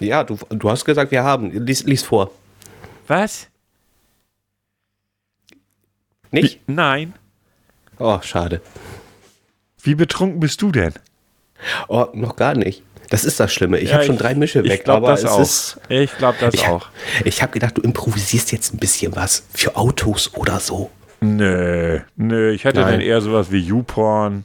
Ja, 0.00 0.24
du, 0.24 0.38
du 0.50 0.70
hast 0.70 0.84
gesagt, 0.84 1.10
wir 1.10 1.24
haben. 1.24 1.50
Lies, 1.50 1.84
lies 1.84 2.02
vor. 2.02 2.30
Was? 3.06 3.48
Nicht? 6.30 6.60
Wie? 6.66 6.72
Nein. 6.72 7.14
Oh, 7.98 8.18
schade. 8.22 8.60
Wie 9.82 9.94
betrunken 9.94 10.40
bist 10.40 10.60
du 10.62 10.70
denn? 10.72 10.92
Oh, 11.88 12.06
noch 12.12 12.36
gar 12.36 12.54
nicht. 12.54 12.82
Das 13.08 13.24
ist 13.24 13.38
das 13.38 13.52
Schlimme. 13.52 13.78
Ich 13.78 13.94
habe 13.94 14.02
schon 14.04 14.18
drei 14.18 14.34
Mische 14.34 14.64
weg, 14.64 14.72
Ich 14.80 14.84
glaube 14.84 15.06
aber 15.06 15.12
das 15.16 15.22
es 15.22 15.30
auch. 15.30 15.40
ist. 15.40 15.78
ich 15.88 16.16
glaube 16.18 16.36
das 16.40 16.54
Ich, 16.54 16.66
auch. 16.66 16.88
ich 17.24 17.40
habe 17.40 17.52
gedacht, 17.52 17.78
du 17.78 17.82
improvisierst 17.82 18.50
jetzt 18.50 18.74
ein 18.74 18.78
bisschen 18.78 19.14
was 19.14 19.46
für 19.54 19.76
Autos 19.76 20.34
oder 20.34 20.58
so. 20.58 20.90
Nö, 21.20 22.00
nö, 22.16 22.50
ich 22.50 22.64
hätte 22.64 22.80
Nein. 22.80 22.92
dann 22.94 23.00
eher 23.00 23.20
sowas 23.20 23.50
wie 23.52 23.58
YouPorn 23.60 24.44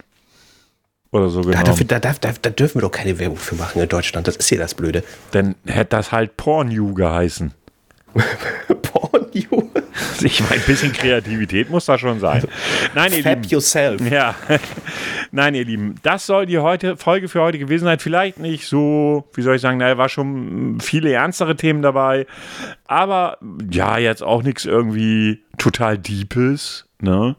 oder 1.12 1.30
so 1.30 1.42
Da, 1.42 1.50
genommen. 1.50 1.66
dafür, 1.66 1.86
da, 1.86 2.00
da, 2.00 2.14
da, 2.20 2.32
da 2.42 2.50
dürfen 2.50 2.76
wir 2.76 2.82
doch 2.82 2.92
keine 2.92 3.20
Werbung 3.20 3.38
für 3.38 3.56
machen 3.56 3.82
in 3.82 3.90
Deutschland. 3.90 4.28
Das 4.28 4.36
ist 4.38 4.48
hier 4.50 4.58
das 4.60 4.74
Blöde. 4.76 5.04
Dann 5.32 5.56
hätte 5.66 5.96
das 5.98 6.12
halt 6.12 6.38
Porn-You 6.38 6.94
geheißen. 6.94 7.54
You. 10.22 10.28
Ich 10.32 10.40
meine, 10.42 10.62
ein 10.62 10.66
bisschen 10.66 10.94
Kreativität 10.94 11.70
muss 11.70 11.86
da 11.86 11.98
schon 11.98 12.20
sein. 12.20 12.44
Nein, 12.96 13.12
ihr 13.14 13.24
Fab 13.24 13.36
Lieben. 13.36 13.50
yourself. 13.50 14.02
Ja, 14.10 14.36
nein, 15.32 15.56
ihr 15.56 15.66
Lieben, 15.66 15.96
das 16.04 16.26
soll 16.26 16.46
die 16.46 16.58
heute, 16.60 16.98
Folge 16.98 17.28
für 17.28 17.42
heute 17.42 17.60
gewesen 17.60 17.86
sein. 17.86 18.00
Vielleicht 18.00 18.40
nicht 18.40 18.68
so, 18.68 19.28
wie 19.34 19.42
soll 19.42 19.56
ich 19.56 19.62
sagen, 19.62 19.80
da 19.80 19.98
war 19.98 20.10
schon 20.10 20.80
viele 20.80 21.12
ernstere 21.12 21.56
Themen 21.56 21.82
dabei, 21.82 22.26
aber 22.86 23.38
ja, 23.70 23.98
jetzt 23.98 24.24
auch 24.24 24.44
nichts 24.44 24.66
irgendwie 24.66 25.44
total 25.58 25.98
Deepes. 25.98 26.88
Ne? 27.02 27.36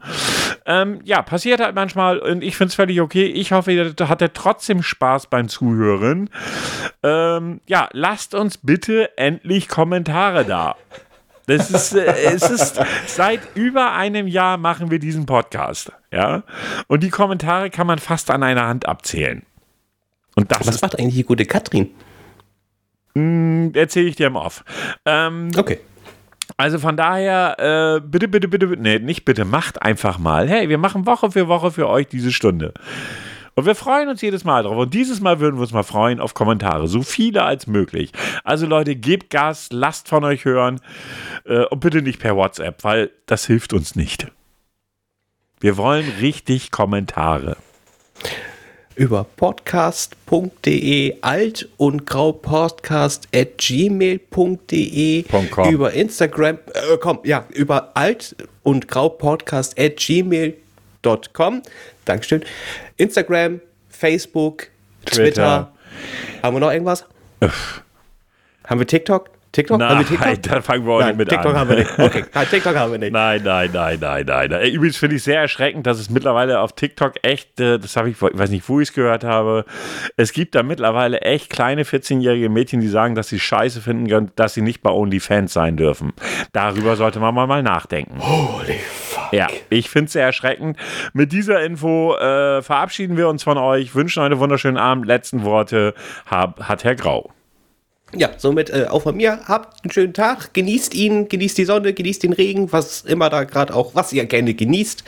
Ähm, 0.66 1.00
ja, 1.04 1.22
passiert 1.22 1.60
halt 1.60 1.74
manchmal 1.74 2.18
und 2.18 2.42
ich 2.42 2.56
finde 2.56 2.70
es 2.70 2.74
völlig 2.74 3.00
okay. 3.00 3.26
Ich 3.26 3.52
hoffe, 3.52 3.72
ihr 3.72 3.94
hattet 4.00 4.34
trotzdem 4.34 4.82
Spaß 4.82 5.28
beim 5.28 5.48
Zuhören. 5.48 6.30
Ähm, 7.02 7.60
ja, 7.66 7.88
lasst 7.92 8.34
uns 8.34 8.58
bitte 8.58 9.16
endlich 9.16 9.68
Kommentare 9.68 10.44
da. 10.44 10.76
Das 11.46 11.70
ist, 11.70 11.94
äh, 11.94 12.04
es 12.34 12.48
ist, 12.48 12.80
seit 13.06 13.40
über 13.54 13.92
einem 13.92 14.26
Jahr 14.28 14.56
machen 14.58 14.90
wir 14.90 14.98
diesen 14.98 15.26
Podcast, 15.26 15.90
ja. 16.12 16.44
Und 16.86 17.02
die 17.02 17.10
Kommentare 17.10 17.68
kann 17.70 17.86
man 17.86 17.98
fast 17.98 18.30
an 18.30 18.42
einer 18.42 18.66
Hand 18.66 18.86
abzählen. 18.86 19.42
Und 20.36 20.50
das 20.52 20.66
Was 20.66 20.80
macht 20.82 20.98
eigentlich 20.98 21.14
die 21.16 21.24
gute 21.24 21.44
Katrin? 21.44 21.90
erzähle 23.14 24.08
ich 24.08 24.16
dir 24.16 24.28
im 24.28 24.36
Off. 24.36 24.64
Ähm, 25.04 25.50
Okay. 25.54 25.78
also 26.56 26.78
von 26.78 26.96
daher, 26.96 27.56
äh, 27.58 28.00
bitte, 28.00 28.26
bitte, 28.28 28.48
bitte, 28.48 28.68
bitte, 28.68 28.80
nee, 28.82 28.98
nicht 28.98 29.24
bitte, 29.26 29.44
macht 29.44 29.82
einfach 29.82 30.18
mal. 30.18 30.48
Hey, 30.48 30.70
wir 30.70 30.78
machen 30.78 31.04
Woche 31.04 31.30
für 31.30 31.46
Woche 31.48 31.70
für 31.70 31.88
euch 31.88 32.06
diese 32.08 32.32
Stunde. 32.32 32.72
Und 33.54 33.66
wir 33.66 33.74
freuen 33.74 34.08
uns 34.08 34.22
jedes 34.22 34.44
Mal 34.44 34.62
drauf. 34.62 34.76
Und 34.76 34.94
dieses 34.94 35.20
Mal 35.20 35.40
würden 35.40 35.56
wir 35.56 35.62
uns 35.62 35.72
mal 35.72 35.82
freuen 35.82 36.20
auf 36.20 36.34
Kommentare. 36.34 36.88
So 36.88 37.02
viele 37.02 37.42
als 37.42 37.66
möglich. 37.66 38.12
Also 38.44 38.66
Leute, 38.66 38.96
gebt 38.96 39.30
Gas, 39.30 39.68
lasst 39.70 40.08
von 40.08 40.24
euch 40.24 40.44
hören. 40.44 40.80
Äh, 41.44 41.64
und 41.66 41.80
bitte 41.80 42.00
nicht 42.02 42.20
per 42.20 42.36
WhatsApp, 42.36 42.82
weil 42.84 43.10
das 43.26 43.46
hilft 43.46 43.72
uns 43.72 43.94
nicht. 43.94 44.26
Wir 45.60 45.76
wollen 45.76 46.10
richtig 46.20 46.70
Kommentare. 46.70 47.56
Über 48.94 49.24
podcast.de 49.24 51.18
alt 51.22 51.68
und 51.76 52.04
grau 52.04 52.32
podcast 52.32 53.28
at 53.34 53.56
gmail.de 53.58 55.24
über 55.70 55.92
Instagram, 55.92 56.58
äh, 56.74 56.96
komm, 57.00 57.20
ja, 57.24 57.46
über 57.50 57.92
alt 57.94 58.36
und 58.62 58.88
grau 58.88 59.08
podcast 59.08 59.78
at 59.78 59.96
gmail.com. 59.96 61.62
Dankeschön. 62.04 62.42
Instagram, 62.96 63.60
Facebook, 63.88 64.68
Twitter. 65.04 65.22
Twitter. 65.24 65.72
Haben 66.42 66.56
wir 66.56 66.60
noch 66.60 66.72
irgendwas? 66.72 67.06
Haben 68.64 68.80
wir 68.80 68.86
TikTok? 68.86 69.30
TikTok? 69.52 69.78
Nein, 69.78 69.90
haben 69.90 69.98
wir 69.98 70.06
TikTok? 70.06 70.42
da 70.50 70.62
fangen 70.62 70.86
wir 70.86 70.92
auch 70.94 71.00
Nein, 71.00 71.08
nicht 71.08 71.18
mit 71.18 71.28
TikTok 71.28 71.52
an. 71.52 71.58
haben 71.58 71.70
wir 71.70 71.76
nicht. 71.76 71.98
Okay, 71.98 72.24
nein, 72.34 72.46
TikTok 72.50 72.74
haben 72.74 72.92
wir 72.92 72.98
nicht. 72.98 73.12
Nein, 73.12 73.42
nein, 73.44 73.70
nein, 73.72 73.98
nein, 74.00 74.24
nein. 74.26 74.50
nein. 74.50 74.70
Übrigens 74.72 74.96
finde 74.96 75.16
ich 75.16 75.22
sehr 75.22 75.40
erschreckend, 75.40 75.86
dass 75.86 75.98
es 75.98 76.08
mittlerweile 76.08 76.60
auf 76.60 76.72
TikTok 76.72 77.16
echt, 77.22 77.60
äh, 77.60 77.78
das 77.78 77.96
habe 77.96 78.08
ich, 78.08 78.16
ich 78.16 78.22
weiß 78.22 78.48
nicht, 78.48 78.66
wo 78.68 78.80
ich 78.80 78.88
es 78.88 78.94
gehört 78.94 79.24
habe, 79.24 79.66
es 80.16 80.32
gibt 80.32 80.54
da 80.54 80.62
mittlerweile 80.62 81.20
echt 81.20 81.50
kleine 81.50 81.82
14-jährige 81.82 82.48
Mädchen, 82.48 82.80
die 82.80 82.88
sagen, 82.88 83.14
dass 83.14 83.28
sie 83.28 83.38
scheiße 83.38 83.82
finden 83.82 84.08
können, 84.08 84.32
dass 84.36 84.54
sie 84.54 84.62
nicht 84.62 84.82
bei 84.82 84.90
OnlyFans 84.90 85.52
sein 85.52 85.76
dürfen. 85.76 86.14
Darüber 86.52 86.96
sollte 86.96 87.20
man 87.20 87.34
mal, 87.34 87.46
mal 87.46 87.62
nachdenken. 87.62 88.18
Holy 88.20 88.78
fuck. 88.78 89.01
Ja, 89.32 89.48
ich 89.70 89.88
finde 89.88 90.06
es 90.06 90.12
sehr 90.12 90.24
erschreckend. 90.24 90.76
Mit 91.12 91.32
dieser 91.32 91.62
Info 91.64 92.14
äh, 92.16 92.62
verabschieden 92.62 93.16
wir 93.16 93.28
uns 93.28 93.42
von 93.42 93.58
euch, 93.58 93.94
wünschen 93.94 94.20
euch 94.20 94.26
einen 94.26 94.38
wunderschönen 94.38 94.76
Abend. 94.76 95.06
Letzten 95.06 95.42
Worte 95.42 95.94
hab, 96.26 96.68
hat 96.68 96.84
Herr 96.84 96.94
Grau. 96.94 97.32
Ja, 98.14 98.30
somit 98.36 98.70
äh, 98.70 98.86
auch 98.88 99.02
von 99.02 99.16
mir. 99.16 99.40
Habt 99.46 99.82
einen 99.82 99.90
schönen 99.90 100.12
Tag. 100.12 100.52
Genießt 100.52 100.94
ihn, 100.94 101.28
genießt 101.28 101.56
die 101.56 101.64
Sonne, 101.64 101.94
genießt 101.94 102.22
den 102.22 102.34
Regen, 102.34 102.70
was 102.72 103.02
immer 103.02 103.30
da 103.30 103.44
gerade 103.44 103.74
auch, 103.74 103.94
was 103.94 104.12
ihr 104.12 104.26
gerne 104.26 104.52
genießt. 104.52 105.02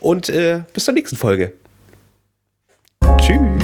Und 0.00 0.28
äh, 0.28 0.62
bis 0.72 0.84
zur 0.84 0.94
nächsten 0.94 1.16
Folge. 1.16 1.52
Tschüss. 3.18 3.63